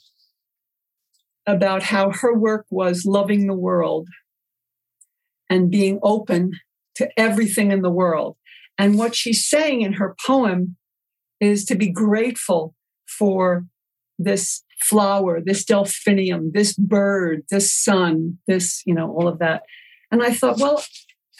about 1.47 1.84
how 1.84 2.11
her 2.11 2.37
work 2.37 2.66
was 2.70 3.05
loving 3.07 3.47
the 3.47 3.57
world 3.57 4.09
and 5.49 5.70
being 5.70 5.99
open 6.03 6.53
to 6.97 7.09
everything 7.16 7.70
in 7.70 7.82
the 7.82 7.91
world. 7.91 8.37
And 8.78 8.99
what 8.99 9.14
she's 9.14 9.49
saying 9.49 9.82
in 9.82 9.95
her 9.95 10.14
poem 10.26 10.76
is 11.41 11.64
to 11.66 11.74
be 11.74 11.91
grateful 11.91 12.74
for 13.07 13.64
this 14.19 14.62
flower, 14.81 15.41
this 15.45 15.64
delphinium, 15.64 16.53
this 16.53 16.75
bird, 16.75 17.43
this 17.51 17.73
sun, 17.73 18.39
this, 18.47 18.83
you 18.87 18.95
know, 18.95 19.11
all 19.11 19.29
of 19.29 19.39
that. 19.39 19.62
And 20.11 20.23
I 20.23 20.33
thought, 20.33 20.59
well, 20.59 20.83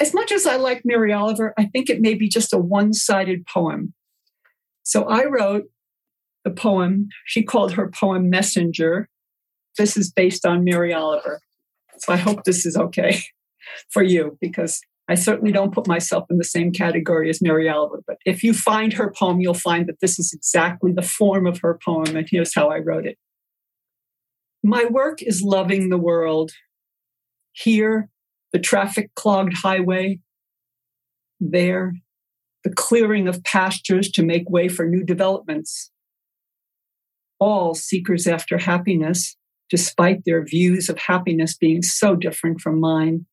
as 0.01 0.13
much 0.13 0.33
as 0.33 0.47
I 0.47 0.57
like 0.57 0.83
Mary 0.85 1.13
Oliver, 1.13 1.55
I 1.59 1.67
think 1.67 1.89
it 1.89 2.01
may 2.01 2.15
be 2.15 2.29
just 2.29 2.53
a 2.53 2.59
one 2.59 2.93
sided 2.93 3.47
poem. 3.47 3.95
So 4.83 5.05
I 5.05 5.25
wrote 5.25 5.65
the 6.45 6.51
poem. 6.51 7.09
She 7.25 7.43
called 7.43 7.73
her 7.73 7.91
poem 7.91 8.31
Messenger. 8.31 9.09
This 9.79 9.97
is 9.97 10.13
based 10.13 10.47
on 10.47 10.65
Mary 10.65 10.93
Oliver. 10.93 11.41
So 11.99 12.13
I 12.13 12.17
hope 12.17 12.45
this 12.45 12.67
is 12.67 12.77
okay 12.77 13.21
for 13.91 14.03
you 14.03 14.37
because 14.41 14.81
I 15.09 15.15
certainly 15.15 15.53
don't 15.53 15.73
put 15.73 15.87
myself 15.87 16.25
in 16.31 16.39
the 16.39 16.45
same 16.45 16.73
category 16.73 17.31
as 17.31 17.41
Mary 17.41 17.69
Oliver. 17.69 18.03
But 18.07 18.17
if 18.25 18.43
you 18.43 18.53
find 18.53 18.93
her 18.95 19.13
poem, 19.17 19.41
you'll 19.41 19.55
find 19.55 19.87
that 19.89 20.01
this 20.01 20.19
is 20.19 20.33
exactly 20.35 20.93
the 20.93 21.03
form 21.03 21.47
of 21.47 21.61
her 21.61 21.79
poem. 21.85 22.17
And 22.17 22.27
here's 22.29 22.55
how 22.55 22.71
I 22.71 22.79
wrote 22.79 23.07
it 23.07 23.17
My 24.65 24.85
work 24.85 25.23
is 25.23 25.43
loving 25.43 25.91
the 25.91 25.99
world. 25.99 26.51
Here, 27.53 28.09
the 28.53 28.59
traffic 28.59 29.15
clogged 29.15 29.55
highway. 29.63 30.19
There, 31.39 31.93
the 32.65 32.73
clearing 32.75 33.29
of 33.29 33.45
pastures 33.45 34.11
to 34.13 34.25
make 34.25 34.51
way 34.51 34.69
for 34.69 34.87
new 34.87 35.05
developments. 35.05 35.91
All 37.39 37.75
seekers 37.75 38.27
after 38.27 38.59
happiness, 38.59 39.37
despite 39.71 40.25
their 40.25 40.45
views 40.45 40.89
of 40.89 40.99
happiness 40.99 41.57
being 41.57 41.83
so 41.83 42.17
different 42.17 42.61
from 42.61 42.81
mine. 42.81 43.27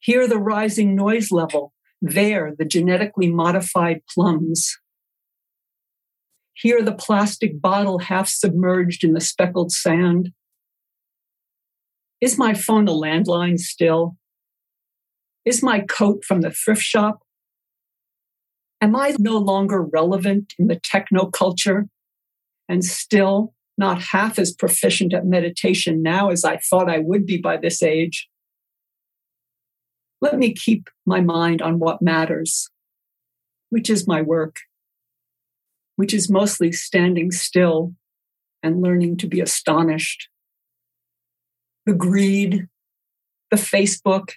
Here, 0.00 0.26
the 0.26 0.38
rising 0.38 0.96
noise 0.96 1.30
level. 1.30 1.74
There, 2.00 2.54
the 2.58 2.64
genetically 2.64 3.30
modified 3.30 4.00
plums. 4.08 4.78
Here, 6.54 6.82
the 6.82 6.94
plastic 6.94 7.60
bottle 7.60 7.98
half 7.98 8.28
submerged 8.28 9.04
in 9.04 9.12
the 9.12 9.20
speckled 9.20 9.72
sand. 9.72 10.30
Is 12.20 12.38
my 12.38 12.54
phone 12.54 12.88
a 12.88 12.92
landline 12.92 13.58
still? 13.58 14.16
Is 15.44 15.62
my 15.62 15.80
coat 15.80 16.24
from 16.24 16.40
the 16.40 16.50
thrift 16.50 16.82
shop? 16.82 17.20
Am 18.80 18.96
I 18.96 19.14
no 19.18 19.36
longer 19.36 19.82
relevant 19.82 20.54
in 20.58 20.68
the 20.68 20.80
techno 20.82 21.26
culture 21.26 21.88
and 22.68 22.82
still 22.82 23.52
not 23.76 24.00
half 24.00 24.38
as 24.38 24.54
proficient 24.54 25.12
at 25.12 25.26
meditation 25.26 26.02
now 26.02 26.30
as 26.30 26.44
I 26.44 26.56
thought 26.56 26.90
I 26.90 26.98
would 26.98 27.26
be 27.26 27.36
by 27.36 27.58
this 27.58 27.82
age? 27.82 28.29
Let 30.20 30.38
me 30.38 30.52
keep 30.52 30.90
my 31.06 31.20
mind 31.20 31.62
on 31.62 31.78
what 31.78 32.02
matters, 32.02 32.68
which 33.70 33.88
is 33.88 34.06
my 34.06 34.20
work, 34.20 34.56
which 35.96 36.12
is 36.12 36.30
mostly 36.30 36.72
standing 36.72 37.30
still 37.30 37.94
and 38.62 38.82
learning 38.82 39.16
to 39.18 39.26
be 39.26 39.40
astonished 39.40 40.28
the 41.86 41.94
greed, 41.94 42.68
the 43.50 43.56
Facebook, 43.56 44.32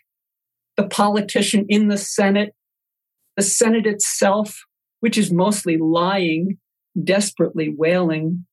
the 0.77 0.87
politician 0.87 1.65
in 1.69 1.87
the 1.87 1.97
Senate, 1.97 2.55
the 3.35 3.43
Senate 3.43 3.85
itself, 3.85 4.63
which 5.01 5.17
is 5.17 5.31
mostly 5.31 5.77
lying, 5.77 6.57
desperately 7.03 7.69
wailing. 7.69 8.45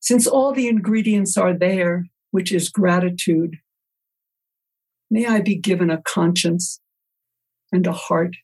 Since 0.00 0.26
all 0.26 0.52
the 0.52 0.68
ingredients 0.68 1.36
are 1.36 1.52
there, 1.52 2.06
which 2.30 2.52
is 2.52 2.68
gratitude, 2.68 3.56
may 5.10 5.26
I 5.26 5.40
be 5.40 5.56
given 5.56 5.90
a 5.90 6.02
conscience 6.02 6.80
and 7.72 7.86
a 7.86 7.92
heart 7.92 8.36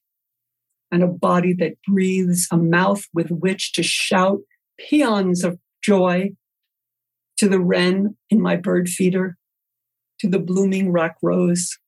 and 0.90 1.02
a 1.02 1.08
body 1.08 1.54
that 1.54 1.74
breathes, 1.88 2.48
a 2.50 2.56
mouth 2.56 3.04
with 3.14 3.30
which 3.30 3.72
to 3.72 3.82
shout 3.82 4.40
paeans 4.78 5.44
of 5.44 5.58
joy 5.82 6.30
to 7.38 7.48
the 7.48 7.60
wren 7.60 8.16
in 8.30 8.40
my 8.40 8.56
bird 8.56 8.88
feeder, 8.88 9.36
to 10.20 10.28
the 10.28 10.38
blooming 10.38 10.92
rock 10.92 11.16
rose, 11.22 11.78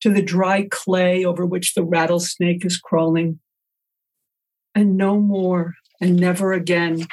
to 0.00 0.10
the 0.10 0.22
dry 0.22 0.66
clay 0.70 1.24
over 1.24 1.46
which 1.46 1.74
the 1.74 1.84
rattlesnake 1.84 2.64
is 2.64 2.78
crawling. 2.78 3.38
And 4.74 4.96
no 4.96 5.20
more 5.20 5.74
and 6.00 6.16
never 6.16 6.52
again 6.52 7.06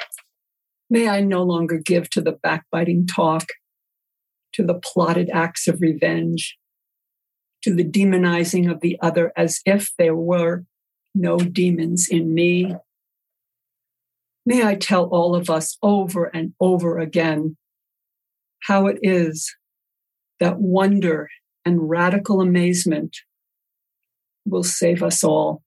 may 0.90 1.08
I 1.08 1.20
no 1.20 1.42
longer 1.44 1.78
give 1.78 2.10
to 2.10 2.20
the 2.20 2.32
backbiting 2.32 3.06
talk, 3.06 3.46
to 4.54 4.64
the 4.64 4.74
plotted 4.74 5.30
acts 5.32 5.68
of 5.68 5.80
revenge, 5.80 6.58
to 7.62 7.74
the 7.74 7.84
demonizing 7.84 8.70
of 8.70 8.80
the 8.80 8.98
other 9.00 9.32
as 9.36 9.60
if 9.66 9.92
there 9.98 10.16
were 10.16 10.64
no 11.14 11.38
demons 11.38 12.08
in 12.08 12.32
me. 12.34 12.74
May 14.46 14.64
I 14.64 14.74
tell 14.74 15.04
all 15.04 15.34
of 15.34 15.50
us 15.50 15.76
over 15.82 16.24
and 16.26 16.54
over 16.60 16.98
again 16.98 17.56
how 18.62 18.86
it 18.86 18.98
is 19.02 19.54
that 20.38 20.58
wonder 20.58 21.28
and 21.64 21.90
radical 21.90 22.40
amazement 22.40 23.18
will 24.46 24.64
save 24.64 25.02
us 25.02 25.22
all. 25.22 25.62